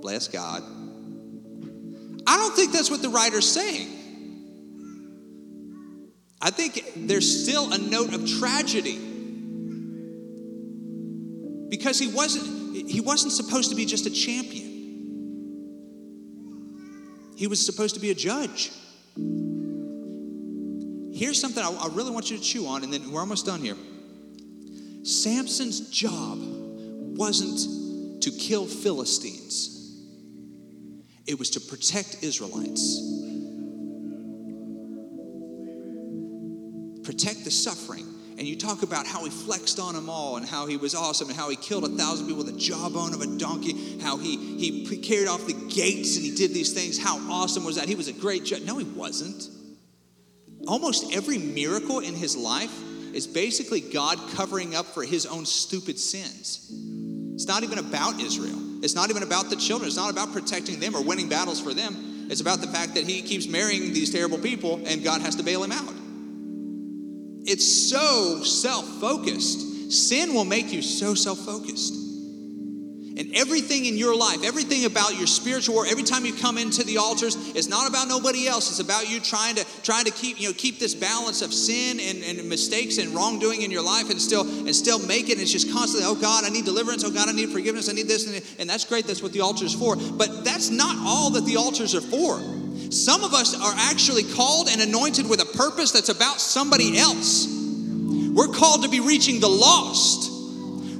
Bless 0.00 0.28
God. 0.28 0.62
I 2.28 2.36
don't 2.36 2.54
think 2.54 2.72
that's 2.72 2.90
what 2.90 3.00
the 3.00 3.08
writer's 3.08 3.50
saying. 3.50 3.88
I 6.40 6.50
think 6.50 6.92
there's 6.94 7.42
still 7.44 7.72
a 7.72 7.78
note 7.78 8.12
of 8.14 8.28
tragedy 8.38 8.98
because 11.68 11.98
he 11.98 12.08
wasn't 12.08 12.58
he 12.88 13.00
wasn't 13.00 13.32
supposed 13.32 13.70
to 13.70 13.76
be 13.76 13.84
just 13.86 14.06
a 14.06 14.10
champion. 14.10 14.66
He 17.36 17.46
was 17.46 17.64
supposed 17.64 17.94
to 17.94 18.00
be 18.00 18.10
a 18.10 18.14
judge. 18.14 18.72
Here's 21.14 21.40
something 21.40 21.64
I, 21.64 21.70
I 21.70 21.88
really 21.88 22.10
want 22.10 22.30
you 22.30 22.36
to 22.36 22.42
chew 22.42 22.66
on, 22.66 22.84
and 22.84 22.92
then 22.92 23.10
we're 23.10 23.20
almost 23.20 23.46
done 23.46 23.60
here. 23.60 23.76
Samson's 25.02 25.88
job 25.90 26.38
wasn't 26.40 28.22
to 28.22 28.30
kill 28.30 28.66
Philistines, 28.66 29.77
it 31.28 31.38
was 31.38 31.50
to 31.50 31.60
protect 31.60 32.22
Israelites, 32.22 33.00
protect 37.04 37.44
the 37.44 37.50
suffering. 37.50 38.06
And 38.38 38.46
you 38.46 38.54
talk 38.54 38.84
about 38.84 39.04
how 39.04 39.24
he 39.24 39.30
flexed 39.30 39.80
on 39.80 39.96
them 39.96 40.08
all 40.08 40.36
and 40.36 40.46
how 40.46 40.66
he 40.66 40.76
was 40.76 40.94
awesome 40.94 41.28
and 41.28 41.36
how 41.36 41.50
he 41.50 41.56
killed 41.56 41.82
a 41.82 41.88
thousand 41.88 42.28
people 42.28 42.44
with 42.44 42.54
a 42.54 42.56
jawbone 42.56 43.12
of 43.12 43.20
a 43.20 43.26
donkey, 43.36 43.98
how 43.98 44.16
he, 44.16 44.36
he 44.56 44.96
carried 44.98 45.26
off 45.26 45.44
the 45.44 45.54
gates 45.68 46.14
and 46.14 46.24
he 46.24 46.32
did 46.32 46.54
these 46.54 46.72
things. 46.72 47.02
How 47.02 47.18
awesome 47.32 47.64
was 47.64 47.74
that? 47.74 47.88
He 47.88 47.96
was 47.96 48.06
a 48.06 48.12
great 48.12 48.44
judge. 48.44 48.62
No, 48.62 48.78
he 48.78 48.84
wasn't 48.84 49.48
almost 50.68 51.12
every 51.12 51.38
miracle 51.38 51.98
in 52.00 52.14
his 52.14 52.36
life 52.36 52.72
is 53.14 53.26
basically 53.26 53.80
God 53.80 54.18
covering 54.34 54.76
up 54.76 54.86
for 54.86 55.02
his 55.02 55.26
own 55.26 55.46
stupid 55.46 55.98
sins. 55.98 56.70
It's 57.34 57.46
not 57.46 57.62
even 57.62 57.78
about 57.78 58.20
Israel. 58.20 58.67
It's 58.82 58.94
not 58.94 59.10
even 59.10 59.22
about 59.22 59.50
the 59.50 59.56
children. 59.56 59.88
It's 59.88 59.96
not 59.96 60.10
about 60.10 60.32
protecting 60.32 60.80
them 60.80 60.94
or 60.94 61.02
winning 61.02 61.28
battles 61.28 61.60
for 61.60 61.74
them. 61.74 62.28
It's 62.30 62.40
about 62.40 62.60
the 62.60 62.66
fact 62.66 62.94
that 62.94 63.04
he 63.04 63.22
keeps 63.22 63.48
marrying 63.48 63.92
these 63.92 64.12
terrible 64.12 64.38
people 64.38 64.82
and 64.86 65.02
God 65.02 65.20
has 65.22 65.36
to 65.36 65.42
bail 65.42 65.62
him 65.62 65.72
out. 65.72 65.94
It's 67.44 67.90
so 67.90 68.42
self 68.42 68.86
focused. 69.00 69.92
Sin 69.92 70.34
will 70.34 70.44
make 70.44 70.72
you 70.72 70.82
so 70.82 71.14
self 71.14 71.38
focused. 71.38 72.07
And 73.18 73.34
everything 73.34 73.86
in 73.86 73.96
your 73.96 74.16
life, 74.16 74.44
everything 74.44 74.84
about 74.84 75.18
your 75.18 75.26
spiritual 75.26 75.74
work, 75.74 75.90
every 75.90 76.04
time 76.04 76.24
you 76.24 76.32
come 76.32 76.56
into 76.56 76.84
the 76.84 76.98
altars, 76.98 77.34
it's 77.56 77.66
not 77.66 77.88
about 77.88 78.06
nobody 78.06 78.46
else. 78.46 78.70
It's 78.70 78.78
about 78.78 79.10
you 79.10 79.18
trying 79.18 79.56
to 79.56 79.66
trying 79.82 80.04
to 80.04 80.12
keep, 80.12 80.40
you 80.40 80.46
know, 80.46 80.54
keep 80.56 80.78
this 80.78 80.94
balance 80.94 81.42
of 81.42 81.52
sin 81.52 81.98
and, 81.98 82.22
and 82.22 82.48
mistakes 82.48 82.98
and 82.98 83.12
wrongdoing 83.12 83.62
in 83.62 83.72
your 83.72 83.82
life 83.82 84.08
and 84.08 84.20
still 84.20 84.42
and 84.42 84.74
still 84.74 85.04
make 85.04 85.30
it. 85.30 85.32
And 85.32 85.40
it's 85.40 85.50
just 85.50 85.72
constantly, 85.72 86.08
oh 86.08 86.14
God, 86.14 86.44
I 86.44 86.50
need 86.50 86.64
deliverance, 86.64 87.02
oh 87.02 87.10
God, 87.10 87.28
I 87.28 87.32
need 87.32 87.50
forgiveness, 87.50 87.88
I 87.88 87.92
need 87.92 88.06
this, 88.06 88.32
and, 88.32 88.60
and 88.60 88.70
that's 88.70 88.84
great, 88.84 89.04
that's 89.04 89.20
what 89.20 89.32
the 89.32 89.40
altar 89.40 89.64
is 89.64 89.74
for. 89.74 89.96
But 89.96 90.44
that's 90.44 90.70
not 90.70 90.94
all 91.00 91.30
that 91.30 91.44
the 91.44 91.56
altars 91.56 91.96
are 91.96 92.00
for. 92.00 92.38
Some 92.92 93.24
of 93.24 93.34
us 93.34 93.52
are 93.60 93.74
actually 93.90 94.22
called 94.32 94.68
and 94.68 94.80
anointed 94.80 95.28
with 95.28 95.40
a 95.42 95.56
purpose 95.58 95.90
that's 95.90 96.08
about 96.08 96.40
somebody 96.40 96.96
else. 96.96 97.48
We're 97.48 98.54
called 98.54 98.84
to 98.84 98.88
be 98.88 99.00
reaching 99.00 99.40
the 99.40 99.48
lost. 99.48 100.37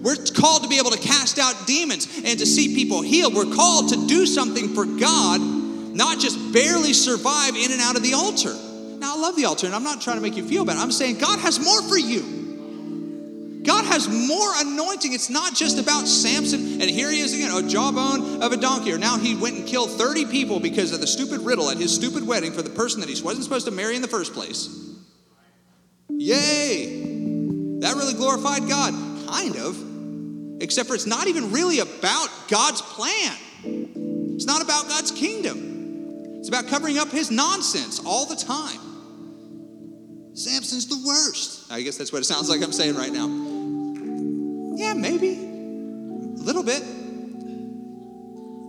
We're 0.03 0.17
called 0.17 0.63
to 0.63 0.69
be 0.69 0.79
able 0.79 0.91
to 0.91 0.99
cast 0.99 1.39
out 1.39 1.67
demons 1.67 2.07
and 2.25 2.39
to 2.39 2.47
see 2.47 2.75
people 2.75 3.03
healed. 3.03 3.35
We're 3.35 3.55
called 3.55 3.91
to 3.91 4.07
do 4.07 4.27
something 4.27 4.75
for 4.75 4.85
God, 4.85 5.41
not 5.41 6.19
just 6.19 6.53
barely 6.53 6.93
survive 6.93 7.57
in 7.57 7.73
and 7.73 7.81
out 7.81 7.97
of 7.97 8.03
the 8.03 8.15
altar. 8.15 8.55
Now, 8.99 9.17
I 9.17 9.21
love 9.21 9.37
the 9.37 9.45
altar, 9.45 9.67
and 9.67 9.75
I'm 9.75 9.85
not 9.85 10.01
trying 10.01 10.17
to 10.17 10.23
make 10.23 10.37
you 10.37 10.47
feel 10.47 10.65
bad. 10.65 10.77
I'm 10.77 10.93
saying 10.93 11.19
God 11.19 11.39
has 11.41 11.59
more 11.59 11.83
for 11.83 11.99
you. 11.99 13.63
God 13.63 13.85
has 13.85 14.09
more 14.09 14.51
anointing. 14.57 15.13
It's 15.13 15.29
not 15.29 15.55
just 15.55 15.79
about 15.79 16.07
Samson, 16.09 16.81
and 16.81 16.91
here 16.91 17.11
he 17.11 17.21
is 17.21 17.35
again, 17.35 17.51
a 17.51 17.69
jawbone 17.69 18.43
of 18.43 18.53
a 18.53 18.57
donkey. 18.57 18.93
Or 18.93 18.99
now 18.99 19.19
he 19.19 19.37
went 19.37 19.57
and 19.57 19.67
killed 19.67 19.91
30 19.91 20.27
people 20.27 20.59
because 20.59 20.93
of 20.93 21.01
the 21.01 21.07
stupid 21.07 21.41
riddle 21.43 21.69
at 21.71 21.77
his 21.77 21.95
stupid 21.95 22.27
wedding 22.27 22.53
for 22.53 22.63
the 22.63 22.71
person 22.71 23.01
that 23.01 23.11
he 23.11 23.23
wasn't 23.23 23.45
supposed 23.45 23.67
to 23.67 23.73
marry 23.73 23.95
in 23.95 24.03
the 24.03 24.09
first 24.09 24.33
place. 24.33 24.69
Yay! 26.09 27.81
That 27.81 27.95
really 27.95 28.15
glorified 28.15 28.69
God. 28.69 28.95
Kind 29.29 29.57
of 29.57 29.88
except 30.61 30.89
for 30.89 30.95
it's 30.95 31.07
not 31.07 31.29
even 31.29 31.53
really 31.53 31.81
about 31.81 32.29
God's 32.49 32.83
plan. 32.83 33.37
It's 34.35 34.47
not 34.47 34.63
about 34.63 34.89
God's 34.89 35.11
kingdom. 35.11 36.39
It's 36.39 36.49
about 36.49 36.69
covering 36.69 36.99
up 36.99 37.11
his 37.11 37.31
nonsense 37.31 38.01
all 38.05 38.27
the 38.27 38.37
time. 38.37 38.81
Samson's 40.35 40.87
the 40.87 41.03
worst. 41.07 41.71
I 41.71 41.83
guess 41.83 41.97
that's 41.97 42.13
what 42.13 42.21
it 42.21 42.27
sounds 42.27 42.49
like 42.49 42.63
I'm 42.63 42.73
saying 42.73 42.95
right 42.95 43.13
now. 43.13 43.27
Yeah, 44.77 44.95
maybe. 44.95 45.35
A 45.35 46.43
little 46.43 46.63
bit. 46.63 46.83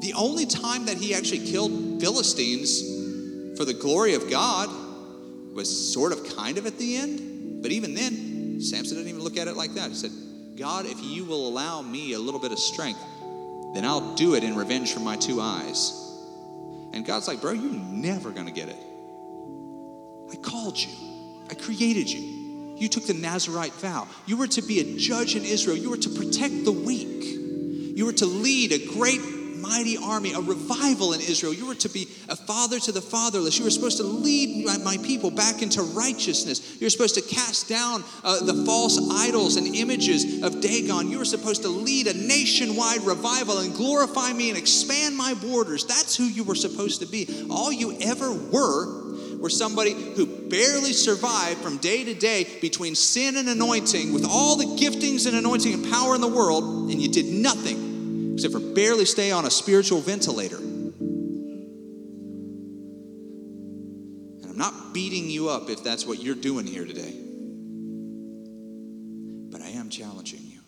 The 0.01 0.13
only 0.15 0.47
time 0.47 0.85
that 0.87 0.97
he 0.97 1.13
actually 1.13 1.45
killed 1.45 1.99
Philistines 2.01 2.81
for 3.57 3.65
the 3.65 3.73
glory 3.73 4.15
of 4.15 4.29
God 4.29 4.69
was 5.53 5.93
sort 5.93 6.11
of 6.11 6.35
kind 6.35 6.57
of 6.57 6.65
at 6.65 6.77
the 6.79 6.95
end. 6.95 7.61
But 7.61 7.71
even 7.71 7.93
then, 7.93 8.61
Samson 8.61 8.97
didn't 8.97 9.09
even 9.09 9.21
look 9.21 9.37
at 9.37 9.47
it 9.47 9.55
like 9.55 9.75
that. 9.75 9.89
He 9.89 9.95
said, 9.95 10.11
God, 10.59 10.85
if 10.85 11.01
you 11.01 11.23
will 11.23 11.47
allow 11.47 11.81
me 11.81 12.11
a 12.11 12.19
little 12.19 12.39
bit 12.39 12.51
of 12.51 12.59
strength, 12.59 13.01
then 13.73 13.85
I'll 13.85 14.13
do 14.15 14.35
it 14.35 14.43
in 14.43 14.57
revenge 14.57 14.93
for 14.93 14.99
my 14.99 15.15
two 15.15 15.39
eyes. 15.39 15.93
And 16.91 17.05
God's 17.05 17.29
like, 17.29 17.39
bro, 17.39 17.53
you're 17.53 17.71
never 17.71 18.29
gonna 18.31 18.51
get 18.51 18.67
it. 18.67 18.75
I 20.29 20.35
called 20.35 20.77
you, 20.77 20.89
I 21.49 21.53
created 21.53 22.11
you. 22.11 22.75
You 22.75 22.89
took 22.89 23.07
the 23.07 23.13
Nazarite 23.13 23.71
vow. 23.73 24.07
You 24.25 24.35
were 24.35 24.47
to 24.47 24.61
be 24.61 24.81
a 24.81 24.97
judge 24.97 25.37
in 25.37 25.45
Israel, 25.45 25.77
you 25.77 25.89
were 25.89 25.97
to 25.97 26.09
protect 26.09 26.65
the 26.65 26.73
weak, 26.73 27.23
you 27.23 28.05
were 28.05 28.13
to 28.13 28.25
lead 28.25 28.73
a 28.73 28.85
great 28.85 29.21
mighty 29.61 29.97
army, 29.97 30.33
a 30.33 30.39
revival 30.39 31.13
in 31.13 31.21
Israel. 31.21 31.53
You 31.53 31.67
were 31.67 31.75
to 31.75 31.89
be 31.89 32.07
a 32.27 32.35
father 32.35 32.79
to 32.79 32.91
the 32.91 33.01
fatherless. 33.01 33.57
You 33.57 33.65
were 33.65 33.71
supposed 33.71 33.97
to 33.97 34.03
lead 34.03 34.65
my, 34.65 34.77
my 34.77 34.97
people 34.97 35.31
back 35.31 35.61
into 35.61 35.81
righteousness. 35.81 36.77
You're 36.79 36.89
supposed 36.89 37.15
to 37.15 37.21
cast 37.21 37.69
down 37.69 38.03
uh, 38.23 38.43
the 38.43 38.65
false 38.65 38.99
idols 39.11 39.55
and 39.55 39.75
images 39.75 40.43
of 40.43 40.61
Dagon. 40.61 41.09
You 41.09 41.19
were 41.19 41.25
supposed 41.25 41.61
to 41.63 41.69
lead 41.69 42.07
a 42.07 42.13
nationwide 42.13 43.01
revival 43.03 43.59
and 43.59 43.73
glorify 43.73 44.33
me 44.33 44.49
and 44.49 44.57
expand 44.57 45.15
my 45.15 45.33
borders. 45.33 45.85
That's 45.85 46.15
who 46.15 46.25
you 46.25 46.43
were 46.43 46.55
supposed 46.55 47.01
to 47.01 47.07
be. 47.07 47.47
All 47.49 47.71
you 47.71 47.97
ever 48.01 48.31
were 48.31 48.99
were 49.39 49.49
somebody 49.49 49.93
who 49.93 50.25
barely 50.25 50.93
survived 50.93 51.61
from 51.61 51.77
day 51.77 52.03
to 52.03 52.13
day 52.13 52.45
between 52.61 52.93
sin 52.93 53.37
and 53.37 53.47
anointing 53.47 54.13
with 54.13 54.25
all 54.25 54.57
the 54.57 54.65
giftings 54.65 55.27
and 55.27 55.35
anointing 55.35 55.73
and 55.73 55.91
power 55.91 56.13
in 56.13 56.21
the 56.21 56.27
world, 56.27 56.91
and 56.91 57.01
you 57.01 57.07
did 57.07 57.25
nothing 57.25 57.88
except 58.39 58.53
for 58.53 58.73
barely 58.73 59.03
stay 59.03 59.31
on 59.31 59.45
a 59.45 59.51
spiritual 59.51 59.99
ventilator. 59.99 60.55
And 60.55 60.93
I'm 64.45 64.57
not 64.57 64.93
beating 64.93 65.29
you 65.29 65.49
up 65.49 65.69
if 65.69 65.83
that's 65.83 66.05
what 66.05 66.23
you're 66.23 66.35
doing 66.35 66.65
here 66.65 66.85
today. 66.85 67.13
But 69.51 69.61
I 69.61 69.71
am 69.71 69.89
challenging 69.89 70.39
you, 70.43 70.61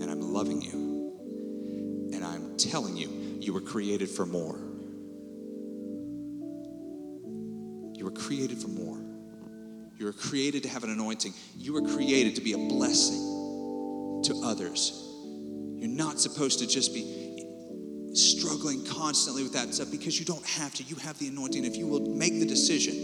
and 0.00 0.10
I'm 0.10 0.20
loving 0.20 0.60
you, 0.60 2.10
and 2.12 2.24
I'm 2.24 2.56
telling 2.56 2.96
you, 2.96 3.08
you 3.40 3.52
were 3.52 3.60
created 3.60 4.08
for 4.08 4.26
more. 4.26 4.58
You 7.94 8.04
were 8.04 8.10
created 8.10 8.58
for 8.58 8.66
more. 8.66 8.98
You 9.96 10.06
were 10.06 10.12
created 10.12 10.64
to 10.64 10.68
have 10.68 10.82
an 10.82 10.90
anointing. 10.90 11.34
You 11.56 11.74
were 11.74 11.82
created 11.82 12.34
to 12.34 12.40
be 12.40 12.54
a 12.54 12.58
blessing 12.58 14.22
to 14.24 14.40
others. 14.44 15.09
You're 15.80 15.90
not 15.90 16.20
supposed 16.20 16.60
to 16.60 16.66
just 16.66 16.94
be 16.94 18.14
struggling 18.14 18.84
constantly 18.84 19.42
with 19.42 19.54
that 19.54 19.74
stuff 19.74 19.90
because 19.90 20.18
you 20.18 20.24
don't 20.24 20.46
have 20.46 20.74
to. 20.74 20.82
You 20.84 20.96
have 20.96 21.18
the 21.18 21.28
anointing. 21.28 21.64
If 21.64 21.76
you 21.76 21.86
will 21.86 22.06
make 22.06 22.38
the 22.38 22.46
decision, 22.46 22.94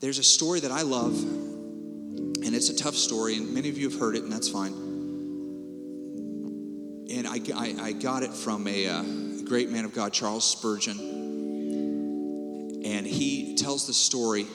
there's 0.00 0.18
a 0.18 0.24
story 0.24 0.60
that 0.60 0.70
I 0.72 0.82
love, 0.82 1.14
and 1.22 2.54
it's 2.54 2.68
a 2.68 2.76
tough 2.76 2.96
story, 2.96 3.36
and 3.36 3.54
many 3.54 3.68
of 3.68 3.78
you 3.78 3.88
have 3.88 3.98
heard 3.98 4.16
it, 4.16 4.24
and 4.24 4.32
that's 4.32 4.48
fine. 4.48 4.72
And 7.12 7.26
I, 7.26 7.40
I, 7.56 7.88
I 7.88 7.92
got 7.92 8.22
it 8.22 8.32
from 8.32 8.66
a, 8.66 8.86
uh, 8.86 9.02
great 9.50 9.68
man 9.68 9.84
of 9.84 9.92
God, 9.92 10.12
Charles 10.12 10.44
Spurgeon. 10.44 10.96
And 12.84 13.04
he 13.04 13.56
tells 13.56 13.88
the 13.88 13.92
story 13.92 14.46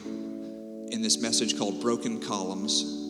in 0.87 1.01
this 1.01 1.21
message 1.21 1.57
called 1.57 1.81
Broken 1.81 2.21
Columns 2.21 3.04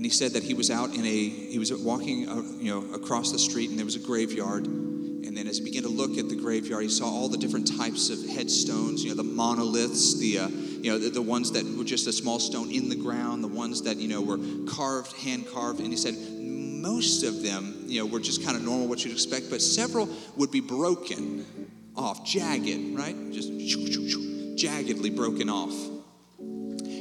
And 0.00 0.06
he 0.06 0.10
said 0.10 0.32
that 0.32 0.42
he 0.42 0.54
was 0.54 0.70
out 0.70 0.94
in 0.94 1.04
a, 1.04 1.28
he 1.28 1.58
was 1.58 1.74
walking, 1.74 2.26
uh, 2.26 2.36
you 2.58 2.70
know, 2.70 2.94
across 2.94 3.32
the 3.32 3.38
street 3.38 3.68
and 3.68 3.78
there 3.78 3.84
was 3.84 3.96
a 3.96 3.98
graveyard. 3.98 4.64
And 4.64 5.36
then 5.36 5.46
as 5.46 5.58
he 5.58 5.64
began 5.64 5.82
to 5.82 5.90
look 5.90 6.16
at 6.16 6.30
the 6.30 6.36
graveyard, 6.36 6.84
he 6.84 6.88
saw 6.88 7.04
all 7.04 7.28
the 7.28 7.36
different 7.36 7.76
types 7.76 8.08
of 8.08 8.26
headstones, 8.30 9.04
you 9.04 9.10
know, 9.10 9.16
the 9.16 9.22
monoliths, 9.22 10.18
the, 10.18 10.38
uh, 10.38 10.48
you 10.48 10.90
know, 10.90 10.98
the, 10.98 11.10
the 11.10 11.20
ones 11.20 11.52
that 11.52 11.66
were 11.76 11.84
just 11.84 12.06
a 12.06 12.14
small 12.14 12.40
stone 12.40 12.70
in 12.70 12.88
the 12.88 12.96
ground, 12.96 13.44
the 13.44 13.48
ones 13.48 13.82
that, 13.82 13.98
you 13.98 14.08
know, 14.08 14.22
were 14.22 14.38
carved, 14.66 15.12
hand 15.18 15.46
carved. 15.52 15.80
And 15.80 15.88
he 15.88 15.98
said, 15.98 16.14
most 16.40 17.22
of 17.22 17.42
them, 17.42 17.84
you 17.84 18.00
know, 18.00 18.06
were 18.06 18.20
just 18.20 18.42
kind 18.42 18.56
of 18.56 18.62
normal, 18.62 18.88
what 18.88 19.04
you'd 19.04 19.12
expect, 19.12 19.50
but 19.50 19.60
several 19.60 20.08
would 20.34 20.50
be 20.50 20.60
broken 20.62 21.44
off, 21.94 22.24
jagged, 22.24 22.96
right? 22.98 23.32
Just 23.32 23.52
jaggedly 23.52 25.14
broken 25.14 25.50
off. 25.50 25.99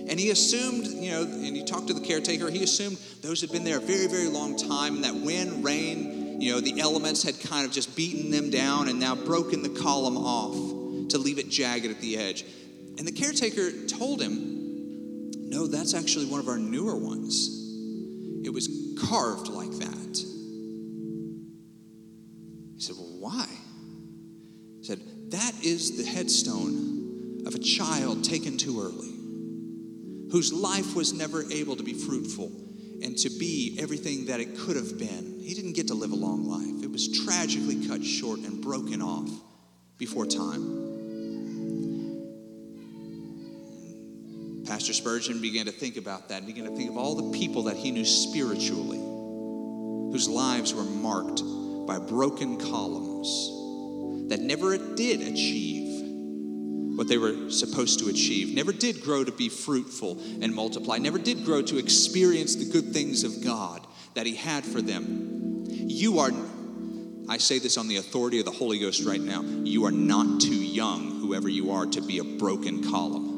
And 0.10 0.20
he 0.20 0.32
assumed, 0.32 0.88
you 0.88 1.12
know, 1.12 1.22
and 1.22 1.56
he 1.56 1.64
talked 1.64 1.88
to 1.90 1.94
the 1.94 2.02
caretaker, 2.02 2.50
he 2.50 2.64
assumed 2.64 2.98
those 3.22 3.42
had 3.42 3.52
been 3.52 3.64
there 3.64 3.78
a 3.78 3.82
very, 3.82 4.08
very 4.08 4.28
long 4.28 4.58
time, 4.58 4.96
and 4.96 5.04
that 5.04 5.14
wind, 5.14 5.64
rain, 5.64 6.42
you 6.42 6.52
know, 6.52 6.60
the 6.60 6.82
elements 6.82 7.22
had 7.22 7.40
kind 7.40 7.64
of 7.64 7.72
just 7.72 7.96
beaten 7.96 8.32
them 8.32 8.50
down 8.50 8.90
and 8.90 9.00
now 9.00 9.14
broken 9.14 9.62
the 9.62 9.70
column 9.70 10.18
off 10.18 11.10
to 11.10 11.20
leave 11.20 11.38
it 11.38 11.50
jagged 11.50 11.86
at 11.86 12.02
the 12.02 12.18
edge. 12.18 12.44
And 12.98 13.08
the 13.08 13.12
caretaker 13.12 13.72
told 13.86 14.20
him, 14.20 15.30
No, 15.48 15.68
that's 15.68 15.94
actually 15.94 16.26
one 16.26 16.40
of 16.40 16.48
our 16.48 16.58
newer 16.58 16.96
ones. 16.96 17.48
It 18.44 18.52
was 18.52 18.68
carved 19.08 19.48
like 19.50 19.72
that. 19.72 20.18
He 22.76 22.82
said, 22.82 22.96
Well, 22.98 23.16
why? 23.20 23.46
He 24.80 24.86
said, 24.86 25.02
That 25.30 25.54
is 25.64 25.98
the 25.98 26.04
headstone 26.04 27.44
of 27.46 27.54
a 27.54 27.60
child 27.60 28.24
taken 28.24 28.58
too 28.58 28.82
early 28.82 29.19
whose 30.32 30.54
life 30.54 30.96
was 30.96 31.14
never 31.14 31.44
able 31.52 31.76
to 31.76 31.84
be 31.84 31.94
fruitful 31.94 32.52
and 33.04 33.18
to 33.18 33.30
be 33.30 33.78
everything 33.80 34.26
that 34.26 34.40
it 34.40 34.58
could 34.58 34.76
have 34.76 34.98
been. 34.98 35.40
He 35.42 35.54
didn't 35.54 35.74
get 35.74 35.88
to 35.88 35.94
live 35.94 36.12
a 36.12 36.16
long 36.16 36.46
life, 36.46 36.84
it 36.84 36.92
was 36.92 37.24
tragically 37.26 37.88
cut 37.88 38.04
short 38.04 38.40
and 38.40 38.62
broken 38.62 39.02
off 39.02 39.30
before 39.98 40.26
time. 40.26 40.88
Pastor 44.66 44.94
Spurgeon 44.94 45.42
began 45.42 45.66
to 45.66 45.72
think 45.72 45.98
about 45.98 46.30
that 46.30 46.44
and 46.44 46.46
began 46.46 46.66
to 46.66 46.76
think 46.76 46.92
of 46.92 46.98
all 46.98 47.16
the 47.16 47.38
people 47.38 47.64
that 47.64 47.76
he 47.76 47.90
knew 47.90 48.06
spiritually 48.06 49.00
whose 50.12 50.30
lives 50.30 50.76
were 50.76 50.84
marked 50.84 51.42
by 51.88 51.98
broken 51.98 52.58
columns 52.58 54.30
that 54.30 54.40
never 54.40 54.78
did 54.78 55.22
achieve 55.22 55.89
what 57.00 57.08
they 57.08 57.18
were 57.18 57.50
supposed 57.50 57.98
to 58.00 58.10
achieve, 58.10 58.54
never 58.54 58.74
did 58.74 59.02
grow 59.02 59.24
to 59.24 59.32
be 59.32 59.48
fruitful 59.48 60.20
and 60.42 60.54
multiply, 60.54 60.98
never 60.98 61.18
did 61.18 61.46
grow 61.46 61.62
to 61.62 61.78
experience 61.78 62.58
the 62.58 62.66
good 62.66 62.92
things 62.92 63.24
of 63.24 63.42
God 63.42 63.88
that 64.16 64.26
He 64.26 64.36
had 64.36 64.66
for 64.66 64.82
them. 64.82 65.64
You 65.70 66.20
are, 66.20 66.30
I 67.30 67.38
say 67.38 67.58
this 67.58 67.78
on 67.78 67.88
the 67.88 67.96
authority 67.96 68.40
of 68.40 68.44
the 68.44 68.52
Holy 68.52 68.80
Ghost 68.80 69.06
right 69.06 69.22
now, 69.22 69.44
you 69.44 69.86
are 69.86 69.94
not 69.94 70.42
too 70.42 70.54
young, 70.54 71.22
whoever 71.22 71.48
you 71.48 71.72
are, 71.72 71.86
to 71.86 72.02
be 72.02 72.18
a 72.18 72.24
broken 72.26 72.92
column. 72.92 73.30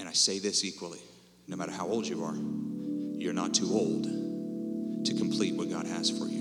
And 0.00 0.08
I 0.08 0.12
say 0.14 0.40
this 0.40 0.64
equally 0.64 0.98
no 1.46 1.56
matter 1.56 1.70
how 1.70 1.86
old 1.86 2.08
you 2.08 2.24
are, 2.24 2.34
you're 3.20 3.34
not 3.34 3.54
too 3.54 3.68
old 3.72 4.20
to 5.04 5.14
complete 5.14 5.54
what 5.54 5.70
God 5.70 5.86
has 5.86 6.10
for 6.10 6.26
you. 6.26 6.39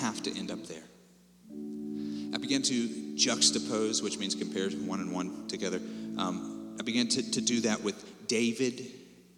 Have 0.00 0.22
to 0.24 0.36
end 0.36 0.50
up 0.50 0.66
there. 0.66 0.82
I 2.32 2.38
began 2.38 2.62
to 2.62 2.88
juxtapose, 3.14 4.02
which 4.02 4.18
means 4.18 4.34
compare 4.34 4.70
one 4.70 5.00
and 5.00 5.12
one 5.12 5.46
together. 5.48 5.80
Um, 6.16 6.76
I 6.78 6.82
began 6.82 7.08
to, 7.08 7.30
to 7.30 7.40
do 7.40 7.60
that 7.62 7.82
with 7.82 8.26
David 8.26 8.86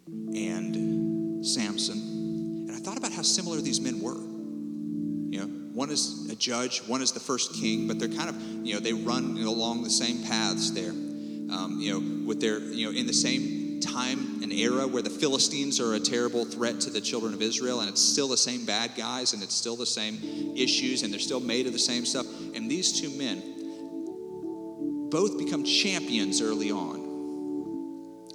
and 0.07 1.45
Samson. 1.45 2.67
And 2.69 2.73
I 2.73 2.79
thought 2.79 2.99
about 2.99 3.13
how 3.13 3.23
similar 3.23 3.61
these 3.61 3.81
men 3.81 4.01
were. 4.01 4.15
You 4.15 5.41
know, 5.41 5.47
one 5.73 5.91
is 5.91 6.31
a 6.31 6.37
judge, 6.37 6.81
one 6.87 7.03
is 7.03 7.13
the 7.13 7.21
first 7.21 7.55
king, 7.55 7.89
but 7.89 7.99
they're 7.99 8.09
kind 8.09 8.29
of, 8.29 8.41
you 8.67 8.75
know, 8.75 8.81
they 8.81 8.93
run 8.93 9.39
along 9.39 9.83
the 9.83 9.91
same 9.91 10.23
paths 10.25 10.71
there 10.71 10.93
um, 11.53 11.79
you 11.81 11.93
know, 11.93 12.27
with 12.27 12.41
their, 12.41 12.59
you 12.59 12.87
know, 12.87 12.99
in 12.99 13.07
the 13.07 13.13
same 13.13 13.62
time 13.83 14.43
and 14.43 14.53
era 14.53 14.87
where 14.87 15.03
the 15.03 15.11
Philistines 15.11 15.81
are 15.81 15.95
a 15.95 16.01
terrible 16.01 16.45
threat 16.45 16.81
to 16.81 16.91
the 16.91 17.01
children 17.01 17.35
of 17.35 17.43
Israel, 17.43 17.81
and 17.81 17.89
it's 17.89 18.01
still 18.01 18.29
the 18.29 18.37
same 18.37 18.65
bad 18.65 18.93
guys, 18.97 19.33
and 19.33 19.43
it's 19.43 19.55
still 19.55 19.77
the 19.77 19.87
same 19.87 20.55
issues, 20.57 21.03
and 21.03 21.13
they're 21.13 21.21
still 21.21 21.41
made 21.41 21.67
of 21.67 21.73
the 21.73 21.79
same 21.79 22.07
stuff. 22.07 22.27
And 22.55 22.71
these 22.71 23.01
two 23.01 23.11
men 23.11 23.43
both 25.11 25.39
become 25.39 25.65
champions 25.65 26.41
early 26.41 26.71
on, 26.71 27.01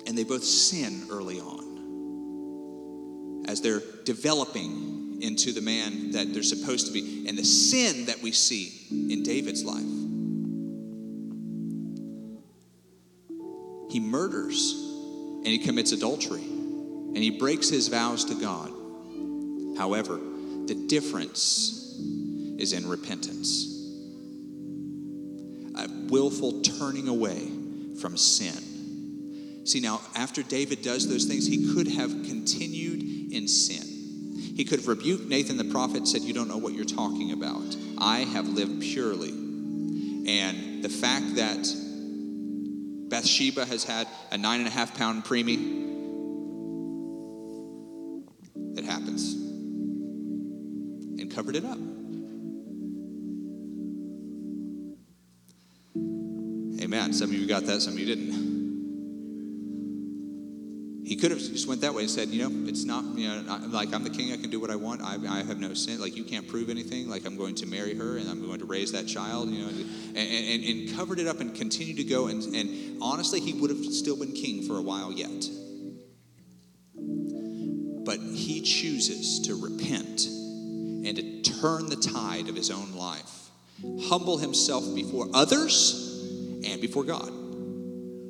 and 0.06 0.18
they 0.18 0.24
both 0.24 0.44
sin 0.44 1.08
early 1.10 1.40
on 1.40 3.46
as 3.48 3.62
they're 3.62 3.82
developing 4.04 5.20
into 5.22 5.54
the 5.54 5.62
man 5.62 6.12
that 6.12 6.34
they're 6.34 6.44
supposed 6.44 6.88
to 6.88 6.94
be. 6.94 7.26
And 7.28 7.38
the 7.38 7.46
sin 7.46 8.06
that 8.06 8.22
we 8.22 8.32
see 8.32 8.74
in 8.90 9.24
David's 9.24 9.64
life 9.64 9.84
he 13.90 14.00
murders 14.00 14.87
and 15.48 15.54
he 15.54 15.60
commits 15.60 15.94
adultery 15.94 16.42
and 16.44 17.16
he 17.16 17.30
breaks 17.30 17.70
his 17.70 17.88
vows 17.88 18.26
to 18.26 18.36
God. 18.36 18.70
However, 19.78 20.20
the 20.66 20.76
difference 20.90 21.98
is 22.60 22.74
in 22.74 22.86
repentance 22.86 23.74
a 25.78 25.88
willful 26.10 26.62
turning 26.64 27.08
away 27.08 27.50
from 28.02 28.18
sin. 28.18 29.64
See, 29.66 29.80
now, 29.80 30.02
after 30.16 30.44
David 30.44 30.82
does 30.82 31.08
those 31.08 31.24
things, 31.24 31.48
he 31.48 31.74
could 31.74 31.88
have 31.88 32.10
continued 32.10 33.32
in 33.32 33.48
sin. 33.48 34.54
He 34.58 34.66
could 34.66 34.80
have 34.80 34.88
rebuked 34.90 35.30
Nathan 35.30 35.56
the 35.56 35.64
prophet, 35.64 36.10
said, 36.10 36.24
You 36.24 36.34
don't 36.34 36.50
know 36.50 36.58
what 36.58 36.74
you're 36.74 36.84
talking 36.84 37.32
about. 37.32 37.78
I 37.98 38.20
have 38.20 38.50
lived 38.50 38.82
purely. 38.82 39.30
And 39.30 40.84
the 40.84 40.90
fact 40.90 41.36
that 41.36 41.87
Bathsheba 43.18 43.66
has 43.66 43.84
had 43.84 44.08
a 44.30 44.38
nine 44.38 44.60
and 44.60 44.68
a 44.68 44.72
half 44.72 44.96
pound 44.96 45.26
preemie. 45.26 45.58
It 48.78 48.86
happens. 48.86 49.34
And 51.20 51.34
covered 51.34 51.56
it 51.56 51.66
up. 51.66 51.80
Amen. 56.80 57.12
Some 57.12 57.32
of 57.32 57.36
you 57.36 57.48
got 57.48 57.64
that, 57.64 57.82
some 57.82 57.94
of 57.94 58.00
you 58.00 58.06
didn't. 58.06 58.37
Could 61.20 61.32
have 61.32 61.40
just 61.40 61.68
went 61.68 61.82
that 61.82 61.94
way 61.94 62.04
and 62.04 62.12
said, 62.12 62.28
you 62.30 62.48
know, 62.48 62.70
it's 62.70 62.84
not, 62.84 63.04
you 63.16 63.28
know, 63.28 63.60
like 63.70 63.94
I'm 63.94 64.04
the 64.04 64.10
king, 64.10 64.32
I 64.34 64.38
can 64.38 64.52
do 64.52 64.60
what 64.60 64.70
I 64.70 64.76
want. 64.76 65.02
I, 65.02 65.18
I 65.28 65.44
have 65.44 65.60
no 65.60 65.74
sin. 65.74 66.00
Like 66.00 66.16
you 66.16 66.24
can't 66.24 66.48
prove 66.48 66.70
anything. 66.70 67.10
Like 67.10 67.26
I'm 67.26 67.38
going 67.38 67.56
to 67.56 67.66
marry 67.66 67.96
her 67.96 68.18
and 68.18 68.30
I'm 68.30 68.46
going 68.46 68.60
to 68.60 68.66
raise 68.66 68.92
that 68.92 69.08
child, 69.08 69.50
you 69.50 69.64
know, 69.64 69.70
and, 69.70 70.18
and, 70.18 70.64
and 70.64 70.96
covered 70.96 71.20
it 71.20 71.28
up 71.28 71.40
and 71.40 71.56
continued 71.56 71.98
to 71.98 72.04
go. 72.04 72.28
And, 72.28 72.44
and 72.56 73.02
honestly, 73.02 73.40
he 73.40 73.54
would 73.54 73.72
have 73.72 73.84
still 73.86 74.16
been 74.16 74.34
king 74.34 74.64
for 74.68 74.78
a 74.78 74.82
while 74.82 75.12
yet. 75.12 75.50
But 78.06 78.20
he 78.20 78.62
chooses 78.62 79.48
to 79.48 79.56
repent 79.56 80.28
and 80.28 81.16
to 81.16 81.42
turn 81.42 81.88
the 81.88 81.96
tide 81.96 82.48
of 82.48 82.56
his 82.56 82.70
own 82.70 82.94
life, 82.94 83.50
humble 84.04 84.38
himself 84.38 84.84
before 84.94 85.28
others 85.34 86.62
and 86.64 86.80
before 86.80 87.04
God. 87.04 87.32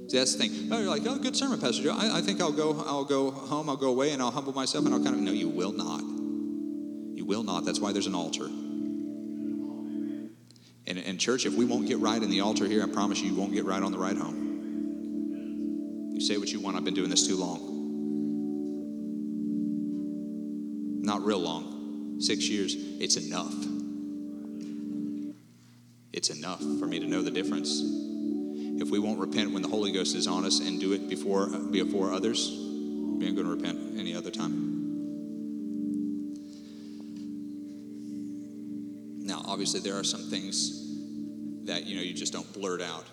That's 0.10 0.36
the 0.36 0.48
thing. 0.48 0.70
Oh, 0.72 0.80
you're 0.80 0.90
like, 0.90 1.02
oh, 1.06 1.18
good 1.18 1.36
sermon, 1.36 1.60
Pastor 1.60 1.84
Joe. 1.84 1.96
I, 1.98 2.20
I, 2.20 2.22
think 2.22 2.40
I'll 2.40 2.52
go, 2.52 2.82
I'll 2.86 3.04
go 3.04 3.32
home, 3.32 3.70
I'll 3.70 3.76
go 3.76 3.90
away, 3.90 4.14
and 4.14 4.22
I'll 4.22 4.32
humble 4.32 4.54
myself, 4.54 4.86
and 4.86 4.94
I'll 4.94 5.04
kind 5.04 5.16
of. 5.16 5.22
No, 5.22 5.32
you 5.32 5.50
will 5.50 5.74
not. 5.74 6.02
You 6.02 7.26
will 7.26 7.44
not. 7.44 7.66
That's 7.66 7.80
why 7.80 7.92
there's 7.92 8.08
an 8.08 8.16
altar. 8.16 8.46
And, 8.46 10.32
and 10.98 11.20
church, 11.20 11.46
if 11.46 11.56
we 11.56 11.66
won't 11.66 11.88
get 11.88 12.00
right 12.00 12.22
in 12.22 12.30
the 12.30 12.40
altar 12.40 12.66
here, 12.66 12.84
I 12.84 12.88
promise 12.88 13.20
you, 13.20 13.32
you 13.32 13.36
won't 13.36 13.54
get 13.54 13.66
right 13.66 13.84
on 13.84 13.92
the 13.92 13.98
ride 13.98 14.18
home. 14.18 16.12
You 16.14 16.22
say 16.22 16.38
what 16.38 16.50
you 16.50 16.62
want. 16.62 16.78
I've 16.78 16.86
been 16.86 16.94
doing 16.94 17.10
this 17.10 17.28
too 17.28 17.36
long. 17.36 17.74
Not 21.02 21.26
real 21.26 21.40
long. 21.40 22.22
Six 22.22 22.48
years. 22.48 22.76
It's 22.78 23.18
enough. 23.18 23.54
It's 26.14 26.30
enough 26.30 26.60
for 26.60 26.88
me 26.88 27.00
to 27.00 27.06
know 27.06 27.22
the 27.22 27.32
difference 27.32 28.07
if 28.80 28.92
we 28.92 29.00
won't 29.00 29.20
repent 29.20 29.52
when 29.52 29.62
the 29.62 29.68
Holy 29.68 29.92
Ghost 29.92 30.16
is 30.16 30.28
on 30.28 30.46
us 30.46 30.60
and 30.60 30.80
do 30.80 30.94
it 30.94 31.10
before 31.10 31.48
before 31.48 32.14
others, 32.14 32.50
we 32.50 33.26
ain't 33.26 33.36
going 33.36 33.48
to 33.48 33.56
repent 33.56 34.00
any 34.00 34.16
other 34.16 34.30
time. 34.30 34.76
Now, 39.26 39.42
obviously, 39.46 39.80
there 39.80 39.98
are 39.98 40.04
some 40.04 40.30
things 40.30 41.66
that 41.66 41.86
you 41.86 41.96
know 41.96 42.02
you 42.02 42.14
just 42.14 42.34
don't 42.34 42.52
blurt 42.54 42.82
out. 42.82 43.06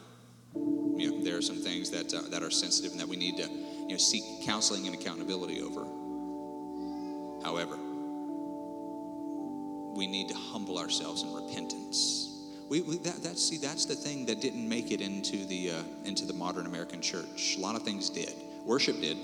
You 0.55 1.11
know, 1.11 1.25
there 1.25 1.37
are 1.37 1.43
some 1.43 1.57
things 1.57 1.91
that 1.91 2.13
uh, 2.13 2.23
that 2.31 2.43
are 2.43 2.51
sensitive 2.51 2.93
and 2.93 3.01
that 3.01 3.09
we 3.09 3.17
need 3.17 3.39
to 3.39 3.49
you 3.49 3.89
know 3.89 3.97
seek 3.97 4.23
counseling 4.45 4.87
and 4.87 4.95
accountability 4.95 5.63
over. 5.63 5.85
However, 7.43 7.77
we 9.97 10.07
need 10.07 10.29
to 10.29 10.35
humble 10.35 10.79
ourselves 10.79 11.23
in 11.23 11.33
repentance. 11.33 12.34
We, 12.75 12.81
we 12.81 12.99
that, 12.99 13.23
that, 13.23 13.39
see, 13.39 13.57
that's 13.57 13.85
the 13.85 13.95
thing 13.95 14.27
that 14.27 14.41
didn't 14.41 14.69
make 14.69 14.91
it 14.91 15.01
into 15.01 15.47
the, 15.47 15.71
uh, 15.71 15.83
into 16.05 16.27
the 16.27 16.33
modern 16.33 16.67
American 16.67 17.01
church. 17.01 17.55
A 17.57 17.61
lot 17.61 17.77
of 17.77 17.85
things 17.85 18.11
did. 18.11 18.35
Worship 18.65 19.01
did, 19.01 19.17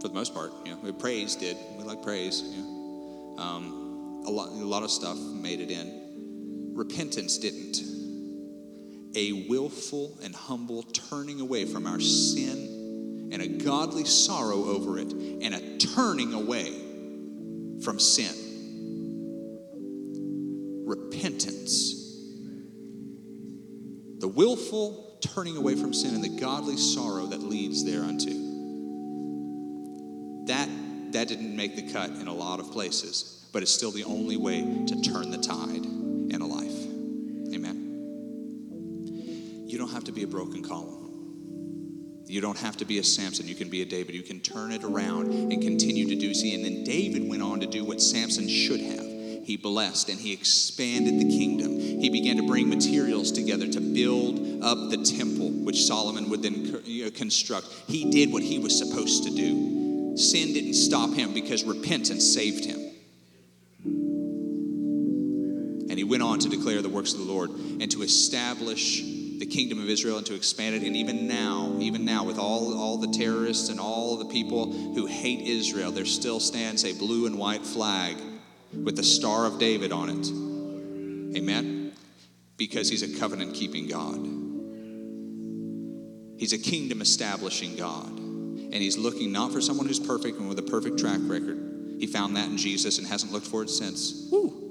for 0.00 0.08
the 0.08 0.14
most 0.14 0.32
part. 0.32 0.52
You 0.64 0.74
know, 0.74 0.92
praise 0.94 1.36
did. 1.36 1.58
We 1.76 1.84
like 1.84 2.02
praise. 2.02 2.40
You 2.40 2.62
know. 2.62 3.36
um, 3.38 4.22
a, 4.26 4.30
lot, 4.30 4.48
a 4.48 4.52
lot 4.52 4.84
of 4.84 4.90
stuff 4.90 5.18
made 5.18 5.60
it 5.60 5.70
in. 5.70 6.72
Repentance 6.74 7.36
didn't. 7.36 7.82
A 9.14 9.46
willful 9.46 10.16
and 10.22 10.34
humble 10.34 10.84
turning 10.84 11.42
away 11.42 11.66
from 11.66 11.86
our 11.86 12.00
sin 12.00 13.28
and 13.32 13.42
a 13.42 13.48
godly 13.48 14.06
sorrow 14.06 14.64
over 14.64 14.98
it 14.98 15.12
and 15.12 15.54
a 15.54 15.76
turning 15.76 16.32
away 16.32 16.72
from 17.82 18.00
sin. 18.00 18.32
Repentance. 20.86 21.57
The 24.28 24.34
willful 24.34 25.16
turning 25.22 25.56
away 25.56 25.74
from 25.74 25.94
sin 25.94 26.14
and 26.14 26.22
the 26.22 26.28
godly 26.28 26.76
sorrow 26.76 27.24
that 27.28 27.40
leads 27.40 27.82
thereunto. 27.82 28.28
That, 30.48 30.68
that 31.12 31.28
didn't 31.28 31.56
make 31.56 31.76
the 31.76 31.90
cut 31.90 32.10
in 32.10 32.28
a 32.28 32.34
lot 32.34 32.60
of 32.60 32.70
places, 32.70 33.48
but 33.54 33.62
it's 33.62 33.72
still 33.72 33.90
the 33.90 34.04
only 34.04 34.36
way 34.36 34.84
to 34.86 35.00
turn 35.00 35.30
the 35.30 35.38
tide 35.38 35.82
in 35.82 36.42
a 36.42 36.46
life. 36.46 36.78
Amen. 37.54 37.86
You 39.66 39.78
don't 39.78 39.92
have 39.92 40.04
to 40.04 40.12
be 40.12 40.24
a 40.24 40.26
broken 40.26 40.62
column. 40.62 42.26
You 42.26 42.42
don't 42.42 42.58
have 42.58 42.76
to 42.76 42.84
be 42.84 42.98
a 42.98 43.04
Samson. 43.04 43.48
You 43.48 43.54
can 43.54 43.70
be 43.70 43.80
a 43.80 43.86
David. 43.86 44.14
You 44.14 44.22
can 44.22 44.40
turn 44.40 44.72
it 44.72 44.84
around 44.84 45.32
and 45.32 45.62
continue 45.62 46.06
to 46.06 46.16
do. 46.16 46.34
See, 46.34 46.54
and 46.54 46.62
then 46.62 46.84
David 46.84 47.26
went 47.26 47.42
on 47.42 47.60
to 47.60 47.66
do 47.66 47.82
what 47.82 48.02
Samson 48.02 48.46
should 48.46 48.80
have. 48.80 49.08
He 49.46 49.56
blessed 49.56 50.10
and 50.10 50.20
he 50.20 50.34
expanded 50.34 51.18
the 51.18 51.30
kingdom. 51.30 51.77
He 52.00 52.10
began 52.10 52.36
to 52.36 52.46
bring 52.46 52.68
materials 52.68 53.32
together 53.32 53.66
to 53.68 53.80
build 53.80 54.62
up 54.62 54.90
the 54.90 54.98
temple, 54.98 55.50
which 55.50 55.84
Solomon 55.84 56.30
would 56.30 56.42
then 56.42 57.10
construct. 57.12 57.66
He 57.86 58.10
did 58.10 58.32
what 58.32 58.42
he 58.42 58.58
was 58.58 58.78
supposed 58.78 59.24
to 59.24 59.30
do. 59.30 60.16
Sin 60.16 60.52
didn't 60.52 60.74
stop 60.74 61.12
him 61.12 61.32
because 61.34 61.64
repentance 61.64 62.24
saved 62.24 62.64
him. 62.64 62.78
And 65.90 65.96
he 65.96 66.04
went 66.04 66.22
on 66.22 66.38
to 66.40 66.48
declare 66.48 66.82
the 66.82 66.88
works 66.88 67.12
of 67.14 67.20
the 67.20 67.24
Lord 67.24 67.50
and 67.50 67.90
to 67.92 68.02
establish 68.02 69.02
the 69.38 69.46
kingdom 69.46 69.78
of 69.78 69.88
Israel 69.88 70.18
and 70.18 70.26
to 70.26 70.34
expand 70.34 70.74
it. 70.74 70.82
And 70.82 70.96
even 70.96 71.26
now, 71.28 71.76
even 71.78 72.04
now, 72.04 72.24
with 72.24 72.38
all, 72.38 72.76
all 72.76 72.98
the 72.98 73.08
terrorists 73.08 73.68
and 73.68 73.80
all 73.80 74.16
the 74.16 74.26
people 74.26 74.72
who 74.72 75.06
hate 75.06 75.40
Israel, 75.40 75.90
there 75.92 76.04
still 76.04 76.40
stands 76.40 76.84
a 76.84 76.92
blue 76.92 77.26
and 77.26 77.38
white 77.38 77.64
flag 77.64 78.16
with 78.72 78.96
the 78.96 79.04
Star 79.04 79.46
of 79.46 79.58
David 79.58 79.92
on 79.92 80.10
it. 80.10 80.28
Amen? 81.38 81.77
Because 82.58 82.90
he's 82.90 83.02
a 83.02 83.18
covenant 83.18 83.54
keeping 83.54 83.86
God. 83.86 84.18
He's 86.38 86.52
a 86.52 86.58
kingdom 86.58 87.00
establishing 87.00 87.76
God. 87.76 88.08
And 88.08 88.74
he's 88.74 88.98
looking 88.98 89.32
not 89.32 89.52
for 89.52 89.60
someone 89.60 89.86
who's 89.86 89.98
perfect 89.98 90.38
and 90.38 90.48
with 90.48 90.58
a 90.58 90.62
perfect 90.62 90.98
track 90.98 91.20
record. 91.22 91.96
He 91.98 92.06
found 92.06 92.36
that 92.36 92.48
in 92.48 92.58
Jesus 92.58 92.98
and 92.98 93.06
hasn't 93.06 93.32
looked 93.32 93.46
for 93.46 93.62
it 93.62 93.70
since. 93.70 94.28
Woo. 94.30 94.68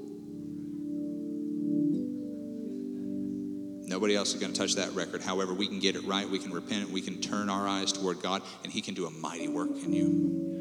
Nobody 3.88 4.14
else 4.14 4.34
is 4.34 4.40
going 4.40 4.52
to 4.52 4.58
touch 4.58 4.74
that 4.74 4.92
record. 4.92 5.22
However, 5.22 5.54
we 5.54 5.66
can 5.66 5.78
get 5.78 5.96
it 5.96 6.04
right. 6.04 6.28
We 6.28 6.38
can 6.38 6.52
repent. 6.52 6.90
We 6.90 7.00
can 7.00 7.20
turn 7.20 7.50
our 7.50 7.66
eyes 7.66 7.92
toward 7.92 8.22
God, 8.22 8.42
and 8.62 8.72
He 8.72 8.80
can 8.80 8.94
do 8.94 9.06
a 9.06 9.10
mighty 9.10 9.48
work 9.48 9.70
in 9.82 9.92
you. 9.92 10.57